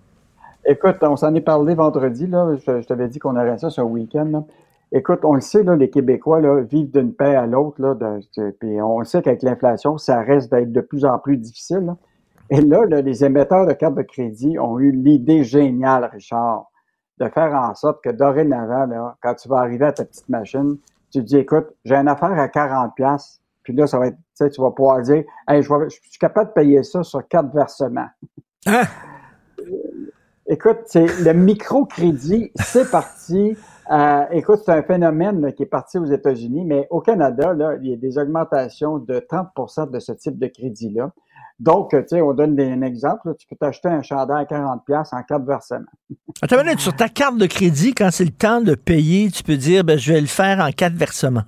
[0.64, 2.48] Écoute, on s'en est parlé vendredi, là.
[2.54, 4.44] Je, je t'avais dit qu'on aurait ça un week-end.
[4.92, 7.80] Écoute, on le sait, là, les Québécois là, vivent d'une paix à l'autre.
[7.80, 11.80] Là, de- puis on sait qu'avec l'inflation, ça reste d'être de plus en plus difficile.
[11.86, 11.96] là.
[12.50, 16.68] Et là, là, les émetteurs de cartes de crédit ont eu l'idée géniale, Richard,
[17.20, 20.76] de faire en sorte que dorénavant, là, quand tu vas arriver à ta petite machine,
[21.12, 23.40] tu te dis, écoute, j'ai une affaire à 40 pièces.
[23.62, 26.00] Puis là, ça va être, tu sais, tu vas pouvoir dire, hey, je, vais- je
[26.00, 28.08] suis capable de payer ça sur quatre versements.
[30.46, 33.56] Écoute, c'est le microcrédit, c'est parti.
[33.90, 37.74] Euh, écoute, c'est un phénomène là, qui est parti aux États-Unis, mais au Canada, là,
[37.82, 41.10] il y a des augmentations de 30% de ce type de crédit-là.
[41.58, 43.20] Donc, tu sais, on donne des- un exemple.
[43.28, 45.84] là, tu peux t'acheter un chandail à 40 pièces en quatre versements.
[46.42, 49.42] Attends une minute, sur ta carte de crédit, quand c'est le temps de payer, tu
[49.42, 51.42] peux dire, ben, je vais le faire en quatre versements.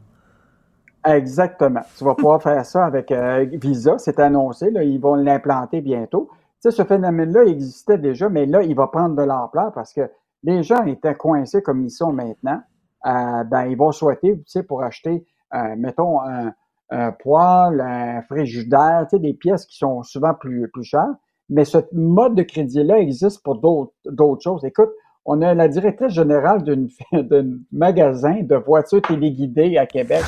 [1.06, 1.80] Exactement.
[1.96, 6.28] Tu vas pouvoir faire ça avec euh, Visa, c'est annoncé, là, ils vont l'implanter bientôt.
[6.62, 10.02] Tu sais, ce phénomène-là existait déjà, mais là, il va prendre de l'ampleur parce que
[10.42, 12.60] les gens étaient coincés comme ils sont maintenant.
[13.06, 16.52] Euh, ben, ils vont souhaiter, tu sais, pour acheter, euh, mettons, un,
[16.90, 21.14] un poêle, un frigidaire, tu sais, des pièces qui sont souvent plus, plus chères.
[21.48, 24.64] Mais ce mode de crédit-là existe pour d'autres choses.
[24.64, 24.90] Écoute,
[25.24, 26.62] on a la directrice générale
[27.12, 30.22] d'un magasin de voitures téléguidées à Québec.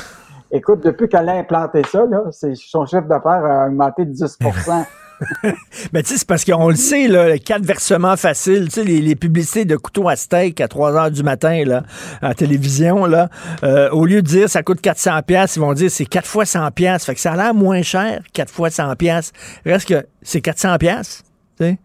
[0.51, 4.37] Écoute, depuis qu'elle a implanté ça, là, son chiffre d'affaires a augmenté de 10
[5.93, 9.01] Mais tu sais, c'est parce qu'on le sait, là, quatre versements faciles, tu sais, les,
[9.01, 11.83] les publicités de couteau à steak à 3 heures du matin, là,
[12.21, 13.29] à la télévision, là,
[13.63, 16.45] euh, au lieu de dire ça coûte 400 pièces, ils vont dire c'est 4 fois
[16.45, 17.05] 100 pièces.
[17.05, 19.31] Fait que ça a l'air moins cher, 4 fois 100 pièces.
[19.65, 21.23] Reste que c'est 400 pièces,
[21.57, 21.77] tu sais.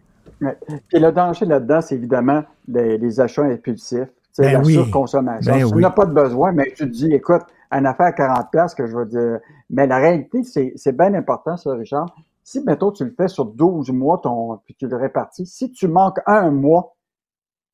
[0.89, 4.09] Puis le danger là-dedans, c'est évidemment les, les achats impulsifs,
[4.39, 4.73] Ben la oui.
[4.73, 5.53] surconsommation.
[5.53, 5.81] Ben tu oui.
[5.81, 8.87] n'as pas de besoin, mais tu te dis, écoute, une affaire à 40 pièces que
[8.87, 9.39] je veux dire.
[9.69, 12.07] Mais la réalité, c'est c'est bien important, ça, Richard.
[12.43, 15.87] Si, mettons, tu le fais sur 12 mois, ton, puis tu le répartis, si tu
[15.87, 16.95] manques un mois,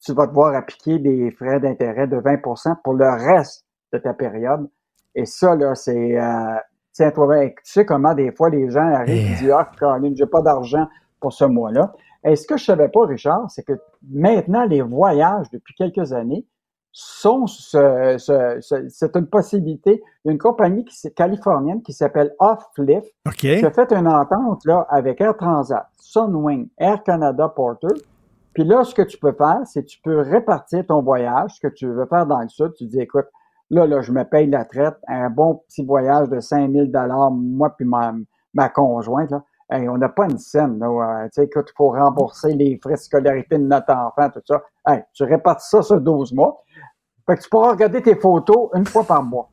[0.03, 4.69] tu vas devoir appliquer des frais d'intérêt de 20% pour le reste de ta période.
[5.15, 6.19] Et ça, là, c'est...
[6.19, 6.55] Euh,
[6.95, 7.03] tu
[7.63, 10.87] sais comment des fois les gens arrivent et disent Ah, Colin, j'ai pas d'argent
[11.19, 11.93] pour ce mois-là.
[12.23, 13.73] Et ce que je savais pas, Richard, c'est que
[14.09, 16.45] maintenant, les voyages, depuis quelques années,
[16.99, 20.01] sont ce- ce- ce- c'est une possibilité.
[20.25, 23.35] Il y a une compagnie qui, californienne qui s'appelle Offlift OK.
[23.35, 27.93] qui a fait une entente là, avec Air Transat, Sunwing, Air Canada Porter.
[28.53, 31.67] Puis là, ce que tu peux faire, c'est que tu peux répartir ton voyage, ce
[31.67, 32.73] que tu veux faire dans le sud.
[32.75, 33.27] Tu dis, écoute,
[33.69, 37.69] là, là, je me paye la traite, un bon petit voyage de 5000 dollars, moi
[37.77, 38.15] puis ma,
[38.55, 39.43] ma conjointe, là.
[39.69, 40.87] Hey, on n'a pas une scène, là.
[40.87, 44.41] euh, tu sais, écoute, il faut rembourser les frais de scolarité de notre enfant, tout
[44.45, 44.63] ça.
[44.87, 46.63] Hey, tu répartis ça sur 12 mois.
[47.25, 49.49] Fait que tu pourras regarder tes photos une fois par mois.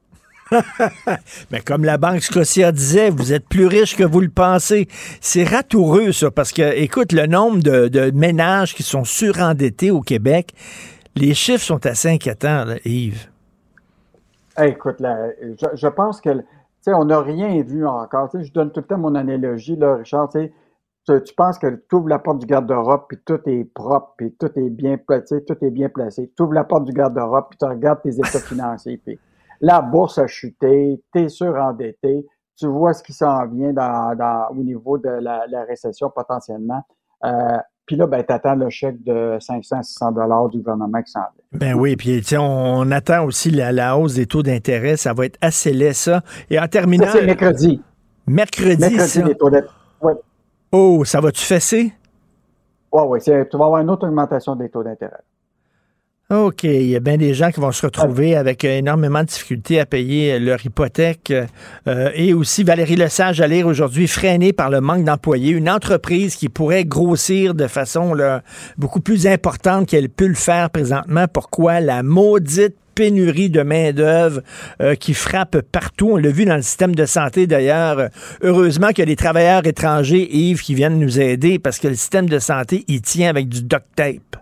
[1.50, 4.86] Mais comme la Banque Scotia disait, vous êtes plus riche que vous le pensez.
[5.20, 10.00] C'est ratoureux, ça, parce que, écoute, le nombre de, de ménages qui sont surendettés au
[10.00, 10.54] Québec,
[11.16, 13.28] les chiffres sont assez inquiétants, là, Yves.
[14.56, 16.30] Hey, écoute, là, je, je pense que,
[16.84, 18.30] sais, on n'a rien vu encore.
[18.30, 20.28] Tu sais, je donne tout le temps mon analogie, là, Richard.
[20.30, 20.52] Tu, sais,
[21.06, 24.32] tu, tu penses que tu ouvres la porte du garde-robe, puis tout est propre, puis
[24.34, 26.32] tout est bien placé, tout est bien placé.
[26.36, 29.18] Tu ouvres la porte du garde-robe, puis tu regardes tes états financiers, puis
[29.60, 34.48] la bourse a chuté, tu es surendetté, tu vois ce qui s'en vient dans, dans,
[34.50, 36.82] au niveau de la, la récession potentiellement.
[37.24, 41.20] Euh, puis là, ben, tu attends le chèque de 500-600 dollars du gouvernement qui s'en
[41.20, 41.58] vient.
[41.58, 42.40] Ben oui, puis on,
[42.78, 44.96] on attend aussi la, la hausse des taux d'intérêt.
[44.96, 46.22] Ça va être assez laid, ça.
[46.50, 47.06] Et en terminant.
[47.12, 47.82] C'est mercredi.
[48.26, 49.22] Mercredi, Mercredi, ça.
[49.22, 49.74] les taux d'intérêt.
[50.00, 50.14] Ouais.
[50.72, 51.92] Oh, ça va-tu fesser?
[52.90, 53.20] Oui, oui.
[53.20, 55.20] Tu vas avoir une autre augmentation des taux d'intérêt.
[56.30, 56.64] OK.
[56.64, 59.78] Il y a bien des gens qui vont se retrouver avec euh, énormément de difficultés
[59.78, 61.32] à payer euh, leur hypothèque.
[61.86, 65.50] Euh, et aussi, Valérie Lesage à lire aujourd'hui, freinée par le manque d'employés.
[65.50, 68.42] Une entreprise qui pourrait grossir de façon là,
[68.78, 71.26] beaucoup plus importante qu'elle peut le faire présentement.
[71.30, 71.80] Pourquoi?
[71.80, 74.40] La maudite pénurie de main-d'œuvre
[74.80, 76.12] euh, qui frappe partout.
[76.12, 78.08] On l'a vu dans le système de santé d'ailleurs.
[78.40, 81.96] Heureusement qu'il y a des travailleurs étrangers, Yves, qui viennent nous aider parce que le
[81.96, 84.36] système de santé, il tient avec du duct tape.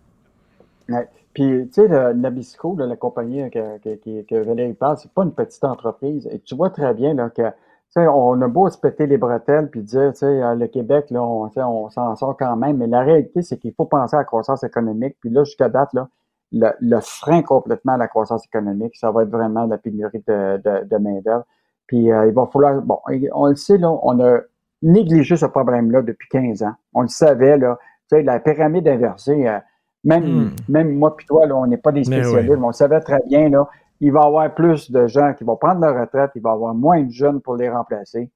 [0.88, 1.08] Ouais.
[1.34, 5.32] Puis, tu sais, Nabisco, la compagnie que, que, que, que Valérie parle, c'est pas une
[5.32, 6.28] petite entreprise.
[6.30, 9.18] Et tu vois très bien là, que tu sais, on a beau se péter les
[9.18, 12.78] bretelles puis dire, tu sais, euh, le Québec, là, on, on s'en sort quand même,
[12.78, 15.16] mais la réalité, c'est qu'il faut penser à la croissance économique.
[15.20, 16.08] Puis là, jusqu'à date, là,
[16.52, 20.56] le, le frein complètement à la croissance économique, ça va être vraiment la pénurie de,
[20.58, 21.44] de, de main-d'œuvre.
[21.86, 22.98] Puis euh, il va falloir, bon,
[23.32, 24.40] on le sait, là, on a
[24.82, 26.74] négligé ce problème-là depuis 15 ans.
[26.94, 27.78] On le savait, là,
[28.10, 29.58] tu sais, la pyramide inversée, euh,
[30.04, 30.50] même, Hmm.
[30.68, 32.56] même moi puis toi, là, on n'est pas des Mais spécialistes, oui.
[32.58, 33.68] mais on savait très bien, là,
[34.00, 36.52] il va y avoir plus de gens qui vont prendre leur retraite, il va y
[36.54, 38.30] avoir moins de jeunes pour les remplacer.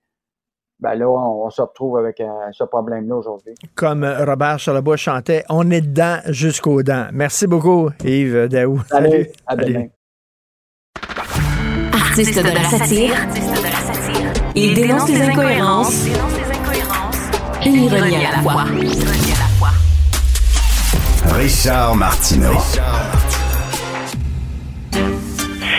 [0.79, 3.55] Ben là, on, on se retrouve avec euh, ce problème-là aujourd'hui.
[3.75, 7.07] Comme Robert Charlebois chantait, on est dedans jusqu'aux dents.
[7.13, 8.81] Merci beaucoup, Yves Daou.
[8.89, 9.73] Salut, à Salut.
[9.73, 9.87] demain.
[11.93, 13.15] Artiste de la satire,
[14.55, 16.07] il dénonce les incohérences
[17.65, 18.65] et ironie à la fois.
[21.35, 22.57] Richard Martineau.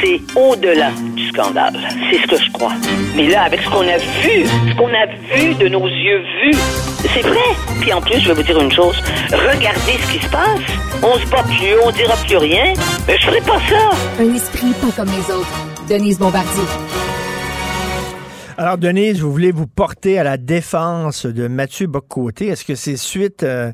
[0.02, 1.76] c'est au-delà du scandale.
[2.10, 2.74] C'est ce que je crois.
[3.16, 5.06] Mais là, avec ce qu'on a vu, ce qu'on a
[5.36, 6.58] vu de nos yeux vus,
[7.02, 7.40] c'est vrai.
[7.82, 9.02] Puis en plus, je vais vous dire une chose.
[9.32, 10.60] Regardez ce qui se passe.
[11.04, 12.74] On se bat plus, on dira plus rien.
[13.08, 13.90] Mais je ferai pas ça.
[14.20, 15.66] Un esprit pas comme les autres.
[15.90, 16.64] Denise Bombardier.
[18.60, 22.48] Alors, Denise, vous voulez vous porter à la défense de Mathieu Bocoté.
[22.48, 23.72] Est-ce que c'est suite euh,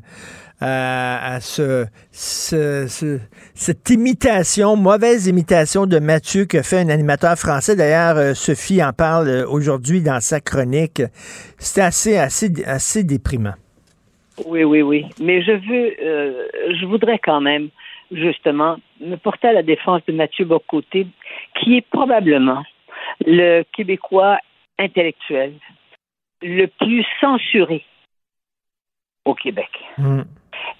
[0.60, 3.20] à, à ce, ce- ce-
[3.54, 7.76] cette imitation, mauvaise imitation de Mathieu que fait un animateur français?
[7.76, 11.02] D'ailleurs, euh, Sophie en parle euh, aujourd'hui dans sa chronique.
[11.58, 13.54] C'était assez, assez, assez déprimant.
[14.46, 15.06] Oui, oui, oui.
[15.20, 16.46] Mais je veux, euh,
[16.80, 17.68] je voudrais quand même,
[18.10, 21.06] justement, me porter à la défense de Mathieu Bocoté,
[21.60, 22.64] qui est probablement
[23.26, 24.38] le Québécois
[24.78, 25.52] intellectuel
[26.42, 27.84] le plus censuré
[29.24, 29.70] au Québec.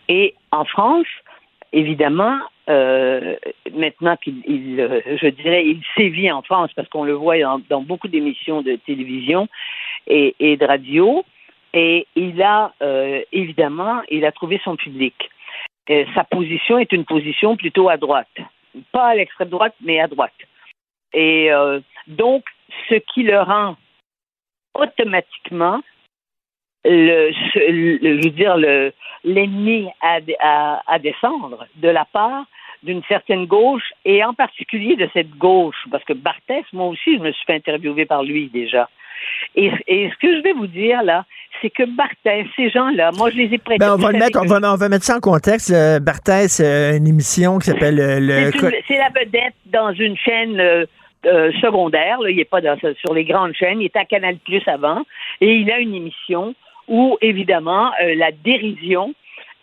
[0.09, 1.07] Et en France,
[1.73, 3.37] évidemment, euh,
[3.73, 7.37] maintenant qu'il, il, euh, je dirais, il sévit en France parce qu'on le voit
[7.69, 9.49] dans, beaucoup d'émissions de télévision
[10.07, 11.25] et, de radio.
[11.73, 15.15] Et il a, euh, évidemment, il a trouvé son public.
[16.15, 18.29] Sa position est une position plutôt à droite.
[18.93, 20.33] Pas à l'extrême droite, mais à droite.
[21.13, 21.51] Et
[22.07, 22.45] donc,
[22.89, 23.77] ce qui le rend
[24.75, 25.81] automatiquement
[26.85, 28.93] le, je veux dire le
[29.25, 32.45] l'ennemi à, à, à descendre de la part
[32.83, 37.23] d'une certaine gauche et en particulier de cette gauche parce que Barthès moi aussi je
[37.23, 38.89] me suis fait interviewer par lui déjà
[39.55, 41.25] et, et ce que je vais vous dire là
[41.63, 44.39] c'est que Barthès ces gens-là moi je les ai prêtés Ben, on, va le mettre,
[44.43, 45.71] on, va, on va mettre ça en contexte.
[45.73, 48.51] Euh, Barthès, euh, une émission qui s'appelle euh, le...
[48.87, 50.85] C'est la vedette dans une chaîne euh,
[51.27, 52.21] euh, secondaire.
[52.21, 52.29] là.
[52.29, 53.81] Il n'est pas dans- sur les grandes chaînes.
[53.81, 55.03] Il était à Canal Plus avant.
[55.41, 56.55] Et il a une émission
[56.89, 59.15] où, évidemment, euh, la dérision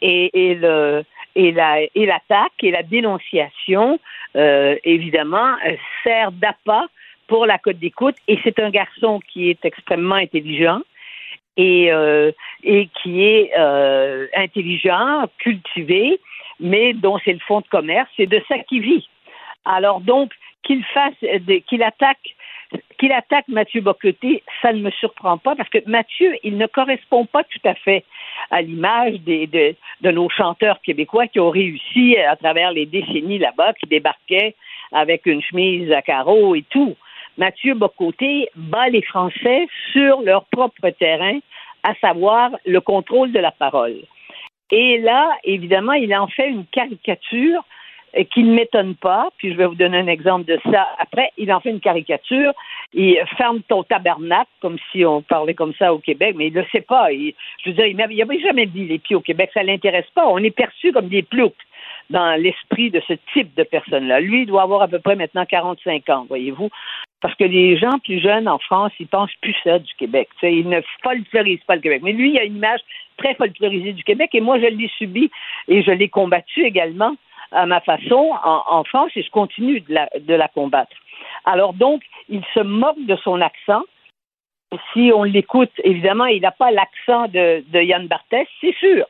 [0.01, 1.03] et, la
[1.35, 3.99] et l'attaque et la dénonciation,
[4.35, 6.87] euh, évidemment, euh, sert d'appât
[7.27, 8.15] pour la cote d'écoute.
[8.27, 10.81] Et c'est un garçon qui est extrêmement intelligent
[11.57, 11.91] et,
[13.01, 13.53] qui est
[14.35, 16.19] intelligent, cultivé,
[16.59, 19.07] mais dont c'est le fonds de commerce, c'est de ça qu'il vit.
[19.65, 20.31] Alors donc,
[20.63, 21.13] qu'il fasse,
[21.67, 22.35] qu'il attaque,
[22.97, 27.25] qu'il attaque Mathieu Bocoté, ça ne me surprend pas parce que Mathieu, il ne correspond
[27.25, 28.05] pas tout à fait
[28.49, 33.73] à l'image de, de nos chanteurs québécois qui ont réussi à travers les décennies là-bas,
[33.73, 34.55] qui débarquaient
[34.91, 36.95] avec une chemise à carreaux et tout.
[37.37, 41.39] Mathieu Bocoté bat les Français sur leur propre terrain,
[41.83, 44.01] à savoir le contrôle de la parole.
[44.69, 47.63] Et là, évidemment, il en fait une caricature
[48.31, 51.31] qui ne m'étonne pas, puis je vais vous donner un exemple de ça après.
[51.37, 52.53] Il en fait une caricature,
[52.93, 56.61] il ferme ton tabernacle, comme si on parlait comme ça au Québec, mais il ne
[56.61, 57.11] le sait pas.
[57.11, 57.33] Il-
[57.63, 60.27] je veux dire, il n'avait jamais dit les pieds au Québec, ça ne l'intéresse pas.
[60.27, 61.55] On est perçu comme des ploucs
[62.09, 64.19] dans l'esprit de ce type de personne-là.
[64.19, 66.69] Lui, il doit avoir à peu près maintenant 45 ans, voyez-vous.
[67.21, 70.27] Parce que les gens plus jeunes en France, ils pensent plus ça du Québec.
[70.41, 72.01] Ils ne folklorisent pas le Québec.
[72.03, 72.81] Mais lui, il a une image
[73.17, 75.29] très folklorisée du Québec et moi, je l'ai subi
[75.67, 77.15] et je l'ai combattu également
[77.51, 80.95] à ma façon en, en France et je continue de la, de la combattre.
[81.45, 83.83] Alors donc, il se moque de son accent.
[84.93, 89.05] Si on l'écoute, évidemment, il n'a pas l'accent de, de Yann Barthès, c'est sûr.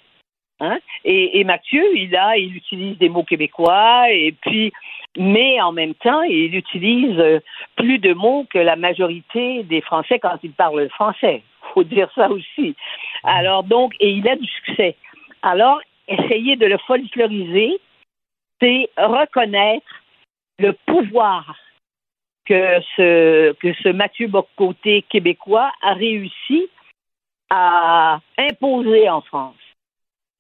[0.60, 0.80] Hein?
[1.06, 4.72] Et, et Mathieu, il a, il utilise des mots québécois et puis,
[5.18, 7.40] mais en même temps, il utilise euh,
[7.76, 11.44] plus de mots que la majorité des Français quand ils parlent français.
[11.74, 12.76] Faut dire ça aussi.
[13.24, 14.96] Alors donc, et il a du succès.
[15.42, 17.80] Alors, essayer de le folkloriser,
[18.62, 20.02] c'est reconnaître
[20.60, 21.58] le pouvoir
[22.46, 26.70] que ce, que ce Mathieu Bocoté québécois a réussi
[27.50, 29.56] à imposer en France.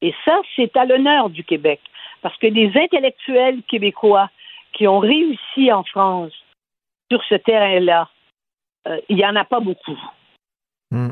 [0.02, 1.80] Et ça, c'est à l'honneur du Québec.
[2.22, 4.30] Parce que des intellectuels québécois
[4.74, 6.34] qui ont réussi en France
[7.12, 8.10] sur ce terrain-là,
[8.88, 10.00] euh, il n'y en a pas beaucoup.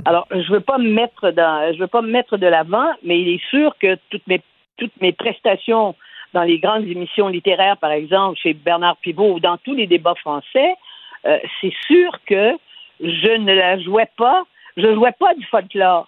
[0.04, 2.92] Alors, je ne veux pas me mettre dans, je veux pas me mettre de l'avant,
[3.02, 4.42] mais il est sûr que toutes mes,
[4.78, 5.96] toutes mes prestations
[6.34, 10.16] dans les grandes émissions littéraires, par exemple, chez Bernard Pivot ou dans tous les débats
[10.16, 10.76] français,
[11.26, 12.58] euh, c'est sûr que
[13.02, 14.44] je ne la jouais pas,
[14.78, 16.08] je jouais pas du folklore.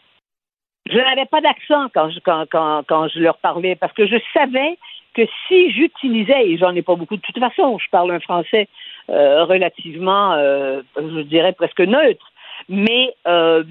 [0.89, 4.18] Je n'avais pas d'accent quand je, quand, quand, quand je leur parlais parce que je
[4.34, 4.77] savais
[5.14, 8.68] que si j'utilisais, et j'en ai pas beaucoup de toute façon, je parle un français
[9.10, 12.31] euh, relativement, euh, je dirais presque neutre,
[12.69, 13.64] mais, euh,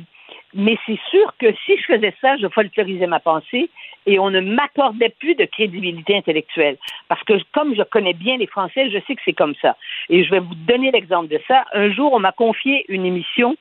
[0.55, 3.71] mais c'est sûr que si je faisais ça, je folklorisais ma pensée
[4.07, 6.77] et on ne m'accordait plus de crédibilité intellectuelle.
[7.09, 9.77] Parce que comme je connais bien les Français, je sais que c'est comme ça.
[10.09, 11.65] Et je vais vous donner l'exemple de ça.
[11.73, 13.57] Un jour, on m'a confié une émission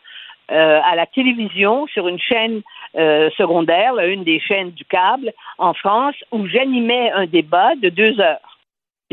[0.52, 2.62] euh, à la télévision sur une chaîne
[2.98, 8.20] euh, secondaire, une des chaînes du câble en France, où j'animais un débat de deux
[8.20, 8.58] heures.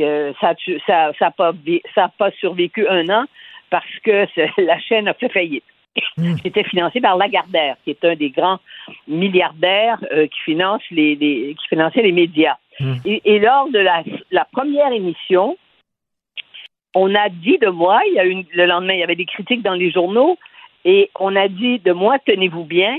[0.00, 1.52] Euh, ça n'a ça, ça pas,
[1.94, 3.24] ça pas survécu un an
[3.68, 4.26] parce que
[4.60, 5.64] la chaîne a fait faillite.
[6.42, 8.60] C'était financé par Lagardère, qui est un des grands
[9.06, 12.56] milliardaires euh, qui finance les, les, qui finançait les médias.
[13.06, 15.56] Et, et, lors de la, la, première émission,
[16.94, 19.24] on a dit de moi, il y a une, le lendemain, il y avait des
[19.24, 20.36] critiques dans les journaux,
[20.84, 22.98] et on a dit de moi, tenez-vous bien,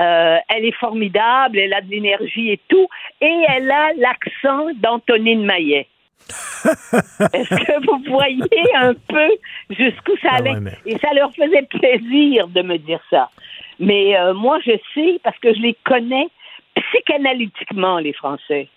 [0.00, 2.88] euh, elle est formidable, elle a de l'énergie et tout,
[3.20, 5.88] et elle a l'accent d'Antonine Maillet.
[7.32, 9.30] Est-ce que vous voyez un peu
[9.70, 10.50] jusqu'où ça allait?
[10.50, 10.78] Ah ouais, mais...
[10.86, 13.30] Et ça leur faisait plaisir de me dire ça.
[13.78, 16.28] Mais euh, moi, je sais, parce que je les connais
[16.74, 18.68] psychanalytiquement, les Français.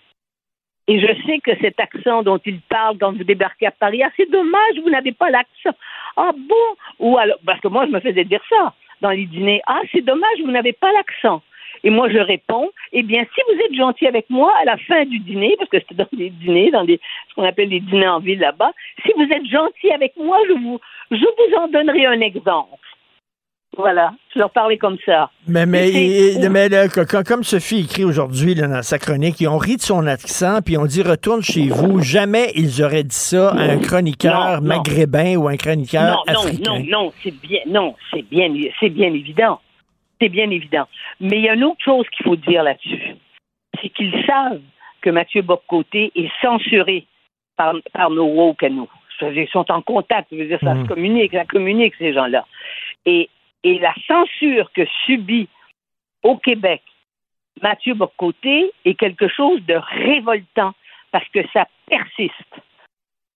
[0.88, 4.10] Et je sais que cet accent dont ils parlent quand vous débarquez à Paris, ah,
[4.16, 5.76] c'est dommage, vous n'avez pas l'accent.
[6.16, 6.76] Ah bon?
[6.98, 9.62] Ou alors, parce que moi, je me faisais dire ça dans les dîners.
[9.66, 11.42] Ah, c'est dommage, vous n'avez pas l'accent.
[11.84, 15.04] Et moi, je réponds, eh bien, si vous êtes gentil avec moi à la fin
[15.04, 18.08] du dîner, parce que c'était dans des dîners, dans des, ce qu'on appelle les dîners
[18.08, 18.72] en ville là-bas,
[19.04, 20.80] si vous êtes gentil avec moi, je vous,
[21.10, 22.78] je vous en donnerai un exemple.
[23.74, 25.30] Voilà, je leur parlais comme ça.
[25.48, 29.76] Mais, mais, et, mais là, comme Sophie écrit aujourd'hui dans sa chronique, ils ont ri
[29.76, 32.02] de son accent, puis on dit retourne chez vous.
[32.02, 35.40] Jamais ils auraient dit ça à un chroniqueur non, maghrébin non.
[35.40, 36.70] ou un chroniqueur non, africain.
[36.70, 39.58] Non, non, non, c'est bien, non, c'est bien, c'est bien évident.
[40.22, 40.86] C'est bien évident.
[41.18, 43.16] Mais il y a une autre chose qu'il faut dire là-dessus.
[43.80, 44.60] C'est qu'ils savent
[45.00, 47.06] que Mathieu Boccoté est censuré
[47.56, 48.88] par, par nos woke à nous.
[49.20, 50.82] Ils sont en contact, je veux dire, ça mmh.
[50.84, 52.46] se communique, ça communique, ces gens-là.
[53.04, 53.28] Et
[53.64, 55.48] et la censure que subit
[56.22, 56.82] au Québec
[57.60, 60.72] Mathieu Bocoté est quelque chose de révoltant
[61.12, 62.32] parce que ça persiste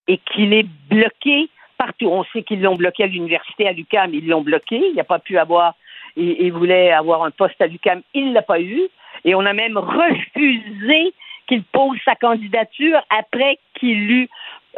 [0.09, 1.49] et qu'il est bloqué
[1.79, 2.07] partout.
[2.07, 4.77] On sait qu'ils l'ont bloqué à l'université, à l'UCAM, ils l'ont bloqué.
[4.79, 5.75] Il n'a pas pu avoir,
[6.17, 8.83] il, il, voulait avoir un poste à l'UCAM, il ne l'a pas eu.
[9.25, 11.13] Et on a même refusé
[11.47, 14.29] qu'il pose sa candidature après qu'il eut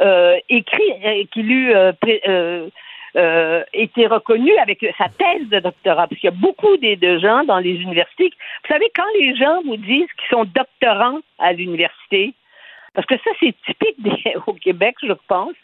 [0.01, 1.93] euh, écrit, qu'il eut euh,
[2.29, 2.69] euh,
[3.17, 6.07] euh, été reconnu avec sa thèse de doctorat.
[6.07, 8.31] Parce qu'il y a beaucoup de, de, gens dans les universités.
[8.63, 12.35] Vous savez, quand les gens vous disent qu'ils sont doctorants à l'université,
[12.95, 15.55] parce que ça, c'est typique des, au Québec, je pense,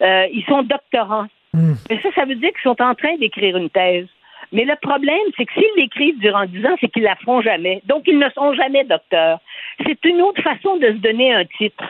[0.00, 1.26] euh, ils sont doctorants.
[1.52, 1.74] Mm.
[1.90, 4.06] Mais ça, ça veut dire qu'ils sont en train d'écrire une thèse.
[4.52, 7.80] Mais le problème, c'est que s'ils l'écrivent durant dix ans, c'est qu'ils la feront jamais.
[7.86, 9.40] Donc, ils ne sont jamais docteurs.
[9.86, 11.84] C'est une autre façon de se donner un titre.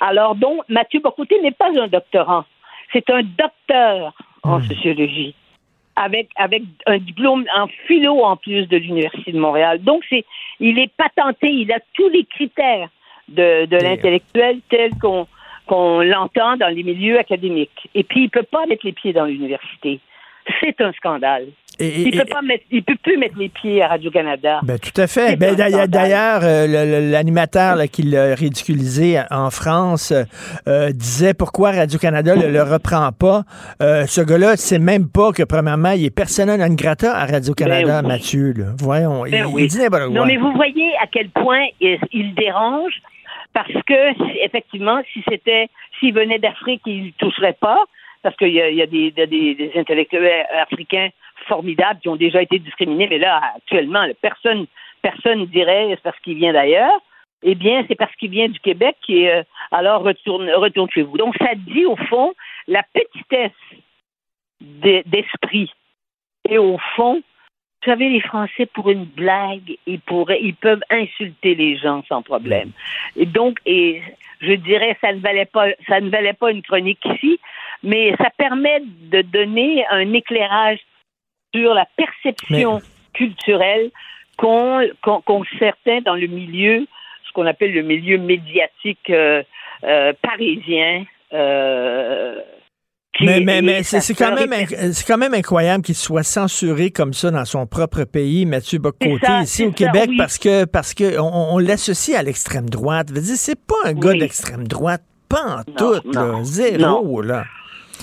[0.00, 2.44] Alors, donc, Mathieu Bocoté n'est pas un doctorant.
[2.92, 4.12] C'est un docteur
[4.42, 4.64] en mmh.
[4.64, 5.34] sociologie,
[5.94, 9.80] avec, avec un diplôme en philo en plus de l'Université de Montréal.
[9.80, 10.24] Donc, c'est,
[10.58, 12.88] il est patenté, il a tous les critères
[13.28, 15.28] de, de l'intellectuel tel qu'on,
[15.66, 17.88] qu'on l'entend dans les milieux académiques.
[17.94, 20.00] Et puis, il ne peut pas mettre les pieds dans l'université.
[20.60, 21.48] C'est un scandale.
[21.78, 24.60] Et, il peut pas mettre, il peut plus mettre les pieds à Radio Canada.
[24.62, 25.36] Ben tout à fait.
[25.36, 26.66] Ben, d'ailleurs, euh,
[27.10, 30.12] l'animateur qui l'a ridiculisé en France
[30.68, 33.42] euh, disait pourquoi Radio Canada le, le reprend pas.
[33.80, 37.54] Euh, ce gars-là, c'est même pas que premièrement il est personnel non grata à Radio
[37.54, 38.12] Canada, ben oui.
[38.12, 38.52] Mathieu.
[38.52, 38.64] Là.
[38.78, 39.62] Voyons, ben il, oui.
[39.62, 43.00] il dit n'importe Non, mais vous voyez à quel point il, il dérange
[43.54, 47.78] parce que effectivement, si c'était, s'il venait d'Afrique, il ne toucherait pas
[48.22, 51.08] parce qu'il y a, des, intellectuels africains
[51.46, 54.66] formidables qui ont déjà été discriminés, mais là, actuellement, personne
[55.02, 57.00] personne dirait c'est parce qu'il vient d'ailleurs.
[57.42, 59.42] Eh bien, c'est parce qu'il vient du Québec et euh,
[59.72, 61.18] alors retourne, retourne chez vous.
[61.18, 62.32] Donc, ça dit au fond
[62.68, 63.50] la petitesse
[64.60, 65.72] d'esprit.
[66.48, 67.16] Et au fond,
[67.84, 72.22] vous savez, les Français, pour une blague, ils, pourraient, ils peuvent insulter les gens sans
[72.22, 72.70] problème.
[73.16, 74.02] Et donc, et
[74.40, 77.40] je dirais, ça ne valait pas, ça ne valait pas une chronique ici,
[77.82, 78.80] mais ça permet
[79.10, 80.78] de donner un éclairage
[81.54, 82.80] sur la perception
[83.12, 83.90] culturelle
[84.36, 86.86] qu'ont qu'ont certains dans le milieu,
[87.26, 89.42] ce qu'on appelle le milieu médiatique euh,
[89.84, 91.04] euh, parisien.
[91.32, 92.40] euh,
[93.20, 94.54] Mais, mais, mais c'est quand, même
[95.06, 99.42] quand même incroyable qu'il soit censuré comme ça dans son propre pays, Mathieu Bocoté, ça,
[99.42, 100.16] ici au ça, Québec, oui.
[100.16, 103.08] parce que parce que on, on l'associe à l'extrême droite.
[103.10, 106.78] Je veux dire, c'est pas un gars d'extrême droite, pas en tout, non, là, zéro,
[106.78, 107.20] non.
[107.20, 107.44] là.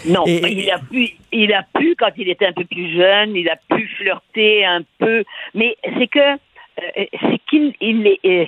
[0.08, 3.36] Non, Et- il a pu, il a pu quand il était un peu plus jeune,
[3.36, 5.24] il a pu flirter un peu,
[5.54, 8.46] mais c'est que euh, c'est qu'il il est, euh,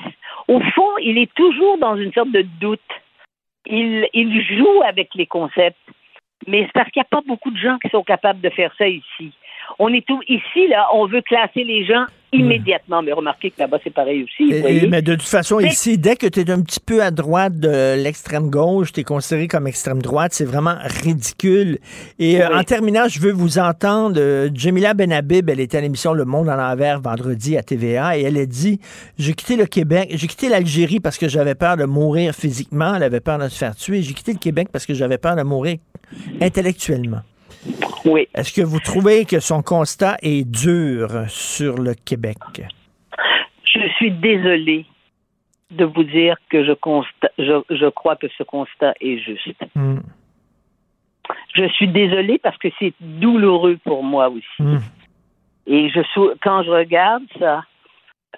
[0.48, 2.80] au fond, il est toujours dans une sorte de doute.
[3.66, 5.78] Il, il joue avec les concepts,
[6.48, 8.74] mais c'est parce qu'il n'y a pas beaucoup de gens qui sont capables de faire
[8.78, 9.32] ça ici.
[9.80, 13.80] On est tout ici là, on veut classer les gens immédiatement, mais remarquez que là-bas
[13.84, 14.46] c'est pareil aussi.
[14.50, 14.84] vous Et- voyez.
[14.86, 17.60] et- mais de toute façon, ici, dès que tu es un petit peu à droite
[17.60, 20.32] de l'extrême gauche, tu es considéré comme extrême droite.
[20.34, 21.78] C'est vraiment ridicule.
[22.20, 24.16] Et euh, en terminant, je veux vous entendre.
[24.18, 28.22] euh, Jamila Benhabib, elle était à l'émission Le Monde en l'envers vendredi à TVA et
[28.22, 28.80] elle a dit
[29.20, 32.96] J'ai quitté le Québec, j'ai quitté l'Algérie parce que j'avais peur de mourir physiquement.
[32.96, 34.02] Elle avait peur de se faire tuer.
[34.04, 35.80] J'ai quitté le Québec parce que j'avais peur de mourir
[36.42, 37.22] intellectuellement.
[38.06, 38.28] Oui.
[38.34, 42.38] Est-ce que vous trouvez que son constat est dur sur le Québec?
[43.64, 44.86] Je suis désolée
[45.72, 49.56] de vous dire que je, constate, je, je crois que ce constat est juste.
[49.76, 50.00] Hmm.
[51.56, 54.46] Je suis désolée parce que c'est douloureux pour moi aussi.
[54.60, 54.80] Hmm.
[55.68, 56.02] Et je
[56.44, 57.64] quand je regarde ça,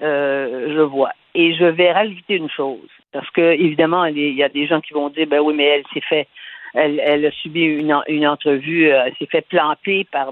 [0.01, 1.11] euh, je vois.
[1.33, 2.89] Et je vais rajouter une chose.
[3.11, 5.39] Parce que, évidemment, il y a- il y a des gens qui vont dire, ben
[5.39, 6.27] oui, mais elle s'est fait,
[6.73, 10.29] elle, elle a subi une, une entrevue, euh, elle s'est fait planter par,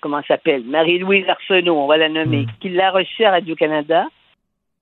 [0.00, 4.06] comment elle s'appelle, Marie-Louise Arsenault, on va la nommer, qui l'a reçue à Radio-Canada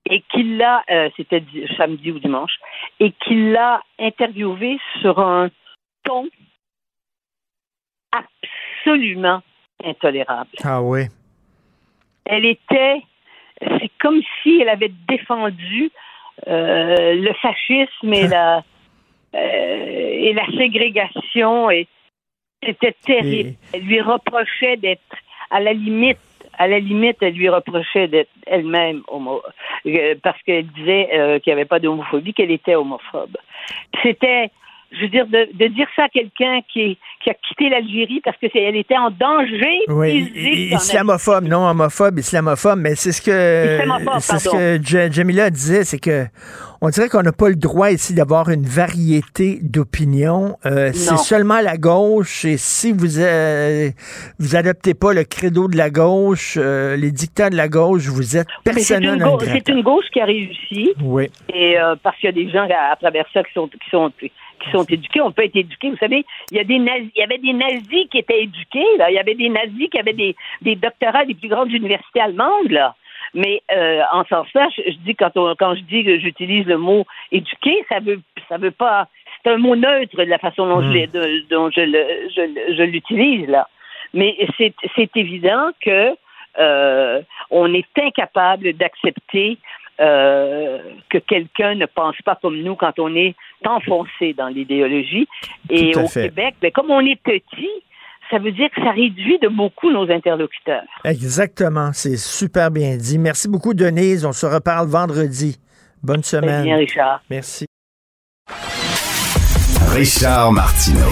[0.09, 2.53] et qui l'a, euh, c'était di- samedi ou dimanche,
[2.99, 5.49] et qui l'a interviewée sur un
[6.03, 6.27] ton
[8.11, 9.41] absolument
[9.83, 10.49] intolérable.
[10.63, 11.01] Ah oui.
[12.25, 13.01] Elle était,
[13.61, 15.91] c'est comme si elle avait défendu
[16.47, 18.63] euh, le fascisme et la
[19.33, 21.87] et la ségrégation et
[22.63, 23.53] c'était terrible.
[23.73, 25.01] Elle lui reprochait d'être
[25.49, 26.19] à la limite.
[26.57, 29.41] À la limite, elle lui reprochait d'être elle-même homo,
[29.87, 33.37] euh, parce qu'elle disait euh, qu'il n'y avait pas d'homophobie, qu'elle était homophobe.
[34.03, 34.51] C'était,
[34.91, 38.37] je veux dire, de, de dire ça à quelqu'un qui, qui a quitté l'Algérie parce
[38.37, 43.21] que c'est- elle était en danger Oui, physique islamophobe, non homophobe, islamophobe, mais c'est ce
[43.21, 43.79] que
[44.19, 46.25] c'est ce que Ja- Jamila disait, c'est que
[46.83, 50.57] on dirait qu'on n'a pas le droit ici d'avoir une variété d'opinions.
[50.65, 53.89] Euh, c'est seulement la gauche, et si vous euh,
[54.39, 58.35] vous adoptez pas le credo de la gauche, euh, les dictats de la gauche, vous
[58.35, 58.47] êtes
[58.77, 59.45] c'est une, grata.
[59.53, 60.91] c'est une gauche qui a réussi.
[61.03, 61.29] Oui.
[61.53, 63.89] Et euh, parce qu'il y a des gens à, à travers ça qui sont qui
[63.91, 64.11] sont
[64.61, 65.89] qui sont éduqués, on peut être éduqué.
[65.89, 68.97] Vous savez, il y a des nazis, il y avait des nazis qui étaient éduqués.
[68.97, 72.21] Là, il y avait des nazis qui avaient des, des doctorats des plus grandes universités
[72.21, 72.69] allemandes.
[72.69, 72.95] Là.
[73.33, 76.65] Mais euh, en ce sens-là, je, je dis quand on, quand je dis que j'utilise
[76.65, 78.19] le mot éduqué, ça veut
[78.49, 79.07] ça veut pas.
[79.43, 81.05] C'est un mot neutre de la façon dont je
[81.49, 83.67] dont je l'utilise là.
[84.13, 86.15] Mais c'est c'est évident que
[86.59, 89.57] euh, on est incapable d'accepter
[89.99, 93.35] euh, que quelqu'un ne pense pas comme nous quand on est
[93.65, 95.27] enfoncé dans l'idéologie.
[95.69, 96.29] Et au fait.
[96.29, 97.69] Québec, ben, comme on est petit,
[98.31, 100.83] ça veut dire que ça réduit de beaucoup nos interlocuteurs.
[101.03, 103.19] Exactement, c'est super bien dit.
[103.19, 105.59] Merci beaucoup Denise, on se reparle vendredi.
[106.01, 106.63] Bonne semaine.
[106.63, 107.21] bien, Richard.
[107.29, 107.65] Merci.
[109.93, 111.11] Richard Martineau.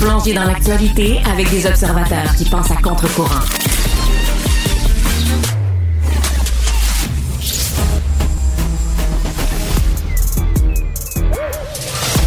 [0.00, 3.61] Plongé dans l'actualité avec des observateurs qui pensent à contre-courant.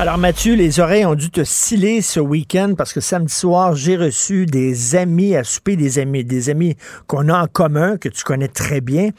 [0.00, 3.96] Alors Mathieu, les oreilles ont dû te sciller ce week-end parce que samedi soir, j'ai
[3.96, 6.74] reçu des amis à souper, des amis, des amis
[7.06, 9.10] qu'on a en commun, que tu connais très bien.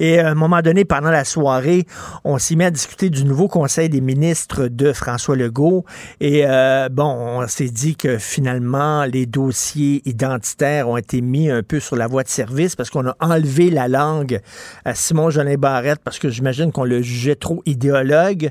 [0.00, 1.86] Et à un moment donné, pendant la soirée,
[2.24, 5.84] on s'est mis à discuter du nouveau conseil des ministres de François Legault.
[6.20, 11.62] Et euh, bon, on s'est dit que finalement, les dossiers identitaires ont été mis un
[11.62, 14.40] peu sur la voie de service parce qu'on a enlevé la langue
[14.84, 18.50] à Simon Jolin Barrette parce que j'imagine qu'on le jugeait trop idéologue.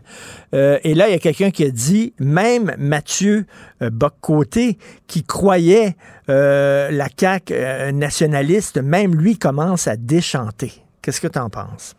[0.54, 3.46] Euh, et là, il y a quelqu'un qui a dit, même Mathieu
[3.82, 4.78] euh, Boccoté,
[5.08, 5.96] qui croyait
[6.30, 10.72] euh, la CAQ euh, nationaliste, même lui commence à déchanter.
[11.02, 11.96] Qu'est-ce que tu en penses?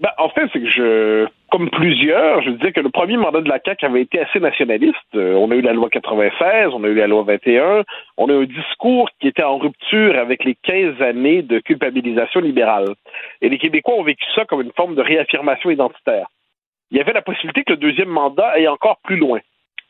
[0.00, 3.60] Ben, en fait, c'est que comme plusieurs, je disais que le premier mandat de la
[3.64, 4.96] CAQ avait été assez nationaliste.
[5.14, 7.82] On a eu la loi 96, on a eu la loi 21,
[8.16, 12.40] on a eu un discours qui était en rupture avec les 15 années de culpabilisation
[12.40, 12.94] libérale.
[13.42, 16.26] Et les Québécois ont vécu ça comme une forme de réaffirmation identitaire.
[16.92, 19.40] Il y avait la possibilité que le deuxième mandat aille encore plus loin.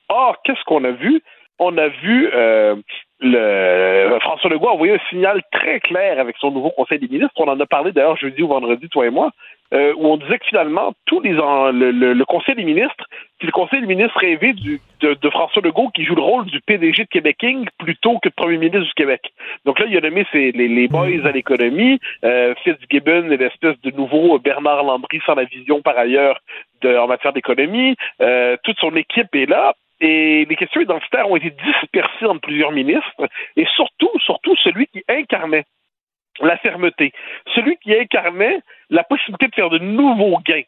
[0.09, 1.20] Or, qu'est-ce qu'on a vu?
[1.59, 2.77] On a vu euh,
[3.20, 7.35] le François Legault envoyer un signal très clair avec son nouveau Conseil des ministres.
[7.39, 9.31] On en a parlé d'ailleurs jeudi ou vendredi, toi et moi,
[9.74, 13.05] euh, où on disait que finalement, tous les le, le, Conseil des ministres,
[13.41, 14.55] c'est le Conseil des ministres rêvé
[15.01, 18.35] de, François Legault qui joue le rôle du PDG de Québec King plutôt que de
[18.35, 19.33] Premier ministre du Québec.
[19.65, 23.91] Donc là, il a nommé les, les boys à l'économie, euh, Fitzgibbon et l'espèce de
[23.93, 26.39] nouveau Bernard Lambry sans la vision par ailleurs
[26.84, 27.96] en matière d'économie.
[28.20, 32.72] Euh, toute son équipe est là et les questions identitaires ont été dispersées entre plusieurs
[32.72, 35.64] ministres, et surtout, surtout celui qui incarnait
[36.40, 37.12] la fermeté,
[37.54, 38.59] celui qui incarnait
[38.90, 40.62] la possibilité de faire de nouveaux gains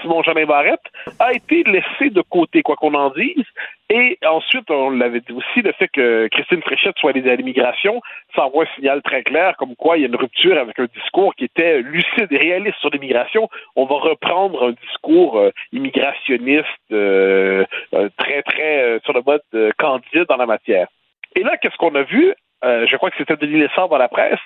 [0.00, 0.80] Simon Jeanin Barrette,
[1.18, 3.44] a été laissé de côté, quoi qu'on en dise.
[3.90, 8.02] Et ensuite, on l'avait dit aussi, le fait que Christine Fréchette soit allée à l'immigration,
[8.34, 10.86] ça envoie un signal très clair comme quoi il y a une rupture avec un
[10.94, 13.48] discours qui était lucide et réaliste sur l'immigration.
[13.76, 17.64] On va reprendre un discours euh, immigrationniste euh,
[17.94, 20.88] euh, très, très sur le mode candide dans la matière.
[21.34, 22.34] Et là, qu'est-ce qu'on a vu?
[22.60, 24.40] je crois que c'était Denis Lessard dans la presse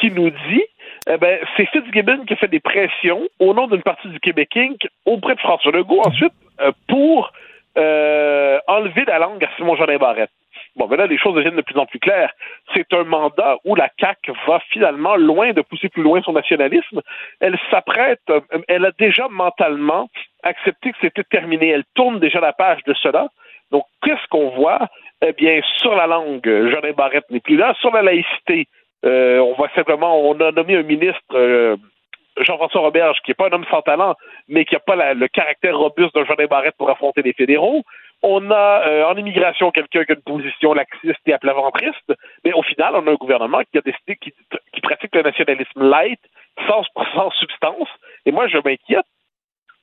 [0.00, 0.62] qui nous dit
[1.10, 4.86] eh ben, c'est Fitzgibbon qui fait des pressions au nom d'une partie du Québec Inc.
[5.06, 7.32] auprès de François Legault ensuite euh, pour
[7.78, 10.30] euh, enlever la langue à Simon Jeanin Barrette.
[10.76, 12.32] Bon, ben là, les choses deviennent de plus en plus claires.
[12.74, 17.00] C'est un mandat où la CAQ va finalement loin de pousser plus loin son nationalisme.
[17.40, 20.08] Elle s'apprête, euh, elle a déjà mentalement
[20.42, 21.70] accepté que c'était terminé.
[21.70, 23.28] Elle tourne déjà la page de cela.
[23.70, 24.88] Donc, qu'est-ce qu'on voit?
[25.22, 27.74] Eh bien, sur la langue, Jeanin Barrette n'est plus là.
[27.80, 28.66] Sur la laïcité,
[29.04, 31.76] euh, on va simplement, on a nommé un ministre, euh,
[32.40, 34.14] Jean-François Roberge, qui n'est pas un homme sans talent,
[34.48, 37.82] mais qui n'a pas le caractère robuste d'un Jean Barrette pour affronter les fédéraux.
[38.22, 42.12] On a euh, en immigration quelqu'un qui a une position laxiste et aplaventriste,
[42.44, 44.32] mais au final, on a un gouvernement qui a décidé qui,
[44.80, 46.20] pratique le nationalisme light,
[46.66, 46.82] sans,
[47.14, 47.88] sans substance.
[48.26, 49.06] Et moi, je m'inquiète.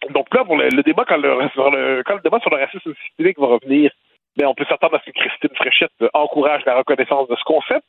[0.09, 3.47] Donc là, pour le, débat, quand le, quand le débat sur le racisme systémique va
[3.47, 3.91] revenir,
[4.37, 7.85] mais on peut s'attendre à ce que Christine Fréchette encourage la reconnaissance de ce concept.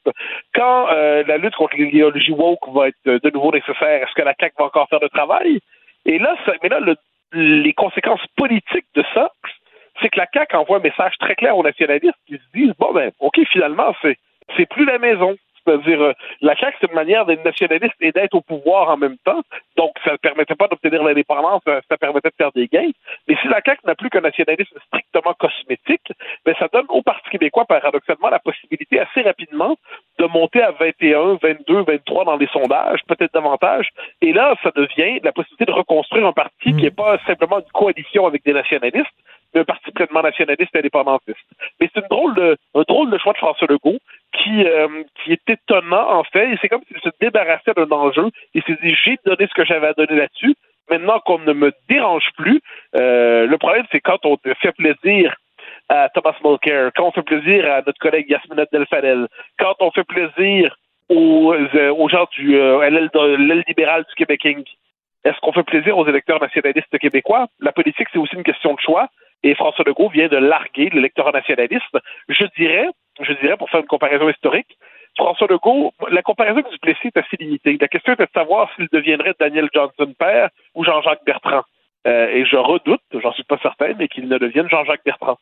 [0.54, 4.34] Quand euh, la lutte contre l'idéologie woke va être de nouveau nécessaire, est-ce que la
[4.38, 5.60] CAQ va encore faire le travail?
[6.04, 6.96] Et là, ça, mais là, le,
[7.32, 9.30] les conséquences politiques de ça,
[10.00, 12.92] c'est que la CAQ envoie un message très clair aux nationalistes qui se disent, bon
[12.92, 14.16] ben, OK, finalement, c'est,
[14.56, 15.36] c'est plus la maison.
[15.66, 19.16] C'est-à-dire, euh, la CAQ, c'est une manière d'être nationaliste et d'être au pouvoir en même
[19.24, 19.42] temps.
[19.76, 22.90] Donc, ça ne permettait pas d'obtenir l'indépendance, ça permettait de faire des gains.
[23.28, 26.12] Mais si la CAQ n'a plus qu'un nationalisme strictement cosmétique,
[26.44, 29.76] ben, ça donne au Parti québécois, paradoxalement, la possibilité assez rapidement
[30.18, 33.88] de monter à 21, 22, 23 dans les sondages, peut-être davantage.
[34.22, 37.72] Et là, ça devient la possibilité de reconstruire un parti qui n'est pas simplement une
[37.72, 39.06] coalition avec des nationalistes,
[39.56, 41.38] mais un parti pleinement nationaliste et indépendantiste.
[41.80, 42.34] Mais c'est un drôle
[43.10, 43.98] de choix de François Legault
[44.32, 46.52] qui, euh, qui est étonnant, en fait.
[46.52, 48.30] Et c'est comme s'il se débarrassait d'un enjeu.
[48.54, 50.54] Il s'est dit, j'ai donné ce que j'avais à donner là-dessus.
[50.90, 52.60] Maintenant qu'on ne me dérange plus,
[52.96, 55.34] euh, le problème, c'est quand on fait plaisir
[55.88, 59.26] à Thomas Mulcair, quand on fait plaisir à notre collègue Yasmina Delfadel,
[59.58, 60.76] quand on fait plaisir
[61.08, 64.66] aux, euh, aux gens du l'aile libérale du Québec Inc.
[65.24, 67.48] Est-ce qu'on fait plaisir aux électeurs nationalistes québécois?
[67.58, 69.08] La politique, c'est aussi une question de choix.
[69.42, 71.96] Et François Legault vient de larguer l'électorat nationaliste.
[72.28, 72.88] Je dirais,
[73.20, 74.76] je dirais, pour faire une comparaison historique,
[75.16, 77.78] François Legault, la comparaison avec Duplessis est assez limitée.
[77.80, 81.62] La question est de savoir s'il deviendrait Daniel Johnson père ou Jean-Jacques Bertrand.
[82.06, 85.38] Euh, et je redoute, j'en suis pas certain, mais qu'il ne devienne Jean-Jacques Bertrand.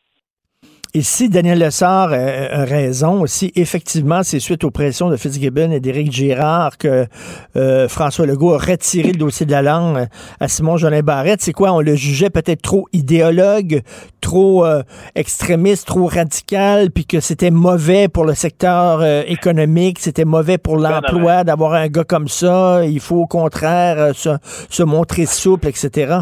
[0.96, 5.80] Et si Daniel Lessard a raison, si effectivement c'est suite aux pressions de Fitzgibbon et
[5.80, 7.06] d'Éric Girard que
[7.56, 10.06] euh, François Legault a retiré le dossier de la langue
[10.38, 11.72] à Simon Jolin Barrette, c'est quoi?
[11.72, 13.82] On le jugeait peut-être trop idéologue,
[14.20, 14.84] trop euh,
[15.16, 20.76] extrémiste, trop radical, puis que c'était mauvais pour le secteur euh, économique, c'était mauvais pour
[20.76, 22.84] l'emploi d'avoir un gars comme ça.
[22.84, 24.30] Il faut au contraire se,
[24.70, 26.20] se montrer souple, etc.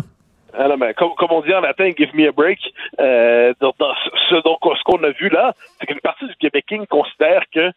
[0.55, 2.59] Ah comme, on dit en latin, give me a break.
[3.01, 7.73] Euh, ce, donc, ce qu'on a vu là, c'est qu'une partie du Québec considère que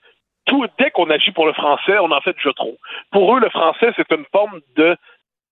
[0.46, 2.78] tout, dès qu'on agit pour le français, on en fait déjà trop.
[3.12, 4.96] Pour eux, le français, c'est une forme de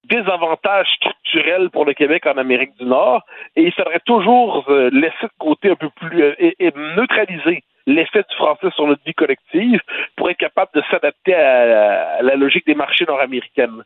[0.05, 3.23] désavantage structurel pour le Québec en Amérique du Nord,
[3.55, 8.23] et il faudrait toujours euh, laisser de côté un peu plus euh, et, neutraliser l'effet
[8.29, 9.79] du français sur notre vie collective
[10.15, 13.83] pour être capable de s'adapter à, la logique des marchés nord-américaines.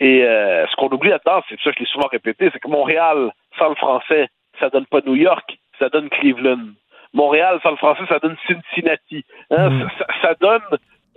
[0.00, 3.30] Et euh, ce qu'on oublie là-dedans, c'est ça, je l'ai souvent répété, c'est que Montréal,
[3.58, 4.28] sans le français,
[4.58, 6.70] ça donne pas New York, ça donne Cleveland.
[7.12, 9.24] Montréal, sans le français, ça donne Cincinnati.
[9.50, 9.88] Hein, mm.
[10.22, 10.62] ça, donne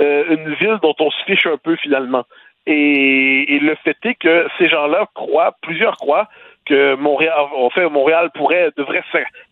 [0.01, 2.23] euh, une ville dont on se fiche un peu finalement.
[2.65, 6.27] Et, le fait est que ces gens-là croient, plusieurs croient,
[6.65, 9.03] que Montréal, en fait, Montréal pourrait, devrait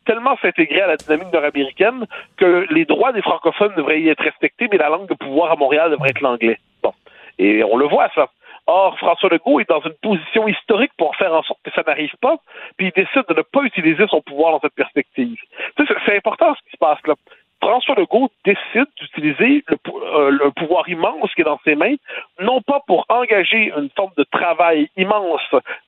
[0.05, 2.05] tellement s'intégrer à la dynamique nord-américaine
[2.37, 5.55] que les droits des francophones devraient y être respectés, mais la langue de pouvoir à
[5.55, 6.57] Montréal devrait être l'anglais.
[6.81, 6.93] Bon.
[7.37, 8.29] Et on le voit, ça.
[8.67, 12.15] Or, François Legault est dans une position historique pour faire en sorte que ça n'arrive
[12.21, 12.37] pas,
[12.77, 15.37] puis il décide de ne pas utiliser son pouvoir dans cette perspective.
[15.77, 17.15] C'est- important ce qui se passe là.
[17.61, 21.95] François Legault décide d'utiliser le, euh, le pouvoir immense qui est dans ses mains,
[22.39, 25.41] non pas pour engager une forme de travail immense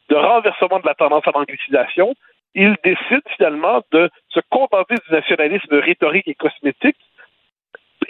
[0.10, 2.14] de renversement de la tendance à l'anglicisation,
[2.56, 6.98] il décide finalement de se contenter du nationalisme rhétorique et cosmétique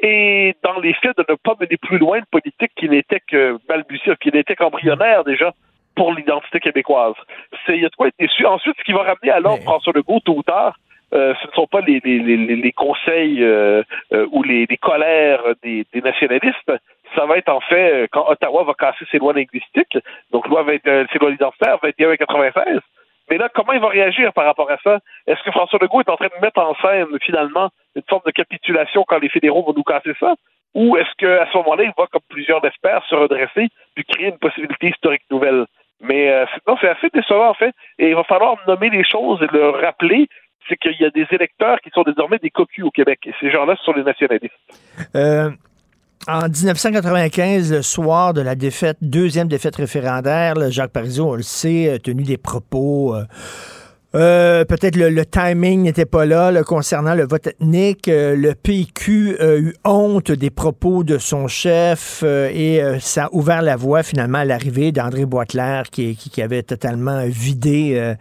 [0.03, 3.57] et dans les faits de ne pas mener plus loin une politique qui n'était que
[3.67, 5.53] balbutiante, qui n'était qu'embryonnaire déjà
[5.95, 7.15] pour l'identité québécoise.
[7.65, 8.45] C'est il y a de quoi être déçu.
[8.45, 10.75] Ensuite, ce qui va ramener à l'ordre François Legault tôt ou tard,
[11.13, 14.77] euh, ce ne sont pas les, les, les, les- conseils euh, euh, ou les, les
[14.77, 16.71] colères des, des nationalistes.
[17.15, 19.97] Ça va être en fait euh, quand Ottawa va casser ses lois linguistiques,
[20.31, 22.79] donc loi 20, euh, ses lois identitaires 21 et 96.
[23.29, 24.97] Mais là, comment il va réagir par rapport à ça?
[25.27, 27.69] Est-ce que François Legault est en train de mettre en scène finalement
[28.13, 30.35] forme de capitulation quand les fédéraux vont nous casser ça?
[30.75, 34.37] Ou est-ce qu'à ce moment-là, il va, comme plusieurs l'espèrent, se redresser puis créer une
[34.37, 35.65] possibilité historique nouvelle?
[36.01, 37.73] Mais euh, non, c'est assez décevant en fait.
[37.97, 40.27] Et il va falloir nommer les choses et le rappeler.
[40.69, 43.19] C'est qu'il y a des électeurs qui sont désormais des cocus au Québec.
[43.25, 44.53] Et ces gens-là, ce sont les nationalistes.
[45.15, 45.49] Euh,
[46.27, 51.89] en 1995, le soir de la défaite, deuxième défaite référendaire, Jacques Parizeau, on le sait,
[51.89, 53.13] a tenu des propos.
[53.13, 53.23] euh,
[54.15, 58.07] euh, Peut-être le, timing n'était pas là, là, concernant le vote ethnique.
[58.07, 63.25] Euh, le PQ a eu honte des propos de son chef euh, et euh, ça
[63.25, 68.15] a ouvert la voie finalement à l'arrivée d'André Boisclair qui, avait totalement vidé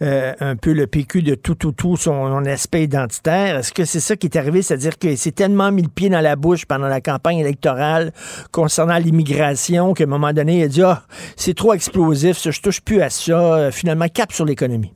[0.00, 3.58] un peu le PQ de tout, tout, tout son, aspect identitaire.
[3.58, 4.62] Est-ce que c'est ça qui est arrivé?
[4.62, 8.12] C'est-à-dire qu'il s'est tellement mis le pied dans la bouche pendant la campagne électorale
[8.52, 11.02] concernant l'immigration qu'à un moment donné, il a dit, ah,
[11.36, 13.70] c'est trop explosif, ça, je touche plus à ça.
[13.72, 14.92] Finalement, cap sur l'économie.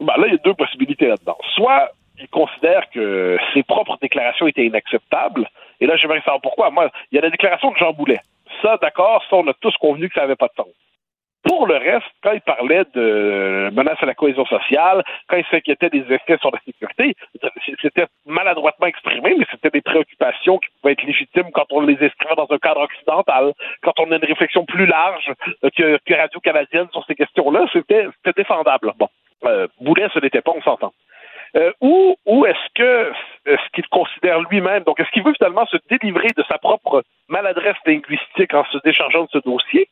[0.00, 1.38] Ben là, il y a deux possibilités là-dedans.
[1.54, 5.48] Soit il considère que ses propres déclarations étaient inacceptables,
[5.80, 6.70] et là, j'aimerais savoir pourquoi.
[6.70, 8.20] Moi, il y a la déclaration de Jean Boulet.
[8.62, 10.74] Ça, d'accord, ça, on a tous convenu que ça n'avait pas de sens.
[11.44, 15.88] Pour le reste, quand il parlait de menaces à la cohésion sociale, quand il s'inquiétait
[15.88, 17.14] des effets sur la sécurité,
[17.80, 22.34] c'était maladroitement exprimé, mais c'était des préoccupations qui pouvaient être légitimes quand on les inscrivait
[22.36, 23.52] dans un cadre occidental,
[23.82, 25.30] quand on a une réflexion plus large
[25.76, 28.92] que, que Radio-Canadienne sur ces questions-là, c'était défendable.
[28.98, 29.08] Bon,
[29.44, 30.92] euh, Boulet, ce n'était pas, on s'entend.
[31.56, 33.12] Euh, ou est-ce que
[33.46, 37.76] est-ce qu'il considère lui-même, donc est-ce qu'il veut finalement se délivrer de sa propre maladresse
[37.86, 39.88] linguistique en se déchargeant de ce dossier,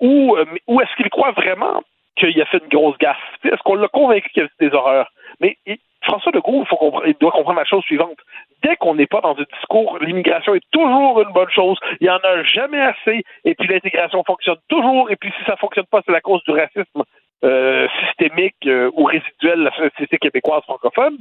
[0.00, 1.82] ou, euh, est-ce qu'il croit vraiment
[2.16, 3.16] qu'il a fait une grosse gaffe?
[3.44, 5.10] Est-ce qu'on l'a convaincu qu'il y avait des horreurs?
[5.40, 5.56] Mais
[6.02, 8.18] François Legault, il, il doit comprendre la chose suivante.
[8.62, 12.10] Dès qu'on n'est pas dans un discours, l'immigration est toujours une bonne chose, il n'y
[12.10, 16.00] en a jamais assez, et puis l'intégration fonctionne toujours, et puis si ça fonctionne pas,
[16.06, 17.02] c'est la cause du racisme
[17.44, 21.18] euh, systémique euh, ou résiduel de la société québécoise francophone.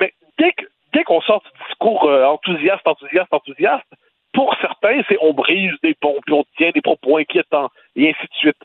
[0.00, 3.86] Mais dès que- dès qu'on sort du discours euh, enthousiaste, enthousiaste, enthousiaste,
[4.32, 8.22] pour certains, c'est on brise des ponts, puis on tient des propos inquiétants, et ainsi
[8.26, 8.56] de suite.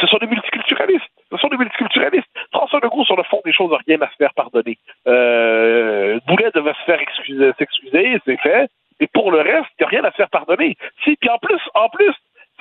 [0.00, 1.04] Ce sont des multiculturalistes.
[1.30, 2.26] Ce sont des multiculturalistes.
[2.52, 4.76] François Legault, sur le fond des choses, n'a rien à se faire pardonner.
[5.06, 8.68] Euh, Boulet devait se faire excuser, s'excuser, c'est fait.
[9.00, 10.76] Et pour le reste, il n'y a rien à se faire pardonner.
[11.04, 12.14] Si, puis en plus, en plus,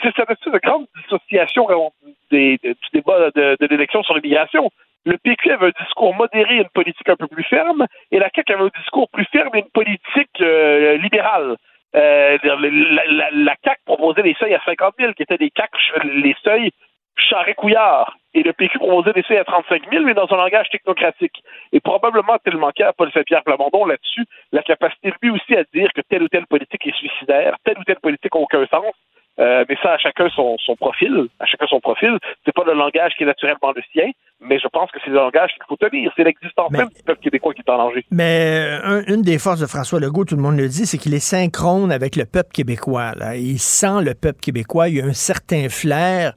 [0.04, 1.90] c'est cette espèce de grande dissociation euh,
[2.30, 4.70] du débat de, l'élection sur l'immigration.
[5.06, 8.30] Le PQ avait un discours modéré et une politique un peu plus ferme, et la
[8.34, 11.58] CAQ avait un discours plus ferme et une politique euh, libérale.
[11.96, 15.78] Euh, la, la, la CAQ proposait des seuils à 50 000, qui étaient des CAQ,
[16.04, 16.72] les seuils
[17.18, 18.18] Charret-Couillard.
[18.34, 21.44] Et le PQ proposait des seuils à 35 000, mais dans un langage technocratique.
[21.72, 25.90] Et probablement, tel manquait à Paul Saint-Pierre Plamondon là-dessus, la capacité lui aussi à dire
[25.94, 28.94] que telle ou telle politique est suicidaire, telle ou telle politique n'a aucun sens.
[29.40, 32.18] Euh, mais ça, à chacun son, son profil, à chacun son profil.
[32.46, 35.16] C'est pas le langage qui est naturellement le sien, mais je pense que c'est le
[35.16, 36.12] langage qu'il faut tenir.
[36.16, 38.06] C'est l'existence même du peuple québécois qui est en danger.
[38.12, 41.00] Mais euh, un- une des forces de François Legault, tout le monde le dit, c'est
[41.00, 43.14] qu'il est synchrone avec le peuple québécois.
[43.16, 43.36] là.
[43.36, 44.90] Il sent le peuple québécois.
[44.90, 46.34] Il y a un certain flair.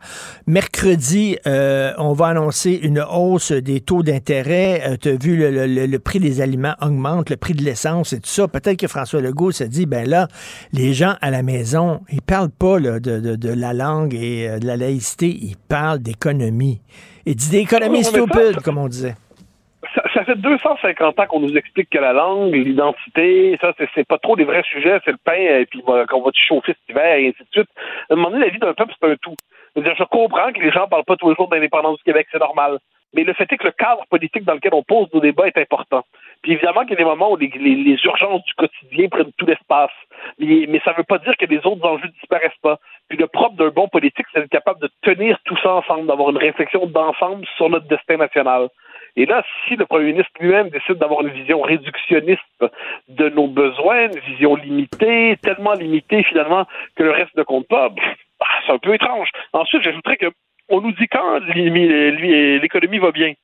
[0.46, 4.96] Mercredi, euh, on va annoncer une hausse des taux d'intérêt.
[5.02, 8.12] tu as vu, le, le- le- le prix des aliments augmente, le prix de l'essence
[8.14, 8.48] et tout ça.
[8.48, 10.28] Peut-être que François Legault se dit, ben là,
[10.72, 14.48] les gens à la maison, ils parlent pas là, de, de- de la langue et
[14.48, 16.80] euh, de la laïcité, ils parlent d'économie.
[17.26, 19.14] Il dit d'économie stupide, comme on disait.
[19.94, 24.18] Ça, ça fait 250 ans qu'on nous explique que la langue, l'identité, ça, c'est, pas
[24.18, 27.14] trop des vrais sujets, c'est le pain, et puis qu'on va te chauffer cet hiver,
[27.16, 27.68] et ainsi de suite.
[28.10, 29.34] À un moment donné, la vie d'un peuple, c'est un tout.
[29.76, 32.78] Je, comprends que les gens parlent pas tous les jours d'indépendance du Québec, c'est normal.
[33.14, 35.58] Mais le fait est que le cadre politique dans lequel on pose nos débats est
[35.58, 36.02] important.
[36.42, 39.90] Puis évidemment qu'il y a des moments où les, urgences du quotidien prennent tout l'espace.
[40.38, 42.78] Mais, ça ne veut pas dire que les autres enjeux disparaissent pas.
[43.08, 46.30] Puis le propre d'un bon politique, c'est d'être capable de tenir tout ça ensemble, d'avoir
[46.30, 48.68] une réflexion d'ensemble sur notre destin national.
[49.16, 52.42] Et là, si le premier ministre lui-même décide d'avoir une vision réductionniste
[53.08, 56.66] de nos besoins, une vision limitée, tellement limitée finalement
[56.96, 58.04] que le reste ne compte pas, pff,
[58.40, 59.30] ah, c'est un peu étrange.
[59.52, 60.30] Ensuite, j'ajouterais que
[60.68, 63.34] on nous dit quand l'économie va bien.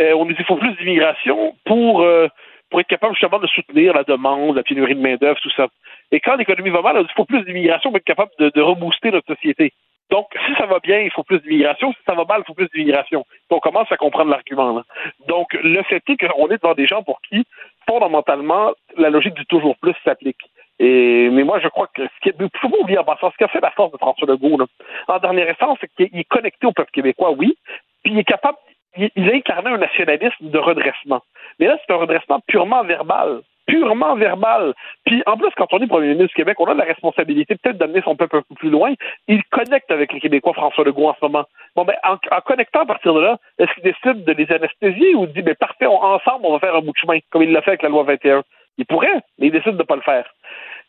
[0.00, 2.28] Euh, on nous dit qu'il faut plus d'immigration pour, euh,
[2.70, 5.68] pour être capable justement de soutenir la demande, la pénurie de main-d'œuvre, tout ça.
[6.12, 8.50] Et quand l'économie va mal, on dit qu'il faut plus d'immigration pour être capable de,
[8.54, 9.72] de rebooster notre société.
[10.10, 11.92] Donc, si ça va bien, il faut plus d'immigration.
[11.92, 13.26] Si ça va mal, il faut plus d'immigration.
[13.50, 14.82] On commence à comprendre l'argument.
[15.26, 17.44] Donc, le fait est qu'on est devant des gens pour qui,
[17.86, 20.40] fondamentalement, la logique du toujours plus s'applique.
[20.78, 23.36] Et, mais moi, je crois que ce qui est, faut pas oublier en passant, ce
[23.36, 24.66] qu'a fait la force de François Legault, là,
[25.08, 27.56] en dernière instance, c'est qu'il est connecté au peuple québécois, oui,
[28.02, 28.58] puis il est capable,
[28.96, 31.22] il, a incarné un nationalisme de redressement.
[31.58, 33.40] Mais là, c'est un redressement purement verbal.
[33.66, 34.72] Purement verbal.
[35.04, 37.76] Puis en plus, quand on est premier ministre du Québec, on a la responsabilité peut-être
[37.76, 38.94] d'amener son peuple un peu plus loin.
[39.26, 41.44] Il connecte avec les Québécois, François Legault, en ce moment.
[41.76, 45.26] Bon, ben, en, connectant à partir de là, est-ce qu'il décide de les anesthésier ou
[45.26, 47.72] dit, ben, parfait, ensemble, on va faire un bout de chemin, comme il l'a fait
[47.72, 48.42] avec la loi 21?
[48.78, 50.32] Il pourrait, mais il décide de ne pas le faire.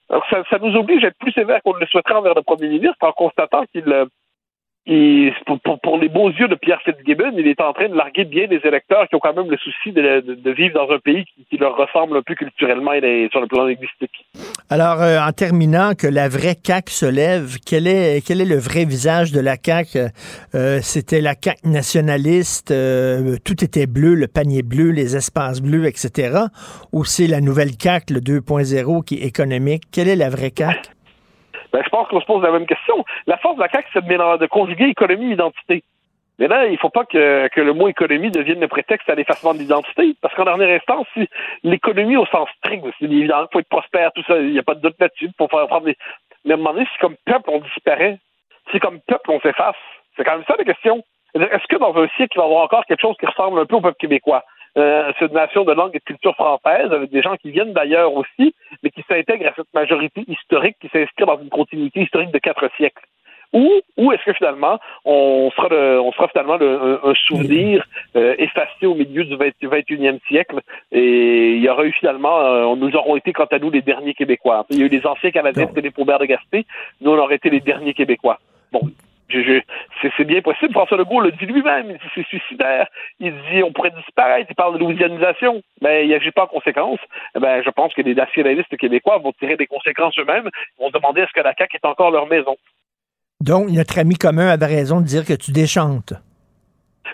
[0.09, 2.41] Alors, ça, ça nous oblige à être plus sévère qu'on ne le souhaiterait envers le
[2.41, 4.05] premier ministre en constatant qu'il, euh,
[5.83, 8.59] pour, les beaux yeux de Pierre Fitzgibbon, il est en train de larguer bien des
[8.63, 11.75] électeurs qui ont quand même le souci de, vivre dans un pays qui, qui leur
[11.77, 14.25] ressemble un peu culturellement et sur le plan linguistique.
[14.69, 18.57] Alors, euh, en terminant, que la vraie CAQ se lève, quel est, quel est le
[18.57, 20.09] vrai visage de la CAQ?
[20.55, 25.85] Euh, C'était la CAQ nationaliste, euh, tout était bleu, le panier bleu, les espaces bleus,
[25.85, 26.45] etc.
[26.93, 29.83] Ou c'est la nouvelle CAQ, le 2.0, qui est économique?
[29.91, 30.89] Quelle est la vraie CAQ?
[31.71, 33.05] Ben, je pense qu'on se pose la même question.
[33.27, 35.83] La force de la CAQ, c'est de, de conjuguer économie et identité.
[36.39, 39.15] Mais là, il ne faut pas que, que le mot économie devienne le prétexte à
[39.15, 40.15] l'effacement de l'identité.
[40.21, 41.27] Parce qu'en dernière instance, si
[41.63, 44.63] l'économie au sens strict, c'est évident qu'il faut être prospère, tout ça, il n'y a
[44.63, 45.25] pas de doute là-dessus.
[45.25, 45.97] Il faut faire prendre des...
[46.45, 48.17] Mais à un moment donné, si comme peuple on disparaît,
[48.71, 49.75] si comme peuple on s'efface,
[50.15, 51.03] c'est quand même ça la question.
[51.35, 53.65] Est-ce que dans un siècle, il va y avoir encore quelque chose qui ressemble un
[53.65, 54.43] peu au peuple québécois?
[54.79, 57.73] Euh, c'est une nation de langue et de culture française, avec des gens qui viennent
[57.73, 62.31] d'ailleurs aussi, mais qui s'intègrent à cette majorité historique qui s'inscrit dans une continuité historique
[62.31, 63.03] de quatre siècles.
[63.51, 67.83] Ou, ou est-ce que finalement, on sera, le- on sera finalement le- un, un souvenir
[68.15, 70.59] euh, effacé au milieu du 20 21e siècle?
[70.91, 74.13] Et il y aura eu finalement, euh, nous aurons été quant à nous les derniers
[74.13, 74.65] Québécois.
[74.69, 76.65] Il y a eu les anciens Canadiens, c'était les Paubert de Gaspé,
[77.01, 78.37] nous on aurait été les derniers Québécois.
[78.71, 78.81] Bon,
[80.17, 80.73] c'est bien possible.
[80.73, 81.91] François Legault le dit lui-même.
[81.91, 82.87] Il dit c'est suicidaire.
[83.19, 84.47] Il dit on pourrait disparaître.
[84.49, 85.61] Il parle de louisianisation.
[85.81, 86.99] Mais il n'agit pas en conséquence.
[87.35, 90.49] Eh ben, je pense que les nationalistes québécois vont tirer des conséquences eux-mêmes.
[90.77, 92.55] Ils vont demander est-ce que la CAQ est encore leur maison.
[93.41, 96.13] Donc, notre ami commun avait raison de dire que tu déchantes.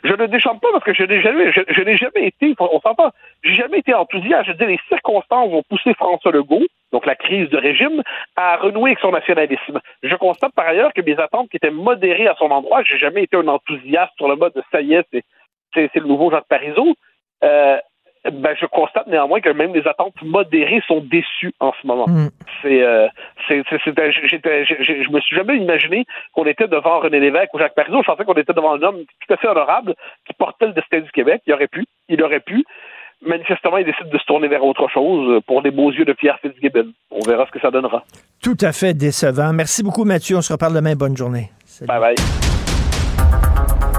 [0.04, 2.82] Je ne déchante pas parce que je n'ai jamais, je, n'ai jamais été, on
[3.44, 4.48] j'ai jamais été enthousiaste.
[4.48, 8.02] Je dire, les circonstances ont poussé François Legault, donc la crise de régime,
[8.36, 9.80] à renouer avec son nationalisme.
[10.04, 13.24] Je constate par ailleurs que mes attentes qui étaient modérées à son endroit, j'ai jamais
[13.24, 15.24] été un enthousiaste sur le mode de ça y est, c'est,
[15.74, 16.96] c'est, c'est le nouveau Jacques Parizeau.
[17.44, 17.78] Euh,
[18.32, 22.06] ben, je constate néanmoins que même les attentes modérées sont déçues en ce moment.
[22.62, 23.08] C'est, euh,
[23.48, 28.02] c'est, j'ai- je me suis jamais imaginé qu'on était devant René Lévesque ou Jacques Parizeau.
[28.02, 29.94] Je pensais qu'on était devant un homme tout à fait honorable
[30.26, 31.42] qui portait le destin du Québec.
[31.48, 32.64] Il aurait pu, il aurait pu.
[33.26, 36.38] Manifestement, il décide de se tourner vers autre chose pour les beaux yeux de Pierre
[36.42, 36.88] Fitzgibbon.
[37.12, 38.04] On verra ce que ça donnera.
[38.44, 39.54] Tout à fait décevant.
[39.54, 40.38] Merci beaucoup, Mathieu.
[40.38, 40.96] On se reparle demain.
[40.96, 41.50] Bonne journée.
[41.88, 42.55] Bye bye.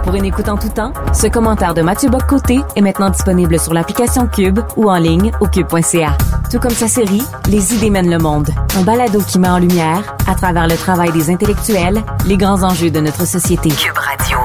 [0.07, 3.75] Pour une écoute en tout temps, ce commentaire de Mathieu Bock-Côté est maintenant disponible sur
[3.75, 6.17] l'application Cube ou en ligne au cube.ca.
[6.49, 10.17] Tout comme sa série Les idées mènent le monde, un balado qui met en lumière,
[10.29, 13.69] à travers le travail des intellectuels, les grands enjeux de notre société.
[13.71, 14.39] Cube Radio.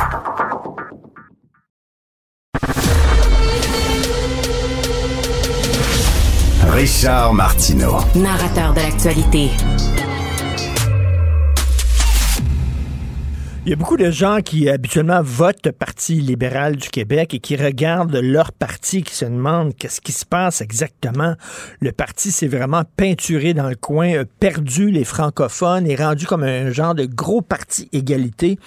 [6.72, 7.98] Richard Martineau.
[8.16, 9.52] Narrateur de l'actualité.
[13.64, 17.56] Il y a beaucoup de gens qui habituellement votent Parti libéral du Québec et qui
[17.56, 21.36] regardent leur parti, qui se demandent qu'est-ce qui se passe exactement.
[21.80, 26.72] Le parti s'est vraiment peinturé dans le coin, perdu les francophones et rendu comme un
[26.72, 28.58] genre de gros parti égalité.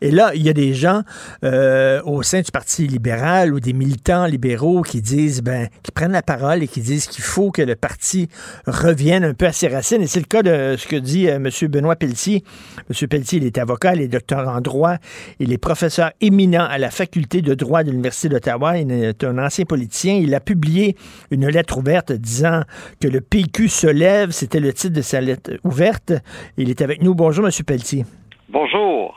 [0.00, 1.02] Et là, il y a des gens
[1.44, 6.10] euh, au sein du Parti libéral ou des militants libéraux qui disent, ben, qui prennent
[6.10, 8.28] la parole et qui disent qu'il faut que le parti
[8.66, 10.02] revienne un peu à ses racines.
[10.02, 11.50] Et c'est le cas de ce que dit euh, M.
[11.68, 12.42] Benoît Pelletier.
[12.88, 13.08] M.
[13.08, 14.96] Pelletier, il est avocat, il est docteur en droit,
[15.38, 18.78] il est professeur éminent à la faculté de droit de l'Université d'Ottawa.
[18.78, 20.14] Il est un ancien politicien.
[20.14, 20.96] Il a publié
[21.30, 22.62] une lettre ouverte disant
[23.00, 24.30] que le PQ se lève.
[24.30, 26.12] C'était le titre de sa lettre ouverte.
[26.56, 27.14] Il est avec nous.
[27.14, 27.52] Bonjour, M.
[27.66, 28.04] Pelletier.
[28.48, 29.16] Bonjour.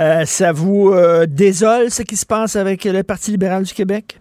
[0.00, 4.18] Euh, ça vous euh, désole ce qui se passe avec le Parti libéral du Québec?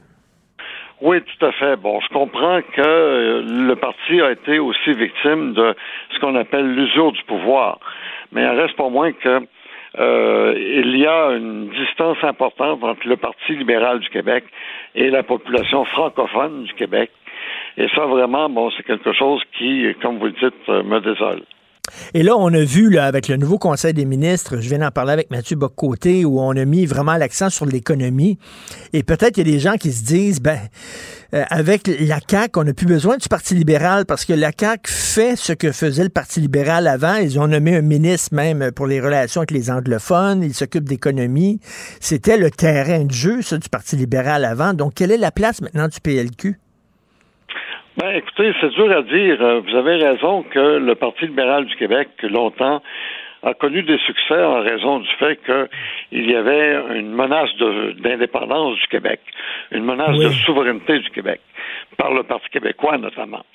[1.02, 1.76] Oui, tout à fait.
[1.76, 5.76] Bon, je comprends que euh, le parti a été aussi victime de
[6.14, 7.80] ce qu'on appelle l'usure du pouvoir.
[8.32, 9.46] Mais il reste pas moins que
[9.98, 14.44] euh, il y a une distance importante entre le Parti libéral du Québec
[14.94, 17.12] et la population francophone du Québec.
[17.78, 21.42] Et ça, vraiment, bon, c'est quelque chose qui, comme vous le dites, euh, me désole.
[22.14, 24.92] Et là, on a vu, là, avec le nouveau Conseil des ministres, je viens d'en
[24.92, 28.38] parler avec Mathieu Boccoté, où on a mis vraiment l'accent sur l'économie.
[28.94, 30.60] Et peut-être il y a des gens qui se disent, ben,
[31.34, 34.92] euh, avec la CAQ, on n'a plus besoin du Parti libéral parce que la CAQ
[34.92, 37.16] fait ce que faisait le Parti libéral avant.
[37.16, 40.44] Ils ont nommé un ministre même pour les relations avec les anglophones.
[40.44, 41.60] Il s'occupe d'économie.
[42.00, 44.74] C'était le terrain de jeu, ça, du Parti libéral avant.
[44.74, 46.60] Donc, quelle est la place maintenant du PLQ?
[47.98, 49.42] Ben, écoutez, c'est dur à dire.
[49.42, 52.82] Euh, vous avez raison que le Parti libéral du Québec, longtemps,
[53.42, 57.56] a connu des succès en raison du fait qu'il y avait une menace
[58.00, 59.22] d'indépendance du Québec,
[59.72, 61.40] une menace de souveraineté du Québec,
[61.96, 63.46] par le Parti québécois notamment.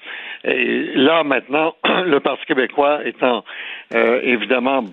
[0.44, 1.74] Et là, maintenant,
[2.06, 3.44] le Parti québécois étant
[3.94, 4.84] euh, évidemment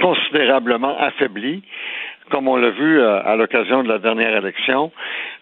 [0.00, 1.62] considérablement affaibli,
[2.30, 4.90] comme on l'a vu euh, à l'occasion de la dernière élection,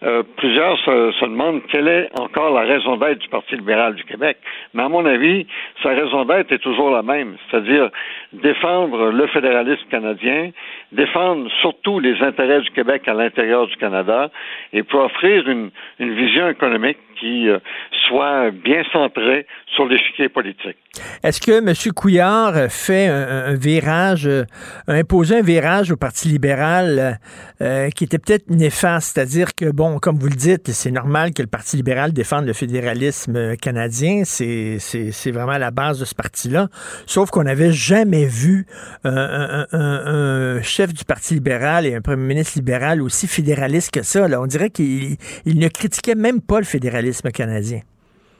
[0.03, 4.03] euh, plusieurs se, se, demandent quelle est encore la raison d'être du Parti libéral du
[4.03, 4.37] Québec.
[4.73, 5.45] Mais à mon avis,
[5.83, 7.89] sa raison d'être est toujours la même, c'est-à-dire
[8.33, 10.51] défendre le fédéralisme canadien,
[10.91, 14.29] défendre surtout les intérêts du Québec à l'intérieur du Canada
[14.73, 17.59] et pour offrir une, une vision économique qui euh,
[18.07, 20.77] soit bien centrée sur l'échiquier politique.
[21.23, 21.93] Est-ce que M.
[21.93, 24.45] Couillard fait un, virage, euh,
[24.87, 27.19] imposé un virage au Parti libéral
[27.61, 31.41] euh, qui était peut-être néfaste, c'est-à-dire que, bon, comme vous le dites, c'est normal que
[31.41, 36.67] le Parti libéral défende le fédéralisme canadien, c'est vraiment la base de ce parti-là,
[37.05, 38.65] sauf qu'on n'avait jamais vu
[39.03, 44.01] un, un, un, chef du Parti libéral et un premier ministre libéral aussi fédéraliste que
[44.01, 44.27] ça.
[44.27, 44.41] Là.
[44.41, 47.81] On dirait qu'il ne critiquait même pas le fédéralisme canadien.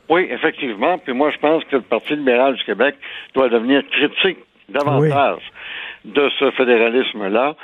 [0.09, 0.97] Oui, effectivement.
[0.97, 2.95] Puis moi, je pense que le Parti libéral du Québec
[3.35, 4.39] doit devenir critique
[4.69, 5.41] davantage
[6.05, 7.55] de ce fédéralisme-là,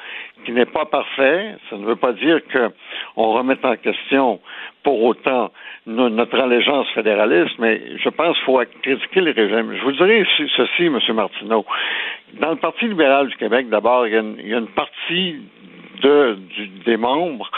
[0.44, 1.56] qui n'est pas parfait.
[1.70, 4.40] Ça ne veut pas dire qu'on remette en question
[4.84, 5.52] pour autant
[5.88, 9.74] notre allégeance fédéraliste, mais je pense qu'il faut critiquer les régimes.
[9.76, 10.26] Je vous dirais
[10.56, 11.00] ceci, M.
[11.14, 11.66] Martineau.
[12.34, 15.42] Dans le Parti libéral du Québec, d'abord, il, y a une partie
[16.02, 16.38] de,
[16.86, 17.50] des membres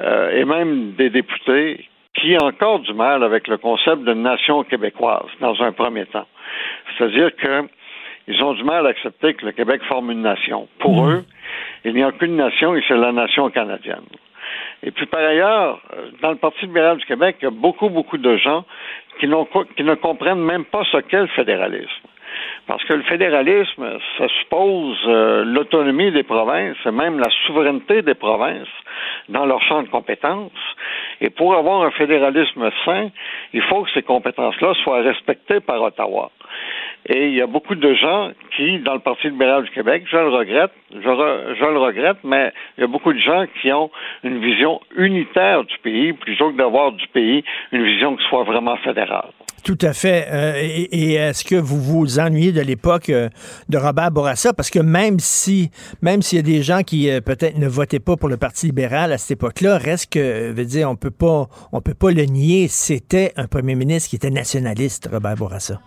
[0.00, 4.64] euh, et même des députés qui a encore du mal avec le concept de nation
[4.64, 6.26] québécoise dans un premier temps.
[6.96, 10.68] C'est-à-dire qu'ils ont du mal à accepter que le Québec forme une nation.
[10.78, 11.10] Pour mmh.
[11.10, 11.24] eux,
[11.84, 14.06] il n'y a qu'une nation et c'est la nation canadienne.
[14.82, 15.80] Et puis par ailleurs,
[16.22, 18.64] dans le Parti libéral du Québec, il y a beaucoup, beaucoup de gens
[19.20, 19.28] qui,
[19.76, 22.06] qui ne comprennent même pas ce qu'est le fédéralisme.
[22.66, 28.14] Parce que le fédéralisme, ça suppose euh, l'autonomie des provinces et même la souveraineté des
[28.14, 28.66] provinces
[29.28, 30.50] dans leur champ de compétences.
[31.20, 33.10] Et pour avoir un fédéralisme sain,
[33.52, 36.30] il faut que ces compétences-là soient respectées par Ottawa.
[37.08, 40.16] Et il y a beaucoup de gens qui, dans le Parti libéral du Québec, je
[40.16, 43.90] le regrette, je, je, le regrette, mais il y a beaucoup de gens qui ont
[44.24, 48.76] une vision unitaire du pays plutôt que d'avoir du pays une vision qui soit vraiment
[48.78, 49.30] fédérale.
[49.66, 50.28] Tout à fait.
[50.32, 53.28] Euh, et, est-ce que vous vous ennuyez de l'époque euh,
[53.68, 54.52] de Robert Bourassa?
[54.54, 55.70] Parce que même si,
[56.00, 58.66] même s'il y a des gens qui euh, peut-être ne votaient pas pour le Parti
[58.66, 62.22] libéral à cette époque-là, reste que, veut dire, on peut pas, on peut pas le
[62.26, 62.68] nier.
[62.68, 65.80] C'était un premier ministre qui était nationaliste, Robert Bourassa.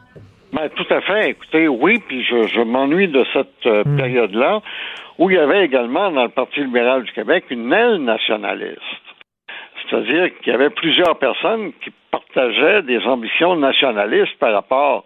[0.52, 1.30] Ben, tout à fait.
[1.30, 3.96] Écoutez, oui, puis je, je m'ennuie de cette hmm.
[3.96, 4.62] période-là
[5.20, 9.09] où il y avait également dans le Parti libéral du Québec une aile nationaliste.
[9.84, 15.06] C'est-à-dire qu'il y avait plusieurs personnes qui partageaient des ambitions nationalistes par rapport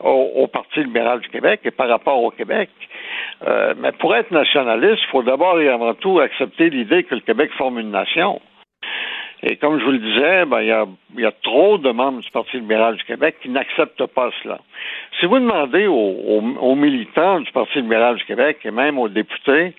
[0.00, 2.70] au, Parti libéral du Québec et par rapport au Québec.
[3.46, 7.20] Euh, mais pour être nationaliste, il faut d'abord et avant tout accepter l'idée que le
[7.20, 8.40] Québec forme une nation.
[9.44, 10.86] Et comme je vous le disais, ben, il, y a,
[11.16, 14.58] y a trop de membres du Parti libéral du Québec qui n'acceptent pas cela.
[15.18, 19.72] Si vous demandez aux, militants du Parti libéral du Québec et même aux députés,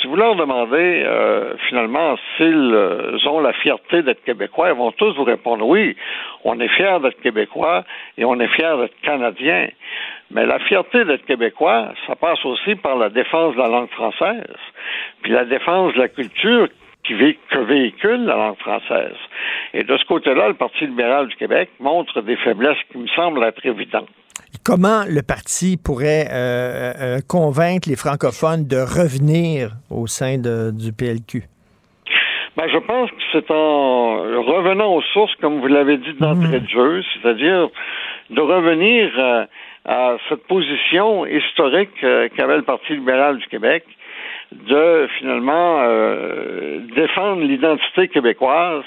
[0.00, 4.90] si vous leur demandez euh, finalement s'ils euh, ont la fierté d'être québécois, ils vont
[4.92, 5.96] tous vous répondre oui,
[6.42, 7.84] on est fiers d'être québécois
[8.18, 9.68] et on est fiers d'être canadiens.
[10.32, 14.56] Mais la fierté d'être québécois, ça passe aussi par la défense de la langue française,
[15.22, 16.68] puis la défense de la culture
[17.04, 17.14] qui
[17.50, 19.16] que véhicule la langue française.
[19.74, 23.42] Et de ce côté-là, le Parti libéral du Québec montre des faiblesses qui me semblent
[23.44, 24.08] être évidentes.
[24.64, 30.92] Comment le parti pourrait euh, euh, convaincre les francophones de revenir au sein de, du
[30.92, 31.42] PLQ?
[32.56, 36.68] Ben, je pense que c'est en revenant aux sources, comme vous l'avez dit d'entrée de
[36.68, 37.68] jeu, c'est-à-dire
[38.30, 39.44] de revenir euh,
[39.84, 43.84] à cette position historique qu'avait le Parti libéral du Québec,
[44.52, 48.84] de finalement euh, défendre l'identité québécoise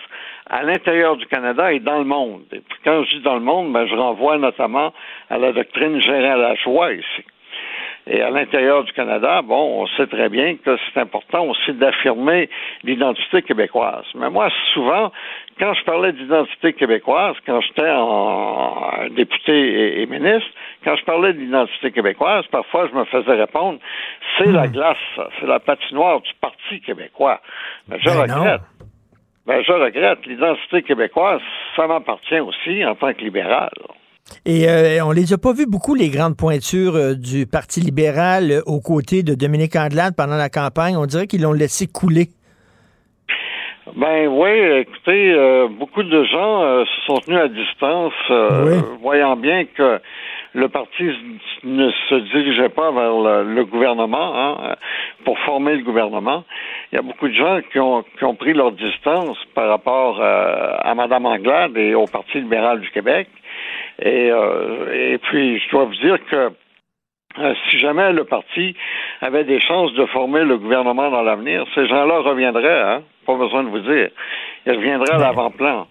[0.50, 2.44] à l'intérieur du Canada et dans le monde.
[2.52, 4.94] Et puis quand je dis dans le monde, ben, je renvoie notamment
[5.30, 7.24] à la doctrine générale à joie ici.
[8.10, 12.50] Et à l'intérieur du Canada, bon, on sait très bien que c'est important aussi d'affirmer
[12.84, 14.06] l'identité québécoise.
[14.16, 15.12] Mais moi, souvent,
[15.60, 20.50] quand je parlais d'identité québécoise, quand j'étais en député et, et ministre,
[20.86, 23.80] quand je parlais de l'identité québécoise, parfois je me faisais répondre,
[24.38, 27.42] c'est la glace, ça, c'est la patinoire du Parti québécois.
[27.90, 28.62] Mais je Ben regrette.
[29.46, 30.26] Ben, je regrette.
[30.26, 31.42] L'identité québécoise,
[31.76, 33.72] ça m'appartient aussi en tant que libéral.
[34.45, 38.52] Et euh, on les a pas vus beaucoup, les grandes pointures euh, du Parti libéral
[38.52, 40.95] euh, aux côtés de Dominique Andelade pendant la campagne.
[40.98, 42.28] On dirait qu'ils l'ont laissé couler.
[43.95, 44.49] Ben oui,
[44.82, 48.14] écoutez, euh, beaucoup de gens euh, se sont tenus à distance,
[49.02, 49.99] voyant bien que
[50.54, 51.04] le parti
[51.64, 54.76] ne se dirigeait pas vers le, le gouvernement hein,
[55.24, 56.44] pour former le gouvernement.
[56.91, 60.22] Il y a beaucoup de gens qui ont, qui ont pris leur distance par rapport
[60.22, 63.28] à Mme Anglade et au Parti libéral du Québec.
[64.02, 66.52] Et, euh, et puis, je dois vous dire que
[67.40, 68.76] euh, si jamais le parti
[69.22, 73.03] avait des chances de former le gouvernement dans l'avenir, ces gens-là reviendraient, hein?
[73.28, 74.10] Pas besoin de vous dire.
[74.66, 75.86] Ils reviendraient à l'avant-plan.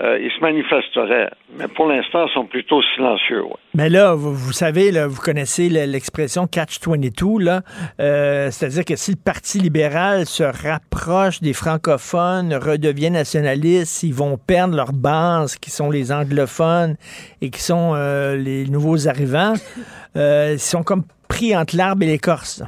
[0.00, 1.28] Euh, ils se manifesteraient.
[1.58, 3.42] Mais pour l'instant, ils sont plutôt silencieux.
[3.42, 3.56] ouais.
[3.74, 7.62] Mais là, vous, vous savez, là, vous connaissez le- l'expression catch-22, là.
[8.00, 14.36] Euh, c'est-à-dire que si le Parti libéral se rapproche des francophones, redevient nationaliste, ils vont
[14.38, 16.94] perdre leur base, qui sont les anglophones
[17.42, 19.54] et qui sont euh, les nouveaux arrivants.
[20.16, 22.62] Euh, ils sont comme pris entre l'arbre et l'écorce.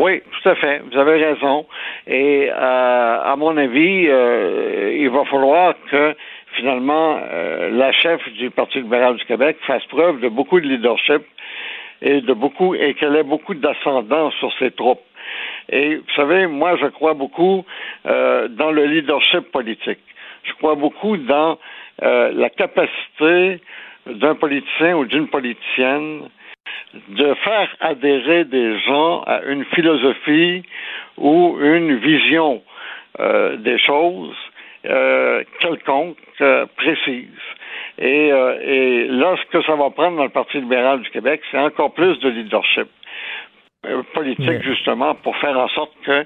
[0.00, 0.80] Oui, tout à fait.
[0.90, 1.66] Vous avez raison.
[2.06, 6.16] Et euh, à mon avis, euh, il va falloir que
[6.56, 11.22] finalement euh, la chef du Parti libéral du Québec fasse preuve de beaucoup de leadership
[12.00, 15.02] et de beaucoup et qu'elle ait beaucoup d'ascendant sur ses troupes.
[15.68, 17.66] Et vous savez, moi, je crois beaucoup
[18.06, 20.00] euh, dans le leadership politique.
[20.44, 21.58] Je crois beaucoup dans
[22.02, 23.60] euh, la capacité
[24.06, 26.22] d'un politicien ou d'une politicienne
[27.08, 30.62] de faire adhérer des gens à une philosophie
[31.16, 32.62] ou une vision
[33.18, 34.36] euh, des choses
[34.86, 37.28] euh, quelconque, euh, précise.
[37.98, 41.58] Et, et là, ce que ça va prendre dans le Parti libéral du Québec, c'est
[41.58, 42.88] encore plus de leadership
[44.14, 46.24] politique, justement, pour faire en sorte que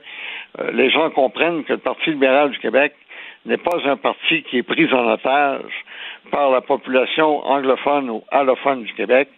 [0.72, 2.94] les gens comprennent que le Parti libéral du Québec
[3.46, 5.84] n'est pas un parti qui est pris en otage
[6.30, 9.28] par la population anglophone ou allophone du Québec,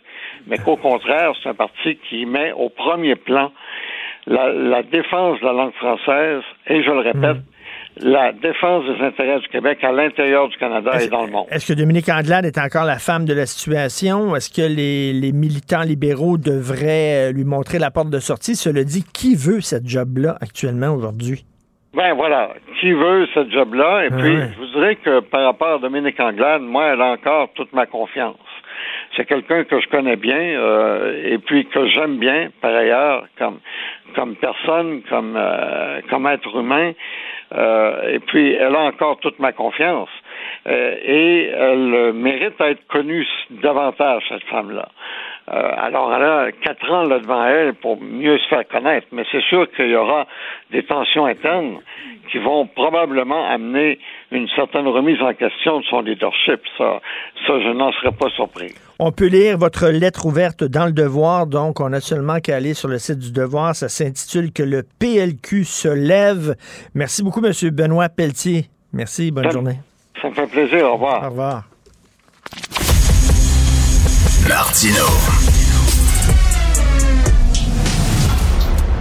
[0.46, 3.52] mais qu'au contraire, c'est un parti qui met au premier plan
[4.26, 7.42] la, la défense de la langue française et, je le répète,
[7.98, 11.46] la défense des intérêts du Québec à l'intérieur du Canada et dans le monde.
[11.50, 14.36] Est-ce que Dominique Andelade est encore la femme de la situation?
[14.36, 18.54] Est-ce que les, les militants libéraux devraient euh, lui montrer la porte de sortie?
[18.54, 21.46] Cela dit, qui veut cette job-là actuellement aujourd'hui?
[21.94, 24.04] Ben voilà, qui veut ce job-là?
[24.04, 24.50] Et Ah puis, ouais.
[24.52, 27.86] je vous dirais que par rapport à Dominique Anglade, moi, elle a encore toute ma
[27.86, 28.36] confiance.
[29.16, 33.60] C'est quelqu'un que je connais bien euh, et puis que j'aime bien, par ailleurs, comme
[34.14, 36.92] comme personne, comme euh, comme être humain.
[37.54, 40.08] Euh, et puis, elle a encore toute ma confiance.
[40.66, 44.88] Euh, et elle mérite à être connue davantage, cette femme-là.
[45.48, 49.22] Euh, alors, elle a quatre ans là, devant elle pour mieux se faire connaître, mais
[49.30, 50.26] c'est sûr qu'il y aura
[50.72, 51.78] des tensions internes
[52.32, 54.00] qui vont probablement amener
[54.32, 56.60] une certaine remise en question de son leadership.
[56.76, 57.00] Ça,
[57.46, 58.74] ça je n'en serais pas surpris.
[58.98, 62.74] On peut lire votre lettre ouverte dans le Devoir, donc on a seulement qu'à aller
[62.74, 63.76] sur le site du Devoir.
[63.76, 66.56] Ça s'intitule Que le PLQ se lève.
[66.94, 67.52] Merci beaucoup, M.
[67.70, 68.64] Benoît Pelletier.
[68.92, 69.76] Merci, bonne Ça- journée.
[70.20, 70.86] Ça me fait plaisir.
[70.88, 71.22] Au revoir.
[71.22, 71.62] Au revoir.
[74.48, 75.04] Martino.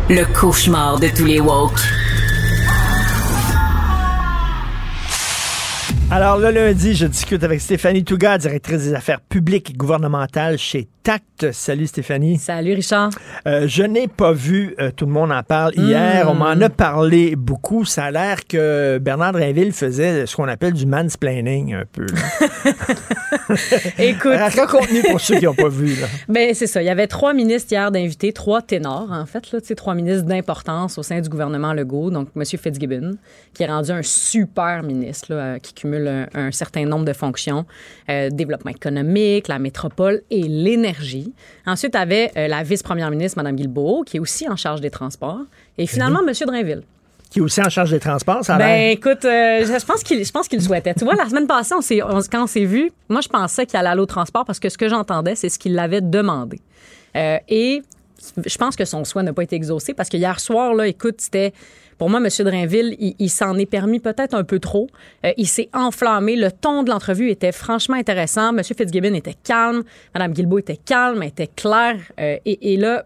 [0.10, 1.80] Le cauchemar de tous les woke.
[6.10, 10.90] Alors, le lundi, je discute avec Stéphanie Touga, directrice des affaires publiques et gouvernementales chez
[11.06, 11.52] TACT.
[11.52, 12.40] Salut Stéphanie.
[12.40, 13.12] Salut Richard.
[13.48, 16.30] Euh, je n'ai pas vu, euh, tout le monde en parle hier, Mm.
[16.30, 17.86] on m'en a parlé beaucoup.
[17.86, 22.08] Ça a l'air que Bernard Drinville faisait ce qu'on appelle du mansplaining un peu.
[24.00, 24.34] Écoute.
[24.36, 25.90] Raconte-nous pour ceux qui n'ont pas vu.
[26.02, 26.08] Là.
[26.28, 26.82] Ben, c'est ça.
[26.82, 30.98] Il y avait trois ministres hier d'invités, trois ténors, en fait, là, trois ministres d'importance
[30.98, 32.10] au sein du gouvernement Legault.
[32.10, 32.44] Donc, M.
[32.46, 33.12] Fitzgibbon,
[33.54, 37.14] qui est rendu un super ministre, là, euh, qui cumule un, un certain nombre de
[37.14, 37.66] fonctions
[38.10, 40.95] euh, développement économique, la métropole et l'énergie.
[41.66, 44.82] Ensuite, il y avait euh, la vice-première ministre, Mme Guilbeault, qui est aussi en charge
[44.82, 45.42] des transports.
[45.78, 46.34] Et finalement, M.
[46.48, 46.82] Drainville.
[47.30, 50.32] Qui est aussi en charge des transports, ça Ben écoute, euh, je pense qu'il je
[50.32, 50.94] pense qu'il le souhaitait.
[50.94, 53.66] Tu vois, la semaine passée, on s'est- on- quand on s'est vu, moi je pensais
[53.66, 56.60] qu'il allait aller au transport parce que ce que j'entendais, c'est ce qu'il l'avait demandé.
[57.18, 57.82] Euh, et
[58.46, 61.16] je pense que son souhait n'a pas été exaucé parce que hier soir, là, écoute,
[61.20, 61.52] c'était.
[61.98, 62.28] Pour moi, M.
[62.46, 64.88] Drainville, il, il s'en est permis peut-être un peu trop.
[65.26, 66.36] Euh, il s'est enflammé.
[66.36, 68.50] Le ton de l'entrevue était franchement intéressant.
[68.56, 68.64] M.
[68.64, 69.84] Fitzgibbon était calme.
[70.14, 71.98] Mme Guilbeault était calme, était claire.
[72.20, 73.06] Euh, et, et là,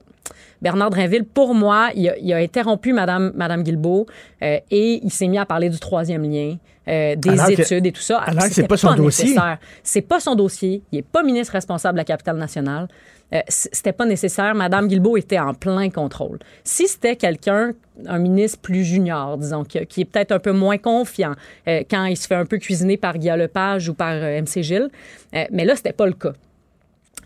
[0.61, 4.07] Bernard Drainville, pour moi, il a, il a interrompu Mme, Madame Guilbeault
[4.41, 6.55] euh, et il s'est mis à parler du troisième lien,
[6.87, 8.17] euh, des Alors que- études et tout ça.
[8.19, 9.35] alors que c'est pas son dossier.
[9.83, 10.81] C'est pas son dossier.
[10.91, 12.87] Il n'est pas ministre responsable de la capitale nationale.
[13.33, 14.55] Euh, c'était pas nécessaire.
[14.55, 16.39] Madame Guilbeault était en plein contrôle.
[16.63, 17.73] Si c'était quelqu'un,
[18.07, 21.33] un ministre plus junior, disons, qui, qui est peut-être un peu moins confiant
[21.67, 24.63] euh, quand il se fait un peu cuisiner par Guy Lepage ou par euh, MC
[24.63, 24.89] Gilles,
[25.35, 26.33] euh, mais là, c'était pas le cas.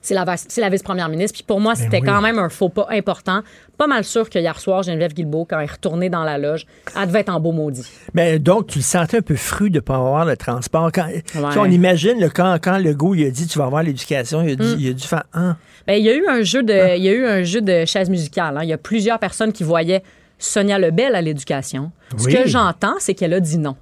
[0.02, 1.36] C'est la, la vice-première ministre.
[1.38, 2.06] Puis pour moi, c'était oui.
[2.06, 3.42] quand même un faux pas important.
[3.78, 6.66] Pas mal sûr que hier soir, Geneviève Guilbeault, quand elle est retournée dans la loge,
[7.00, 7.88] elle devait être en beau maudit.
[8.14, 10.92] Mais donc, tu le sentais un peu fru de ne pas avoir le transport.
[10.94, 13.82] Quand, tu sais, on imagine le, quand, quand Legault il a dit tu vas avoir
[13.82, 14.80] l'éducation, il, a dit- Mm.
[14.80, 15.56] il a dû faire un.
[15.88, 17.86] Ben, il y a eu un jeu de, il y a eu un jeu de
[17.86, 18.58] chaise musicale.
[18.58, 18.64] hein.
[18.64, 20.04] Il y a plusieurs personnes qui voyaient
[20.40, 21.92] Sonia Lebel à l'éducation.
[22.18, 23.76] Ce que j'entends, c'est qu'elle a dit non.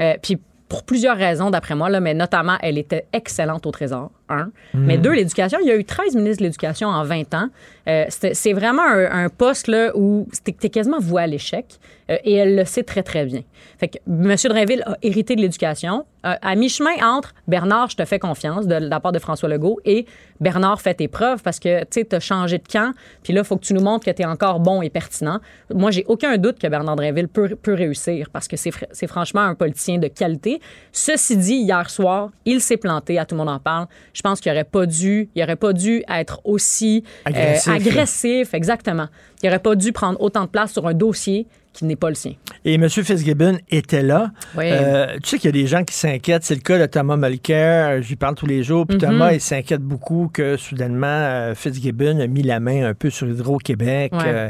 [0.00, 0.38] Euh, puis
[0.68, 4.50] pour plusieurs raisons, d'après moi, là, mais notamment, elle était excellente au Trésor, un.
[4.74, 5.00] Mais Mm.
[5.00, 7.48] deux, l'éducation, il y a eu 13 ministres de l'Éducation en 20 ans.
[7.86, 11.66] Euh, c'est vraiment un, un poste là, où tu es quasiment voué à l'échec.
[12.10, 13.42] euh, et elle le sait très, très bien.
[13.78, 14.34] Fait que M.
[14.48, 16.04] Drainville a hérité de l'éducation.
[16.24, 19.48] euh, à mi-chemin entre Bernard, je te fais confiance, de, de la part de François
[19.48, 20.04] Legault, et
[20.40, 22.92] Bernard, fait tes preuves parce que tu as changé de camp,
[23.22, 25.40] puis là, il faut que tu nous montres que tu es encore bon et pertinent.
[25.74, 29.54] Moi, j'ai aucun doute que Bernard Drainville peut, peut réussir parce que c'est franchement un
[29.54, 30.60] politicien de qualité.
[30.92, 33.86] Ceci dit, hier soir, il s'est planté, à tout le monde en parle.
[34.12, 37.72] Je pense qu'il n'aurait pas dû, il aurait pas dû être aussi euh, Agressif.
[37.72, 39.06] agressif, exactement.
[39.42, 41.46] Il n'aurait pas dû prendre autant de place sur un dossier
[41.76, 42.32] qui n'est pas le sien.
[42.64, 42.88] Et M.
[42.88, 44.30] Fitzgibbon était là.
[44.56, 44.64] Oui.
[44.70, 46.44] Euh, tu sais qu'il y a des gens qui s'inquiètent.
[46.44, 48.02] C'est le cas de Thomas Mulcair.
[48.02, 48.86] Je lui parle tous les jours.
[48.86, 49.00] Puis Mhm.
[49.02, 53.28] Thomas, il s'inquiète beaucoup que soudainement, euh, Fitzgibbon a mis la main un peu sur
[53.28, 54.12] Hydro-Québec.
[54.12, 54.18] Ouais.
[54.26, 54.48] euh,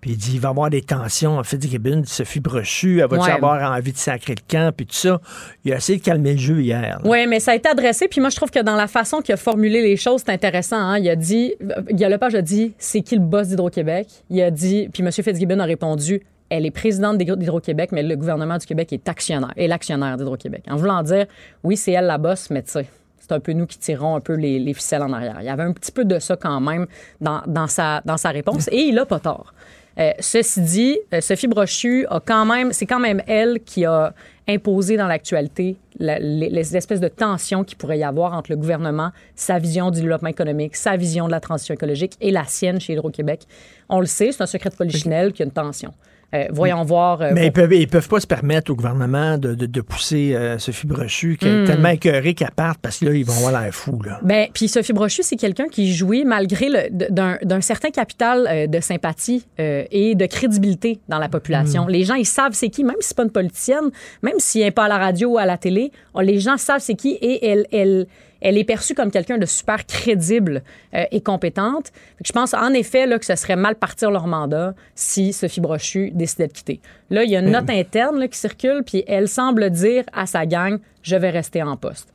[0.00, 1.40] puis il dit il va y avoir des tensions.
[1.44, 3.30] Fitzgibbon dit Sophie Brochu, elle va-tu Ouais.
[3.30, 4.74] avoir envie de sacrer le camp?
[4.76, 5.20] Puis tout ça.
[5.64, 7.00] Il a essayé de calmer le jeu hier.
[7.04, 8.08] Oui, mais ça a été adressé.
[8.08, 10.76] Puis moi, je trouve que dans la façon qu'il a formulé les choses, c'est intéressant.
[10.76, 10.98] hein.
[10.98, 11.54] Il a dit,
[11.92, 14.08] Guy Lepage a dit, c'est qui le boss d'Hydro-Québec?
[14.28, 15.12] Il a dit, puis M.
[15.12, 16.20] Fitzgibbon a répondu,
[16.54, 20.64] elle est présidente d'Hydro- d'Hydro-Québec, mais le gouvernement du Québec est actionnaire, est l'actionnaire d'Hydro-Québec.
[20.70, 21.26] En voulant dire,
[21.64, 22.86] oui, c'est elle la boss, mais tu sais,
[23.18, 25.38] c'est un peu nous qui tirons un peu les, les ficelles en arrière.
[25.40, 26.86] Il y avait un petit peu de ça quand même
[27.20, 29.54] dans, dans sa, dans sa réponse, et il a pas tort.
[29.98, 34.14] Euh, ceci dit, euh, Sophie Brochu a quand même, c'est quand même elle qui a
[34.48, 38.56] imposé dans l'actualité la- les, les espèces de tensions qu'il pourrait y avoir entre le
[38.56, 42.80] gouvernement, sa vision du développement économique, sa vision de la transition écologique et la sienne
[42.80, 43.42] chez Hydro-Québec.
[43.90, 45.92] On le sait, c'est un secret de polichinelle qu'il y a une tension.
[46.34, 47.20] Euh, voyons voir.
[47.20, 50.34] euh, Mais ils peuvent, ils peuvent pas se permettre au gouvernement de, de- de pousser
[50.34, 51.64] euh, Sophie Brochu, qui est Hmm.
[51.66, 54.00] tellement écœurée qu'elle parte, parce que là, ils vont avoir l'air fous.
[54.04, 54.18] Là.
[54.22, 60.14] Ben, puis Sophie Brochu, c'est quelqu'un qui jouit malgré d'un certain capital de sympathie et
[60.14, 61.84] de crédibilité dans la population.
[61.84, 61.88] Mm.
[61.90, 63.90] Les gens, ils savent c'est qui, même si c'est pas une politicienne,
[64.22, 66.56] même si elle n'est pas à la radio ou à la télé, oh, les gens
[66.56, 68.06] savent c'est qui et elle, elle,
[68.42, 70.62] elle est perçue comme quelqu'un de super crédible
[70.94, 71.86] euh, et compétente.
[72.18, 75.32] Fait que je pense en effet là, que ce serait mal partir leur mandat si
[75.32, 76.80] Sophie Brochu décidait de quitter.
[77.10, 80.26] Là, il y a une note interne là, qui circule, puis elle semble dire à
[80.26, 82.08] sa gang, je vais rester en poste.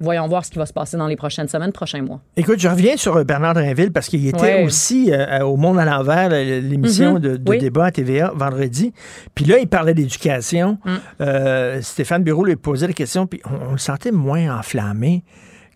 [0.00, 2.20] Voyons voir ce qui va se passer dans les prochaines semaines, prochains mois.
[2.36, 4.64] Écoute, je reviens sur euh, Bernard Drinville parce qu'il était Ouais.
[4.64, 7.18] aussi euh, au Monde à l'envers, l'émission Mhm.
[7.20, 7.58] de, de Oui.
[7.58, 8.92] débat à TVA vendredi.
[9.36, 10.78] Puis là, il parlait d'éducation.
[10.84, 10.90] Mm.
[11.20, 15.22] Euh, Stéphane Bureau lui posait des questions, puis on, on le sentait moins enflammé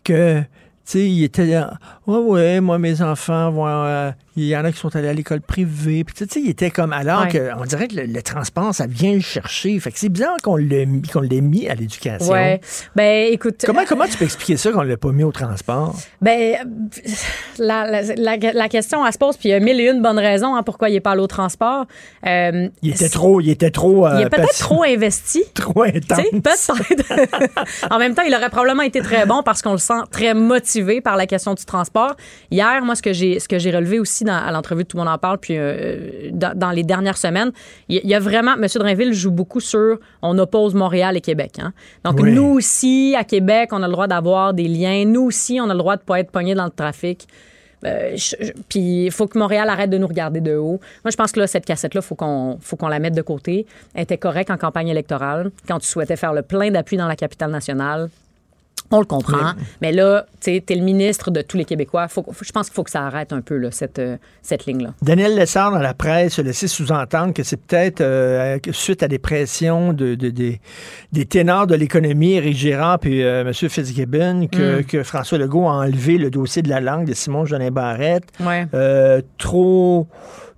[0.06, 0.46] que, tu
[0.84, 4.72] sais, il était là, ouais, ouais, moi, mes enfants vont, euh, il y en a
[4.72, 6.04] qui sont allés à l'école privée.
[6.04, 7.28] Puis, tu sais, il était comme, alors Ouais.
[7.28, 9.78] que, on dirait que le, le transport, ça vient le chercher.
[9.80, 12.32] Fait que c'est bizarre qu'on l'ait mis, qu'on l'ait mis à l'éducation.
[12.32, 12.60] Ouais.
[12.94, 13.62] Ben, écoute.
[13.64, 15.96] Comment, comment tu peux expliquer ça qu'on l'a pas mis au transport?
[16.20, 17.10] Ben, euh,
[17.58, 20.02] la, la, la- la question, elle se pose, puis il y a mille et une
[20.02, 21.86] bonnes raisons hein, pourquoi il est pas allé au transport.
[22.26, 24.06] Euh, Il était trop, il était trop.
[24.08, 25.42] il euh, est peut-être trop investi.
[25.54, 26.70] trop intense.
[26.88, 27.90] Peut-être.
[27.90, 31.00] en même temps, il aurait probablement été très bon parce qu'on le sent très motivé
[31.00, 32.14] par la question du transport.
[32.50, 35.04] Hier, moi, ce que j'ai, ce que j'ai relevé aussi dans, à l'entrevue Tout le
[35.04, 37.52] monde en parle, puis euh, dans, dans les dernières semaines,
[37.88, 38.66] il y a vraiment, M.
[38.74, 41.52] Drainville joue beaucoup sur on oppose Montréal et Québec.
[41.60, 41.72] hein.
[42.04, 42.32] Donc, Oui.
[42.32, 45.04] nous aussi, à Québec, on a le droit d'avoir des liens.
[45.06, 47.26] Nous aussi, on a le droit de pas être pogné dans le trafic.
[47.84, 48.16] Euh,
[48.68, 50.80] puis il faut que Montréal arrête de nous regarder de haut.
[51.04, 53.66] Moi, je pense que là, cette cassette-là, faut qu'on faut qu'on la mette de côté.
[53.94, 57.16] Elle était correcte en campagne électorale quand tu souhaitais faire le plein d'appui dans la
[57.16, 58.08] capitale nationale.
[58.90, 59.52] On le comprend.
[59.82, 62.06] Mais là, tu t'es le ministre de tous les Québécois.
[62.08, 64.90] Faut, je pense qu'il faut que ça arrête un peu, là, cette, euh, cette ligne-là.
[65.02, 69.18] Daniel Lessard, dans la presse, a laissé sous-entendre que c'est peut-être euh, suite à des
[69.18, 70.60] pressions de, de- des-
[71.12, 73.52] des ténors de l'économie, Éric Girard puis euh, M.
[73.52, 74.84] Fitzgibbon, que, Mm.
[74.84, 78.24] que François Legault a enlevé le dossier de la langue de Simon Jolin Barrette.
[78.40, 78.66] Ouais.
[78.74, 80.06] Euh, trop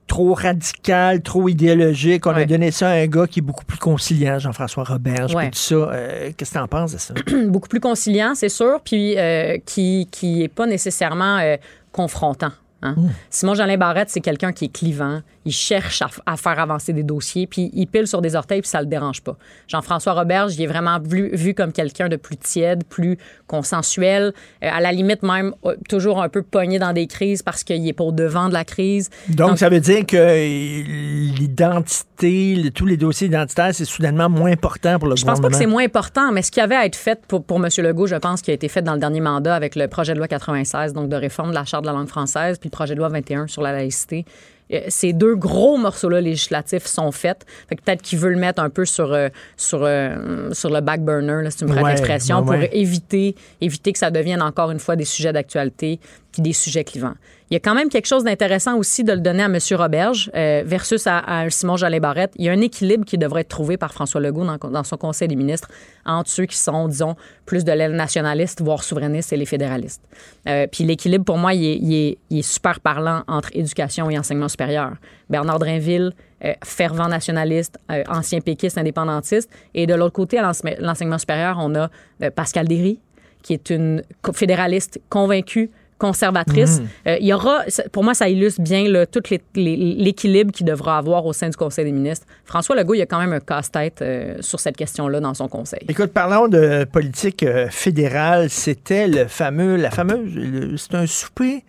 [0.09, 2.27] trop radical, trop idéologique.
[2.27, 5.43] On a donné ça à un gars qui est beaucoup plus conciliant, Jean-François Roberge, Ouais.
[5.43, 5.75] puis tout ça.
[5.93, 7.15] Euh, Qu'est-ce que tu en penses de ça?
[7.47, 11.57] beaucoup plus conciliant, c'est sûr, puis euh, qui qui est pas nécessairement euh,
[11.93, 12.51] confrontant.
[12.83, 12.95] hein.
[13.31, 15.21] Simon Jolin Barrette, c'est quelqu'un qui est clivant.
[15.49, 18.81] Il cherche à, faire avancer des dossiers, puis il pile sur des orteils, puis ça
[18.81, 19.37] le dérange pas.
[19.67, 23.17] Jean-François Roberge, il est vraiment vu, vu comme quelqu'un de plus tiède, plus
[23.47, 27.65] consensuel, euh, à la limite même euh, toujours un peu pogné dans des crises parce
[27.65, 29.09] qu'il est pas au devant de la crise.
[29.31, 34.53] Donc, ça veut dire que euh, l'identité, le- tous les dossiers identitaires, c'est soudainement moins
[34.53, 35.49] important pour le Je pense gouvernement.
[35.49, 37.69] pas que c'est moins important, mais ce qui avait à être fait pour, pour M.
[37.79, 40.19] Legault, je pense, qui a été fait dans le dernier mandat avec le projet de
[40.19, 42.95] loi 96, donc de réforme de la Charte de la langue française, puis le projet
[42.95, 44.25] de loi 21 sur la laïcité.
[44.73, 47.47] Euh, Ces deux gros morceaux-là législatifs sont faits.
[47.69, 50.81] Fait que peut-être qu'il veut le mettre un peu sur, euh, sur, euh, sur le
[50.81, 52.69] back burner, là, si tu me Ouais, l'expression, ouais, ouais.
[52.69, 56.01] pour éviter, éviter que ça devienne encore une fois des sujets d'actualité
[56.33, 57.15] puis des sujets clivants.
[57.51, 59.57] Il y a quand même quelque chose d'intéressant aussi de le donner à M.
[59.73, 62.33] Roberge euh, versus à, Simon Jolin Barrette.
[62.37, 65.29] Il y a un équilibre qui devrait être trouvé par François Legault dans, son conseil
[65.29, 65.69] des ministres
[66.05, 67.17] entre ceux qui sont, disons,
[67.47, 70.03] plus de l'aile nationaliste, voire souverainiste, et les fédéralistes.
[70.47, 74.11] Euh, puis l'équilibre, pour moi, il est, il est- il est super parlant entre éducation
[74.11, 74.93] et enseignement supérieur.
[75.31, 76.13] Bernard Drinville,
[76.45, 79.49] euh, fervent nationaliste, euh, ancien péquiste, indépendantiste.
[79.75, 81.89] Et de l'autre côté, à l'ense- l'enseignement supérieur, on a
[82.23, 83.01] euh, Pascal Derry,
[83.43, 84.03] qui est une
[84.35, 86.81] fédéraliste convaincue, conservatrice.
[86.81, 87.09] Mm.
[87.09, 89.23] Euh, il y aura, pour moi, ça illustre bien là, tout
[89.55, 92.27] l'équilibre qu'il devra avoir au sein du Conseil des ministres.
[92.45, 95.49] François Legault, il y a quand même un casse-tête euh, sur cette question-là dans son
[95.49, 95.81] conseil.
[95.89, 98.49] Écoute, parlons de politique euh, fédérale.
[98.49, 101.65] C'était le fameux, la fameuse, c'est un souper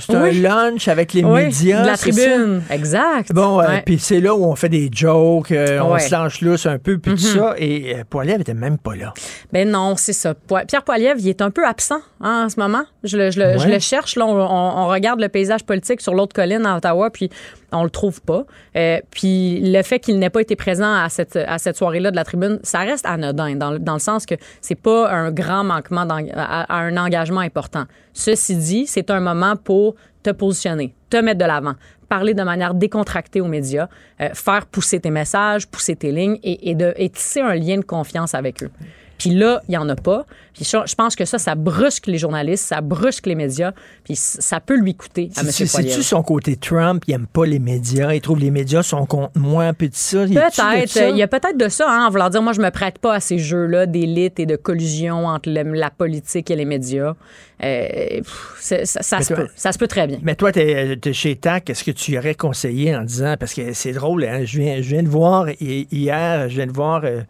[0.00, 0.38] c'est Oui.
[0.44, 1.82] un lunch avec les Oui, médias.
[1.82, 2.02] de la ça?
[2.10, 3.32] tribune, exact.
[3.32, 3.82] Bon, euh, Ouais.
[3.84, 6.98] puis c'est là où on fait des jokes, euh, on se lâche lousse un peu,
[6.98, 7.34] puis tout Mhm.
[7.38, 7.54] ça.
[7.58, 9.12] Et euh, Poiliev était même pas là.
[9.52, 10.34] Ben non, c'est ça.
[10.66, 12.84] Pierre Poilievre, il est un peu absent hein, en ce moment.
[13.04, 14.16] Je le, je le- je le cherche.
[14.16, 17.30] Là, on, on- on regarde le paysage politique sur l'autre colline à Ottawa, puis
[17.72, 18.44] on le trouve pas.
[18.76, 22.58] Euh, puis le fait qu'il n'ait pas été présent à cette, soirée-là de la tribune,
[22.62, 26.96] ça reste anodin, dans, dans le sens que c'est pas un grand manquement à, un
[26.96, 27.84] engagement important.
[28.12, 31.74] Ceci dit, c'est un moment pour te positionner, te mettre de l'avant,
[32.08, 33.88] parler de manière décontractée aux médias,
[34.20, 37.76] euh, faire pousser tes messages, pousser tes lignes et, et de, et tisser un lien
[37.76, 38.70] de confiance avec eux.
[39.18, 40.26] Puis là, il n'y en a pas.
[40.54, 43.72] Puis je pense que ça, ça brusque les journalistes, ça brusque les médias,
[44.04, 45.48] puis ça peut lui coûter à M.
[45.50, 45.92] C'est- Poilievre.
[45.94, 47.02] C'est-tu son côté Trump?
[47.06, 48.14] Il aime pas les médias.
[48.14, 50.24] Il trouve les médias sont contre moi, puis tout ça.
[50.26, 51.10] Peut-être.
[51.10, 53.14] Il y a peut-être de ça, hein, en vouloir dire, moi, je me prête pas
[53.14, 57.14] à ces jeux-là d'élite et de collusion entre le- la politique et les médias.
[57.62, 59.48] Euh, pff, ça, se toi- peut.
[59.56, 60.18] Ça se peut très bien.
[60.22, 63.52] Mais toi, tu es, chez TAC, est-ce que tu y aurais conseillé en disant, parce
[63.54, 66.72] que c'est drôle, hein, je, viens, je viens de voir hi- hier, je viens de
[66.72, 67.22] voir, euh,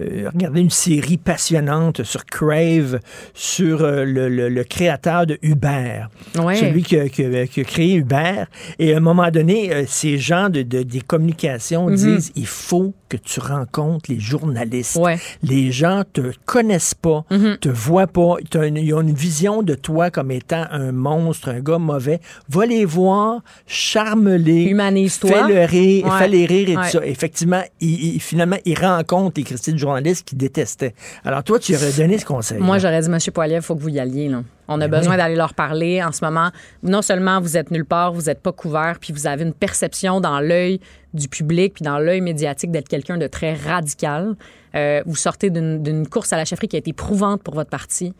[0.00, 3.00] euh, regarder une série passionnante sur Crave,
[3.34, 6.04] sur euh, le, le- le créateur de Uber.
[6.38, 6.56] Ouais.
[6.56, 8.44] Celui qui a, qui a- qui a créé Uber.
[8.78, 11.96] Et à un moment donné, euh, ces gens de, de- des communications Mhm.
[11.96, 14.96] disent, il faut que tu rencontres les journalistes.
[14.96, 15.18] Ouais.
[15.42, 17.56] Les gens te connaissent pas, Mhm.
[17.58, 18.34] te voient pas,
[18.66, 22.20] une- ils ont une vision de toi comme étant un monstre, un gars mauvais.
[22.48, 25.30] Va les voir, charme-les, Humanise-toi.
[25.30, 26.18] fais-le rire, Ouais.
[26.18, 27.06] fais-les rire et tout ça.
[27.06, 30.94] Effectivement, il, il- finalement, il rencontre les de journalistes qui détestaient.
[31.24, 32.58] Alors toi, tu aurais donné ce conseil.
[32.58, 34.28] Moi, j'aurais dit, Monsieur Poiliev, il faut que vous y alliez.
[34.28, 34.42] Là.
[34.68, 35.18] On a besoin oui.
[35.18, 36.50] d'aller leur parler en ce moment.
[36.82, 40.20] Non seulement vous êtes nulle part, vous n'êtes pas couvert, puis vous avez une perception
[40.20, 40.80] dans l'œil
[41.14, 44.36] du public, puis dans l'œil médiatique d'être quelqu'un de très radical.
[44.74, 47.70] Euh, vous sortez d'une d'une course à la chefferie qui a été prouvante pour votre
[47.70, 48.12] parti.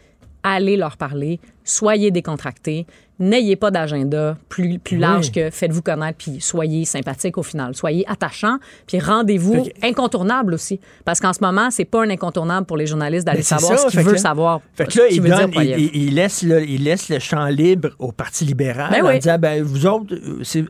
[0.42, 2.86] Allez leur parler, soyez décontractés,
[3.18, 5.00] n'ayez pas d'agenda plus, plus Oui.
[5.02, 7.74] large que faites-vous connaître, puis soyez sympathique au final.
[7.74, 10.80] Soyez attachant, puis rendez-vous incontournable aussi.
[11.04, 13.96] Parce qu'en ce moment, c'est pas un incontournable pour les journalistes d'aller savoir ça, ce
[13.96, 14.60] qu'ils veulent savoir.
[14.74, 15.48] Fait que là, il, dire
[15.94, 19.18] il, laisse le, il laisse le champ libre au Parti libéral Ben en oui.
[19.18, 20.14] disant, ben, vous autres,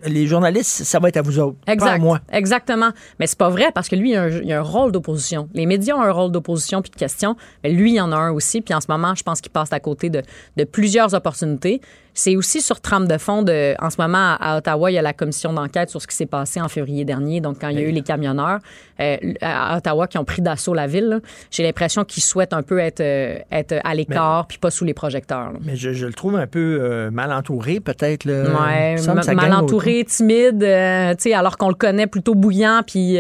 [0.07, 2.21] les journalistes, ça va être à vous autres, pas à moi.
[2.33, 2.91] Exactement.
[3.19, 5.49] Mais c'est pas vrai parce que lui, il a, un, il a un rôle d'opposition.
[5.55, 8.31] Les médias ont un rôle d'opposition puis de question, mais lui, il en a un
[8.31, 8.61] aussi.
[8.61, 10.23] Puis en ce moment, je pense qu'il passe à côté de,
[10.57, 11.81] de plusieurs opportunités.
[12.17, 15.03] C'est aussi sur trame de fond de, en ce moment, à, Ottawa, il y a
[15.03, 17.43] la commission d'enquête sur ce qui s'est passé en février dernier.
[17.43, 18.61] Donc, quand il y a eu les camionneurs
[19.01, 21.21] euh, à Ottawa qui ont pris d'assaut la ville,
[21.51, 24.95] j'ai l'impression qu'ils souhaitent un peu être, euh, être à l'écart puis pas sous les
[24.95, 25.53] projecteurs.
[25.53, 25.59] là.
[25.63, 28.25] Mais je, je le trouve un peu euh, mal entouré, peut-être.
[28.25, 28.97] Ouais,
[29.35, 33.19] mal entouré, timide, euh, tu sais, alors qu'on le connaît plutôt bouillant puis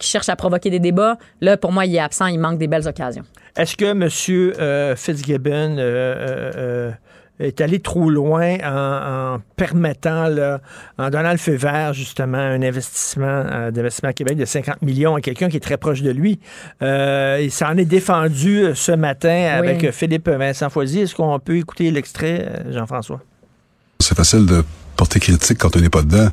[0.00, 1.18] qui cherche à provoquer des débats.
[1.40, 3.22] Là, pour moi, il est absent, il manque des belles occasions.
[3.56, 4.96] Est-ce que M.
[4.96, 5.76] Fitzgibbon
[7.40, 10.60] est allé trop loin en, en permettant, là,
[10.98, 15.14] en donnant le feu vert, justement, à un investissement euh, d'investissement Québec de 50 millions
[15.14, 16.40] à quelqu'un qui est très proche de lui?
[16.82, 21.00] Euh, il s'en est défendu euh, ce matin avec Philippe Vincent Foisy.
[21.00, 23.20] Est-ce qu'on peut écouter l'extrait, Jean-François?
[24.00, 24.64] C'est facile de
[24.96, 26.28] porter critique quand on n'est pas dedans.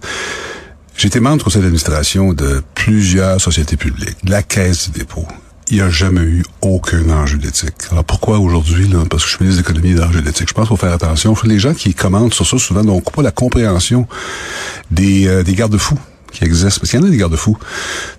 [0.98, 5.28] J'ai été membre du conseil d'administration de plusieurs sociétés publiques, de la Caisse du dépôt.
[5.72, 7.74] Il n'y a jamais eu aucun enjeu d'éthique.
[7.92, 10.54] Alors pourquoi aujourd'hui, là, parce que je suis ministre de l'économie et d'enjeux d'éthique, je
[10.54, 11.36] pense qu'il faut faire attention.
[11.44, 14.08] Les gens qui commentent sur ça souvent n'ont pas la compréhension
[14.92, 15.98] des, euh, des garde-fous
[16.32, 16.80] qui existent.
[16.82, 17.58] Parce qu'il y en a des garde-fous.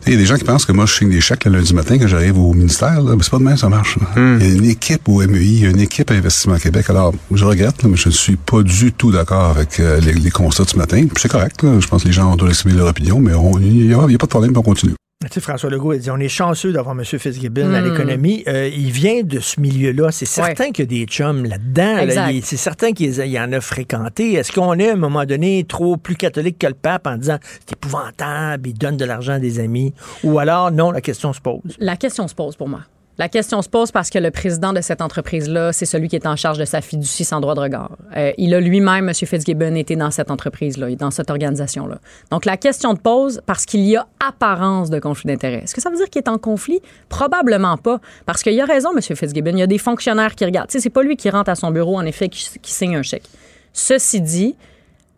[0.06, 1.72] Il y a des gens qui pensent que moi, je signe des chèques le lundi
[1.74, 3.00] matin quand j'arrive au ministère.
[3.00, 3.14] Là.
[3.14, 3.96] Mais c'est pas demain, ça marche.
[4.00, 4.06] là.
[4.40, 6.86] Il y a une équipe au MEI, il y a une équipe à Investissement Québec.
[6.88, 10.14] Alors, je regrette, là, mais je ne suis pas du tout d'accord avec euh, les,
[10.14, 10.96] les constats de ce matin.
[11.06, 11.62] Puis c'est correct.
[11.62, 11.78] Là.
[11.78, 14.08] Je pense que les gens doivent exprimer leur opinion, mais il n'y a, a pas
[14.08, 14.94] de problème, on continue.
[15.28, 17.04] Tu sais, François Legault a dit on est chanceux d'avoir M.
[17.04, 17.84] Fitzgibbon à Hmm.
[17.84, 18.44] l'économie.
[18.48, 20.10] Euh, il vient de ce milieu-là.
[20.12, 21.96] C'est certain qu'il y a des chums là-dedans.
[22.14, 22.28] là.
[22.42, 24.34] C'est certain qu'il y en a fréquenté.
[24.34, 27.38] Est-ce qu'on est à un moment donné trop plus catholique que le pape en disant
[27.60, 29.92] c'est épouvantable, il donne de l'argent à des amis?
[30.24, 31.60] Ou alors, non, la question se pose.
[31.78, 32.80] La question se pose pour moi.
[33.18, 36.26] La question se pose parce que le président de cette entreprise-là, c'est celui qui est
[36.26, 37.96] en charge de sa fiducie sans droit de regard.
[38.14, 39.14] Euh, il a lui-même, M.
[39.14, 41.98] Fitzgibbon, été dans cette entreprise-là, dans cette organisation-là.
[42.30, 45.62] Donc, la question se pose parce qu'il y a apparence de conflit d'intérêts.
[45.64, 46.80] Est-ce que ça veut dire qu'il est en conflit?
[47.08, 48.00] Probablement pas.
[48.26, 49.00] Parce qu'il a raison, M.
[49.00, 49.52] Fitzgibbon.
[49.52, 50.68] Il y a des fonctionnaires qui regardent.
[50.68, 52.96] Tu sais, c'est pas lui qui rentre à son bureau, en effet, qui, qui signe
[52.96, 53.24] un chèque.
[53.72, 54.56] Ceci dit,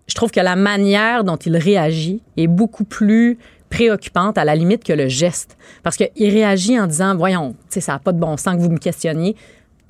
[0.06, 3.38] je trouve que la manière dont il réagit est beaucoup plus
[3.70, 5.56] préoccupante à la limite que le geste.
[5.82, 8.78] Parce qu'il réagit en disant, voyons, ça n'a pas de bon sens que vous me
[8.78, 9.36] questionniez.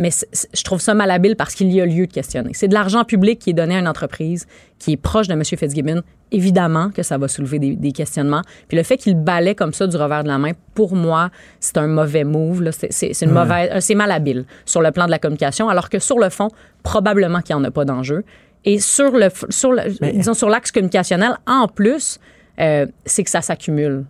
[0.00, 0.10] Mais
[0.54, 2.50] je trouve ça malhabile parce qu'il y a lieu de questionner.
[2.54, 4.46] C'est de l'argent public qui est donné à une entreprise
[4.78, 5.42] qui est proche de M.
[5.44, 6.02] Fitzgibbon.
[6.30, 8.42] Évidemment que ça va soulever des, des questionnements.
[8.68, 11.78] Puis le fait qu'il balaie comme ça du revers de la main, pour moi, c'est
[11.78, 12.70] un mauvais move.
[12.70, 13.34] C'est- une Ouais.
[13.42, 16.48] mauvaise, euh, c'est malhabile sur le plan de la communication, alors que sur le fond,
[16.84, 18.24] probablement qu'il n'y en a pas d'enjeu.
[18.64, 19.82] Et sur le, sur le,
[20.12, 22.20] disons sur l'axe communicationnel, en plus,
[22.60, 24.04] euh, c'est que ça s'accumule.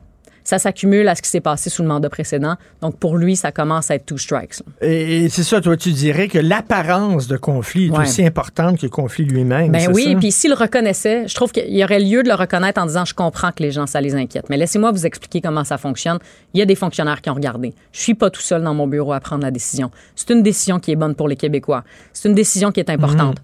[0.44, 2.54] Ça s'accumule à ce qui s'est passé sous le mandat précédent.
[2.80, 4.54] Donc, pour lui, ça commence à être two strikes.
[4.80, 8.04] Et, et c'est ça, toi, tu dirais que l'apparence de conflit est Ouais.
[8.04, 9.72] aussi importante que le conflit lui-même.
[9.72, 10.18] Ben oui, ça?
[10.18, 13.04] puis s'il le reconnaissait, je trouve qu'il y aurait lieu de le reconnaître en disant
[13.04, 16.18] je comprends que les gens ça les inquiète, mais laissez-moi vous expliquer comment ça fonctionne.
[16.54, 17.74] Il y a des fonctionnaires qui ont regardé.
[17.92, 19.90] Je suis pas tout seul dans mon bureau à prendre la décision.
[20.16, 21.84] C'est une décision qui est bonne pour les Québécois.
[22.14, 23.36] C'est une décision qui est importante.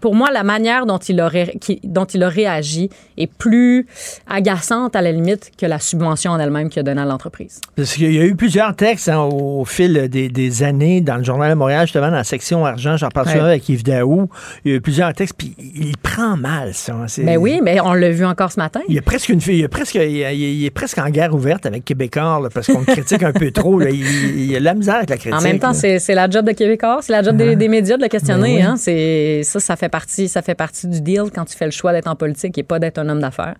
[0.00, 1.22] Pour moi, la manière dont il,
[1.60, 3.86] qui- dont il a réagi est plus
[4.28, 7.60] agaçante à la limite que la subvention en elle-même qu'il a donnée à l'entreprise.
[7.76, 11.24] Parce qu'il y a eu plusieurs textes hein, au fil des, des années dans le
[11.24, 12.96] Journal de Montréal, justement, dans la section argent.
[12.96, 13.32] J'en parle Ouais.
[13.34, 14.28] souvent avec Yves Daou.
[14.64, 16.92] Il y a eu plusieurs textes, puis il prend mal, ça.
[16.94, 17.04] hein.
[17.06, 18.80] C'est- Ben oui, mais on l'a vu encore ce matin.
[18.88, 20.70] Il y a presque une fille, il, y a presque, il, y a- il est
[20.70, 23.78] presque en guerre ouverte avec Québécois, là, parce qu'on le critique un peu trop.
[23.78, 23.90] là.
[23.90, 24.00] Il,
[24.40, 25.38] il y a de la misère avec la critique.
[25.38, 27.54] En même temps, c'est la job de Québécois, c'est la job des, Ah.
[27.54, 28.56] des médias de le questionner.
[28.56, 28.62] Ben oui.
[28.62, 28.74] hein.
[28.76, 31.92] C'est ça, ça fait partie, ça fait partie du deal quand tu fais le choix
[31.92, 33.56] d'être en politique et pas d'être un homme d'affaires.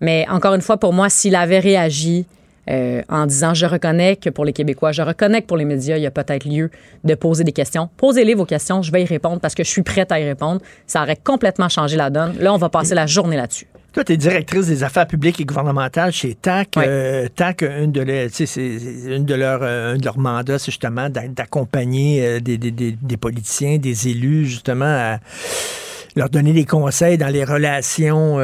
[0.00, 2.26] Mais encore une fois, pour moi, s'il avait réagi
[2.70, 5.96] euh, en disant je reconnais que pour les Québécois, je reconnais que pour les médias,
[5.96, 6.70] il y a peut-être lieu
[7.04, 7.90] de poser des questions.
[7.96, 10.60] Posez-les vos questions, je vais y répondre parce que je suis prête à y répondre.
[10.86, 12.36] Ça aurait complètement changé la donne.
[12.38, 13.66] Là, on va passer la journée là-dessus.
[13.94, 16.76] Toi, tu es directrice des affaires publiques et gouvernementales chez TAC.
[16.88, 18.28] Euh, TAC, une de, les-
[19.16, 22.72] une de leurs euh, un de leurs mandats, c'est justement d'a- d'accompagner euh, des, des-
[22.72, 25.18] des- des politiciens, des élus, justement, à
[26.16, 28.42] leur donner des conseils dans les relations, euh,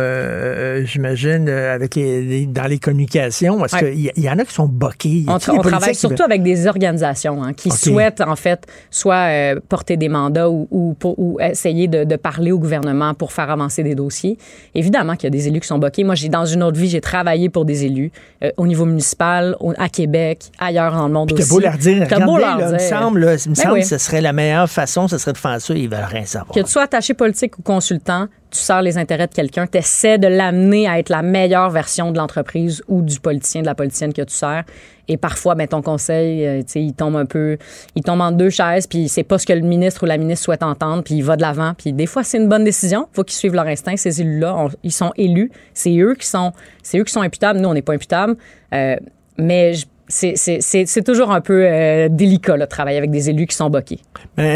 [0.81, 3.65] euh, j'imagine, euh, avec les, les- dans les communications.
[3.65, 3.93] Est-ce Ouais.
[4.15, 5.25] qu'il y, en a qui sont boqués?
[5.29, 9.61] On, on travaille qui surtout avec des organisations hein, qui souhaitent, en fait, soit euh,
[9.69, 13.51] porter des mandats ou, ou, pour- ou essayer de, de parler au gouvernement pour faire
[13.51, 14.37] avancer des dossiers.
[14.75, 16.03] Évidemment qu'il y a des élus qui sont boqués.
[16.05, 18.11] Moi, j'ai dans une autre vie, j'ai travaillé pour des élus
[18.43, 21.49] euh, au niveau municipal, au- à Québec, ailleurs dans le monde aussi.
[21.49, 22.89] beau leur dire, T'as beau regardez, leur là, il me dire.
[22.89, 23.81] semble, là, il me Ben semble oui.
[23.81, 26.53] que ce serait la meilleure façon, ce serait de faire ça, ils veulent rien savoir.
[26.55, 30.27] Que tu sois attaché politique consultant, tu sers les intérêts de quelqu'un, tu essaies de
[30.27, 34.23] l'amener à être la meilleure version de l'entreprise ou du politicien, de la politicienne que
[34.23, 34.65] tu sers.
[35.09, 37.59] Et parfois, ben, ton conseil, euh, il tombe un peu,
[37.97, 40.45] il tombe en deux chaises, puis c'est pas ce que le ministre ou la ministre
[40.45, 41.75] souhaite entendre, puis il va de l'avant.
[41.77, 43.09] Puis des fois, c'est une bonne décision.
[43.13, 43.97] faut qu'ils suivent leur instinct.
[43.97, 45.51] Ces élus-là, ils sont élus.
[45.75, 47.61] C'est eux qui sont, c'est eux qui sont imputables.
[47.61, 48.37] Nous, on n'est pas imputables.
[48.73, 48.97] Euh,
[49.39, 53.57] mais je- c'est- toujours un peu euh, délicat, là, de travailler avec des élus qui
[53.57, 54.01] sont boqués.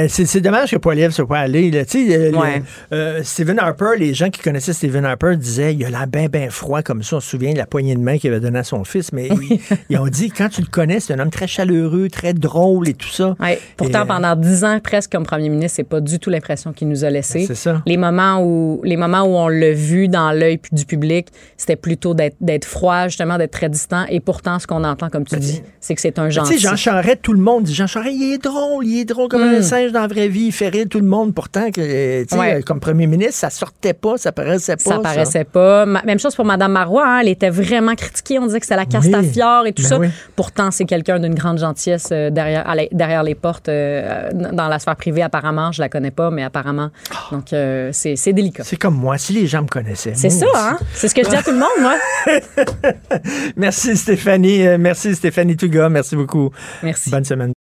[0.09, 1.71] C'est dommage que Poiliev soit pas allé.
[1.71, 1.85] là.
[1.85, 2.63] Tu sais, le- Ouais.
[2.93, 6.51] euh, Stephen Harper, les gens qui connaissaient Stephen Harper disaient il a l'air bien, bien
[6.51, 7.17] froid comme ça.
[7.17, 9.13] On se souvient de la poignée de main qu'il avait donnée à son fils.
[9.13, 9.61] Mais ils,
[9.91, 12.95] ils ont dit quand tu le connais, c'est un homme très chaleureux, très drôle et
[12.95, 13.35] tout ça.
[13.41, 13.59] Ouais.
[13.77, 16.73] Pourtant, Et, euh, pendant dix ans, presque comme premier ministre, c'est pas du tout l'impression
[16.73, 17.45] qu'il nous a laissé.
[17.47, 17.83] C'est ça.
[17.87, 22.15] Les moments où, les moments où on l'a vu dans l'œil du public, c'était plutôt
[22.15, 24.05] d'être froid, justement, d'être très distant.
[24.09, 25.63] Et pourtant, ce qu'on entend, comme tu Ben, dit.
[25.81, 26.55] C'est que c'est un Tu gentil.
[26.55, 29.29] sais, Jean Charest, tout le monde dit Jean Charest, il est drôle, il est drôle
[29.29, 29.55] comme Mm.
[29.57, 31.35] un singe dans la vraie vie, il fait rire tout le monde.
[31.35, 32.63] Pourtant, que, tu Ouais.
[32.63, 34.83] comme premier ministre, ça sortait pas, ça paraissait pas.
[34.91, 35.85] Ça paraissait pas.
[35.87, 37.07] Même chose pour Mme Marois.
[37.07, 38.39] hein, elle était vraiment critiquée.
[38.39, 39.99] On disait que c'est la Castafiore et tout Ben ça.
[39.99, 40.09] oui.
[40.37, 44.79] Pourtant, c'est quelqu'un d'une grande gentillesse euh, derrière, la- derrière les portes euh, dans la
[44.79, 45.23] sphère privée.
[45.23, 46.91] Apparemment, je la connais pas, mais apparemment.
[47.31, 48.63] Donc, euh, c'est délicat.
[48.65, 50.15] C'est comme moi, si les gens me connaissaient.
[50.15, 50.79] C'est ça, hein?
[50.95, 51.95] C'est ce que je dis à tout le monde, moi.
[53.57, 56.51] Merci Stéphanie, merci Stéphanie Touga, merci beaucoup.
[56.83, 57.11] Merci.
[57.11, 57.53] Bonne semaine.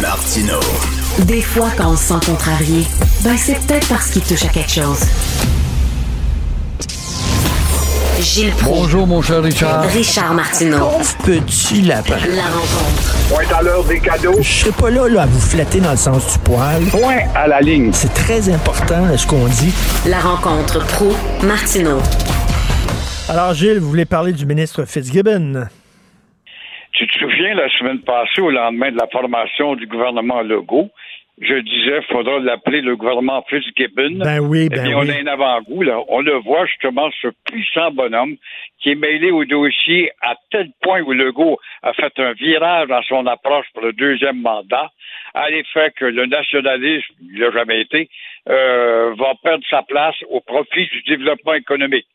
[0.00, 0.58] Martino.
[1.20, 2.84] Des fois, quand on se sent contrarié,
[3.22, 5.00] ben c'est peut-être parce qu'il touche à quelque chose.
[8.20, 8.80] Gilles Proulx.
[8.82, 9.82] Bonjour, mon cher Richard.
[9.84, 10.78] Richard Martineau.
[10.78, 12.16] Pauvre petit lapin.
[12.28, 13.16] La rencontre.
[13.28, 14.36] Point à l'heure des cadeaux.
[14.40, 16.82] Je serai pas là, là à vous flatter dans le sens du poil.
[16.84, 17.90] Point à la ligne.
[17.92, 19.72] C'est très important ce qu'on dit.
[20.06, 21.12] La rencontre pro
[21.42, 21.98] martineau
[23.30, 25.64] Alors Gilles, vous voulez parler du ministre Fitzgibbon?
[26.92, 30.90] Tu te souviens, la semaine passée, au lendemain de la formation du gouvernement Legault,
[31.40, 34.18] je disais, il faudra l'appeler le gouvernement Fitzgibbon.
[34.18, 35.08] Ben oui, ben eh bien, oui.
[35.08, 36.00] on a un avant-goût, là.
[36.08, 38.36] On le voit, justement, ce puissant bonhomme
[38.80, 43.02] qui est mêlé au dossier à tel point où Legault a fait un virage dans
[43.02, 44.90] son approche pour le deuxième mandat,
[45.34, 48.10] à l'effet que le nationalisme, il n'a jamais été,
[48.48, 52.06] euh, va perdre sa place au profit du développement économique.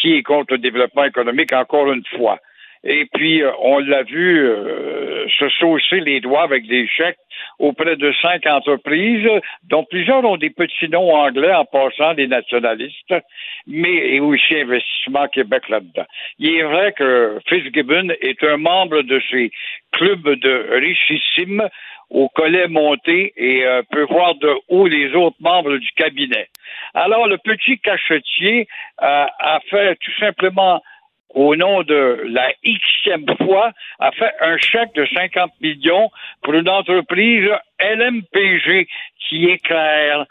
[0.00, 2.38] Qui est contre le développement économique, encore une fois?
[2.86, 7.18] Et puis, euh, on l'a vu euh, se saucer les doigts avec des chèques
[7.58, 9.26] auprès de cinq entreprises,
[9.70, 13.14] dont plusieurs ont des petits noms anglais en passant des nationalistes,
[13.66, 16.04] mais et aussi Investissement Québec là-dedans.
[16.38, 19.50] Il est vrai que Fitzgibbon est un membre de ces
[19.92, 21.66] clubs de richissimes
[22.10, 26.48] au collet monté et euh, peut voir de haut les autres membres du cabinet.
[26.94, 28.68] Alors, le petit cachetier
[29.02, 30.82] euh, a fait tout simplement
[31.34, 36.10] au nom de la Xème fois, a fait un chèque de 50 millions
[36.42, 37.50] pour une entreprise
[37.80, 38.86] LMPG
[39.18, 40.26] qui éclaire.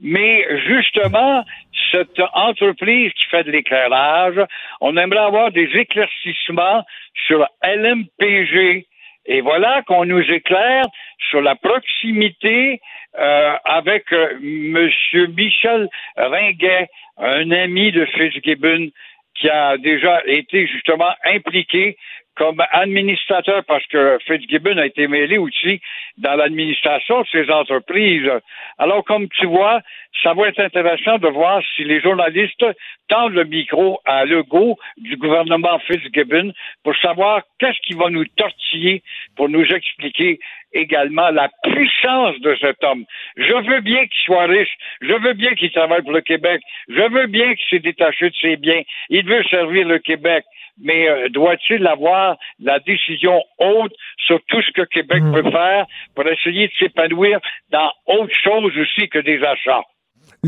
[0.00, 1.44] Mais justement,
[1.90, 4.40] cette entreprise qui fait de l'éclairage,
[4.80, 6.84] on aimerait avoir des éclaircissements
[7.26, 8.86] sur LMPG.
[9.26, 10.84] Et voilà qu'on nous éclaire
[11.30, 12.80] sur la proximité
[13.18, 14.88] euh, avec euh, M.
[15.36, 16.88] Michel Ringuet,
[17.18, 18.90] un ami de Fitzgibbon
[19.34, 21.96] qui a déjà été justement impliqué
[22.36, 25.80] comme administrateur parce que Fitzgibbon a été mêlé aussi
[26.18, 28.30] dans l'administration de ces entreprises.
[28.78, 29.80] Alors, comme tu vois,
[30.22, 32.64] ça va être intéressant de voir si les journalistes
[33.08, 36.52] tendent le micro à Legault du gouvernement Fitzgibbon
[36.84, 39.02] pour savoir qu'est-ce qui va nous tortiller
[39.36, 40.38] pour nous expliquer
[40.72, 43.04] également la puissance de cet homme.
[43.36, 47.02] Je veux bien qu'il soit riche, je veux bien qu'il travaille pour le Québec, je
[47.02, 50.44] veux bien qu'il s'est détaché de ses biens, il veut servir le Québec,
[50.78, 53.94] mais euh, doit-il avoir la décision haute
[54.26, 57.40] sur tout ce que Québec peut faire pour essayer de s'épanouir
[57.70, 59.82] dans autre chose aussi que des achats?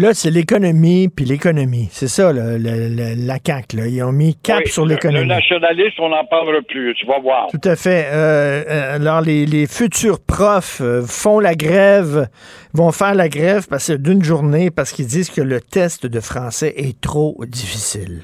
[0.01, 1.89] Là, c'est l'économie, puis l'économie.
[1.91, 3.77] C'est ça, là, le- le- la CAQ.
[3.79, 3.87] Là.
[3.89, 5.27] Ils ont mis cap Oui, sur le- Le l'économie.
[5.27, 7.49] nationalisme, on n'en parlera plus, tu vas voir.
[7.51, 8.07] Tout à fait.
[8.13, 12.29] Euh, euh, alors, les, les futurs profs euh, font la grève,
[12.75, 16.75] vont faire la grève parce d'une journée, parce qu'ils disent que le test de français
[16.77, 18.21] est trop difficile.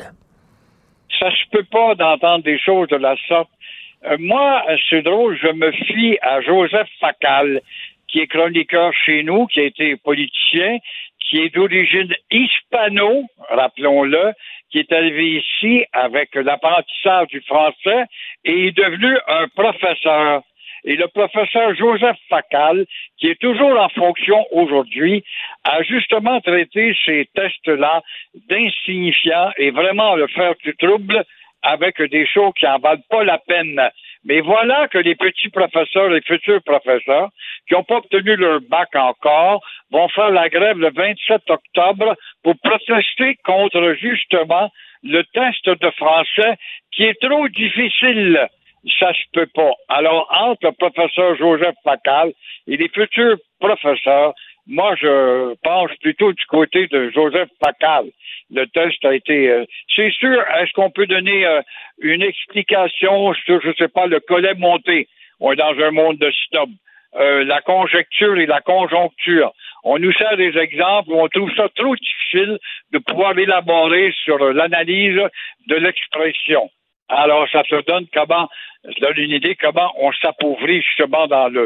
[1.19, 3.49] ça se peut pas d'entendre des choses de la sorte.
[4.07, 7.61] Euh, moi, c'est drôle, je me fie à Joseph Facal,
[8.09, 10.77] qui est chroniqueur chez nous, qui a été politicien,
[11.35, 14.35] qui est d'origine hispano, rappelons-le,
[14.71, 18.05] qui est arrivé ici avec l'apprentissage du français
[18.45, 20.43] et est devenu un professeur.
[20.85, 22.87] Et le professeur Joseph Facal,
[23.19, 25.25] qui est toujours en fonction aujourd'hui,
[25.65, 28.03] a justement traité ces tests-là
[28.49, 31.25] d'insignifiants et vraiment le faire du trouble
[31.63, 33.81] avec des choses qui en valent pas la peine.
[34.25, 37.29] Mais voilà que les petits professeurs, les futurs professeurs,
[37.69, 39.61] qui n'ont pas obtenu leur bac encore,
[39.91, 44.71] vont faire la grève le 27 octobre pour protester contre justement
[45.03, 46.57] le test de français
[46.93, 48.49] qui est trop difficile.
[48.99, 49.73] Ça se peut pas.
[49.89, 52.33] Alors, entre le professeur Joseph Facal
[52.67, 54.35] et les futurs professeurs,
[54.67, 58.07] moi, je pense plutôt du côté de Joseph Facal.
[58.51, 59.51] Le test a été...
[59.51, 59.65] euh,
[59.95, 61.61] c'est sûr, est-ce qu'on peut donner euh,
[61.99, 65.09] une explication sur, je sais pas, le collet monté?
[65.41, 66.71] On est dans un monde de snob.
[67.17, 69.53] Euh, la conjecture et la conjoncture.
[69.85, 72.59] On nous sert des exemples où on trouve ça trop difficile
[72.93, 75.21] de pouvoir élaborer sur l'analyse
[75.69, 76.71] de l'expression.
[77.09, 78.49] Alors, ça te donne comment
[78.85, 81.65] Ça donne une idée comment on s'appauvrit justement dans le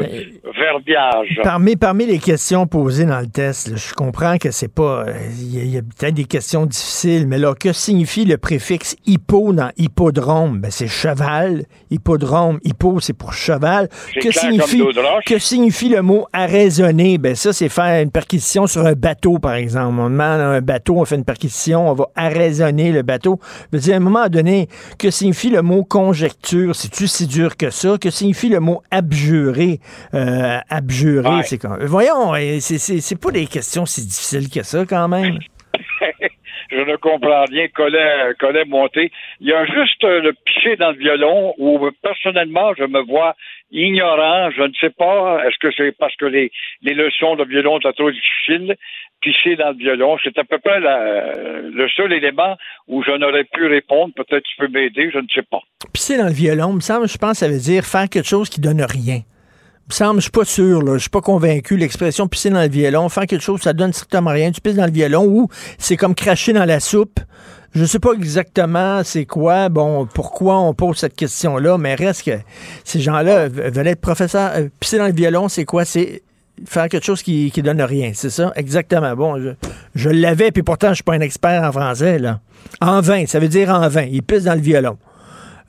[0.57, 1.41] verbiage.
[1.43, 5.03] Parmi, parmi les questions posées dans le test, là, je comprends que c'est pas.
[5.05, 9.51] euh, Il y a, peut-être des questions difficiles, mais là, que signifie le préfixe hippo
[9.51, 10.59] dans hippodrome?
[10.61, 11.65] Ben, c'est cheval.
[11.91, 13.89] Hippodrome, hippo, c'est pour cheval.
[14.21, 14.81] Que signifie,
[15.25, 17.17] que signifie le mot arraisonner?
[17.17, 19.99] Ben, ça, c'est faire une perquisition sur un bateau, par exemple.
[19.99, 23.41] On demande à un bateau, on fait une perquisition, on va arraisonner le bateau.
[23.73, 26.73] Je veux dire, à un moment donné, que signifie le mot conjecture?
[26.77, 27.97] C'est-tu si dur que ça?
[28.01, 29.79] Que signifie le mot abjurer?
[30.13, 31.43] Euh, abjurer, Ouais.
[31.43, 35.39] c'est quand Voyons, c'est- c'est c'est pas des questions si difficiles que ça, quand même.
[36.71, 39.11] Je ne comprends rien, collet, collet monté.
[39.39, 43.35] Il y a juste le piché dans le violon où, personnellement, je me vois
[43.71, 44.51] ignorant.
[44.51, 46.51] Je ne sais pas, est-ce que c'est parce que les,
[46.83, 48.75] les leçons de violon sont trop difficiles?
[49.21, 52.55] Picher dans le violon, c'est à peu près la- le seul élément
[52.87, 54.13] où je n'aurais pu répondre.
[54.15, 55.59] Peut-être tu peux m'aider, je ne sais pas.
[55.93, 58.49] Puis c'est dans le violon, me semble, je pense, ça veut dire faire quelque chose
[58.49, 59.21] qui donne rien.
[59.89, 61.75] Me semble, je suis pas sûr, là, je suis pas convaincu.
[61.75, 64.51] L'expression pisser dans le violon, faire quelque chose, ça donne strictement rien.
[64.51, 65.47] Tu pisses dans le violon ou
[65.77, 67.19] c'est comme cracher dans la soupe.
[67.75, 72.37] Je sais pas exactement c'est quoi, bon, pourquoi on pose cette question-là, mais reste que
[72.83, 74.51] ces gens-là v- veulent être professeurs.
[74.55, 75.85] Euh, pisser dans le violon, c'est quoi?
[75.85, 76.21] C'est
[76.65, 78.51] faire quelque chose qui, qui donne rien, c'est ça?
[78.55, 79.15] Exactement.
[79.15, 79.55] Bon,
[79.95, 82.39] je, l'avais, puis pourtant, je suis pas un expert en français, là.
[82.81, 84.05] En vain, ça veut dire en vain.
[84.11, 84.97] Il pisse dans le violon.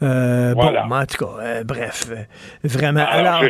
[0.03, 0.87] Euh, Voilà.
[0.89, 2.23] Bon, en tout cas, euh, bref, euh,
[2.65, 3.05] vraiment.
[3.07, 3.43] Alors,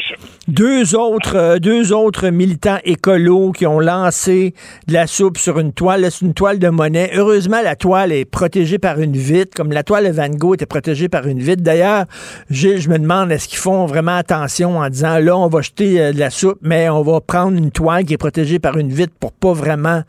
[0.49, 4.55] deux autres, euh, deux autres militants écolos qui ont lancé
[4.89, 6.11] de la soupe sur une toile.
[6.11, 7.11] C'est une toile de monnaie.
[7.15, 10.67] Heureusement, la toile est protégée par une vitre, comme la toile de Van Gogh était
[10.67, 11.63] protégée par une vitre.
[11.63, 12.07] D'ailleurs,
[12.51, 16.01] Gilles, je me demande, est-ce qu'ils font vraiment attention en disant, là, on va jeter
[16.01, 18.91] euh, de la soupe, mais on va prendre une toile qui est protégée par une
[18.91, 20.03] vitre pour pas vraiment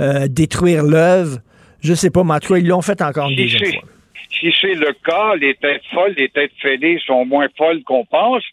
[0.00, 1.38] euh, détruire l'œuvre?
[1.80, 3.82] Je sais pas, mais en tout cas, ils l'ont fait encore une deuxième fois.
[4.38, 8.44] Si c'est le cas, les têtes folles, les têtes fêlées sont moins folles qu'on pense.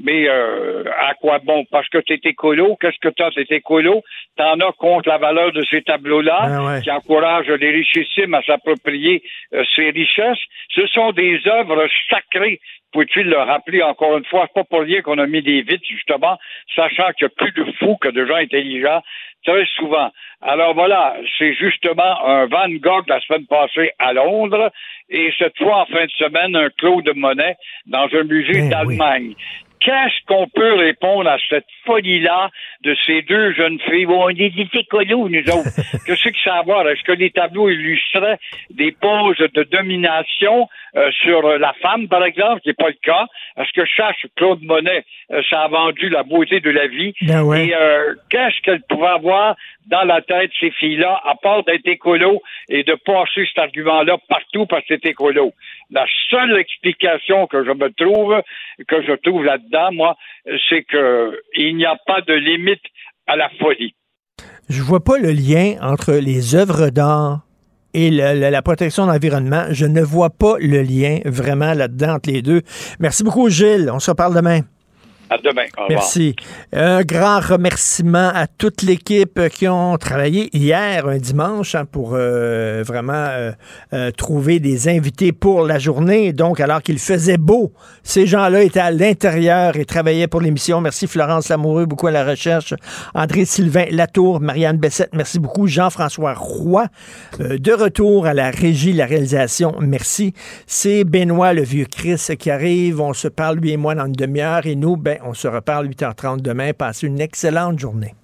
[0.00, 1.64] Mais euh, à quoi bon?
[1.72, 3.30] Parce que tu es écolo, qu'est-ce que tu as?
[3.32, 4.04] Tu es écolo,
[4.36, 6.82] tu en as contre la valeur de ces tableaux-là, Ah ouais.
[6.82, 9.24] qui encouragent les richissimes à s'approprier
[9.54, 10.38] euh, ces richesses.
[10.70, 12.60] Ce sont des œuvres sacrées.
[12.92, 14.44] Peux-tu le rappeler encore une fois?
[14.46, 16.38] C'est pas pour rien qu'on a mis des vitres, justement,
[16.76, 19.02] sachant qu'il y a plus de fous que de gens intelligents
[19.44, 20.10] très souvent.
[20.40, 24.70] Alors voilà, c'est justement un Van Gogh la semaine passée à Londres
[25.08, 27.56] et cette fois en fin de semaine un Claude Monet
[27.86, 29.34] dans un musée Ben d'Allemagne.
[29.80, 32.50] Qu'est-ce qu'on peut répondre à cette folie-là
[32.82, 34.06] de ces deux jeunes filles?
[34.06, 35.70] Bon, on est des écolos, nous autres.
[36.06, 36.88] Qu'est-ce que ça a à voir?
[36.88, 38.38] Est-ce que les tableaux illustraient
[38.70, 40.68] des poses de domination?
[40.96, 43.26] Euh, sur euh, la femme, par exemple, qui n'est pas le cas?
[43.56, 47.12] Est-ce que chaque Claude Monet, euh, ça a vendu la beauté de la vie?
[47.22, 47.66] Ben ouais.
[47.66, 49.56] Et euh, qu'est-ce qu'elle pouvait avoir
[49.86, 54.66] dans la tête, ces filles-là, à part d'être écolo et de passer cet argument-là partout
[54.66, 55.52] parce que c'est écolo?
[55.90, 58.42] La seule explication que je me trouve,
[58.86, 60.16] que je trouve là-dedans, moi,
[60.68, 62.82] c'est que il n'y a pas de limite
[63.26, 63.94] à la folie.
[64.68, 67.47] Je vois pas le lien entre les œuvres d'art
[67.98, 69.64] et le- la protection de l'environnement.
[69.70, 72.62] Je ne vois pas le lien vraiment là-dedans entre les deux.
[73.00, 73.90] Merci beaucoup, Gilles.
[73.92, 74.60] On se reparle demain.
[75.30, 75.64] À demain.
[75.88, 76.34] Merci.
[76.72, 82.82] Un grand remerciement à toute l'équipe qui ont travaillé hier, un dimanche, hein, pour euh,
[82.86, 83.52] vraiment euh,
[83.92, 86.32] euh, trouver des invités pour la journée.
[86.32, 87.72] Donc, alors qu'il faisait beau,
[88.02, 90.80] ces gens-là étaient à l'intérieur et travaillaient pour l'émission.
[90.80, 92.74] Merci Florence Lamoureux, beaucoup à la recherche.
[93.14, 95.66] André Sylvain Latour, Marianne Bessette, merci beaucoup.
[95.66, 96.86] Jean-François Roy,
[97.40, 100.32] euh, de retour à la régie, la réalisation, merci.
[100.66, 103.00] C'est Benoît, le vieux Chris, qui arrive.
[103.00, 104.66] On se parle, lui et moi, dans une demi-heure.
[104.66, 106.72] Et nous, ben, on se reparle 8h30 demain.
[106.72, 108.14] Passez une excellente journée.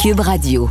[0.00, 0.68] Cube Radio.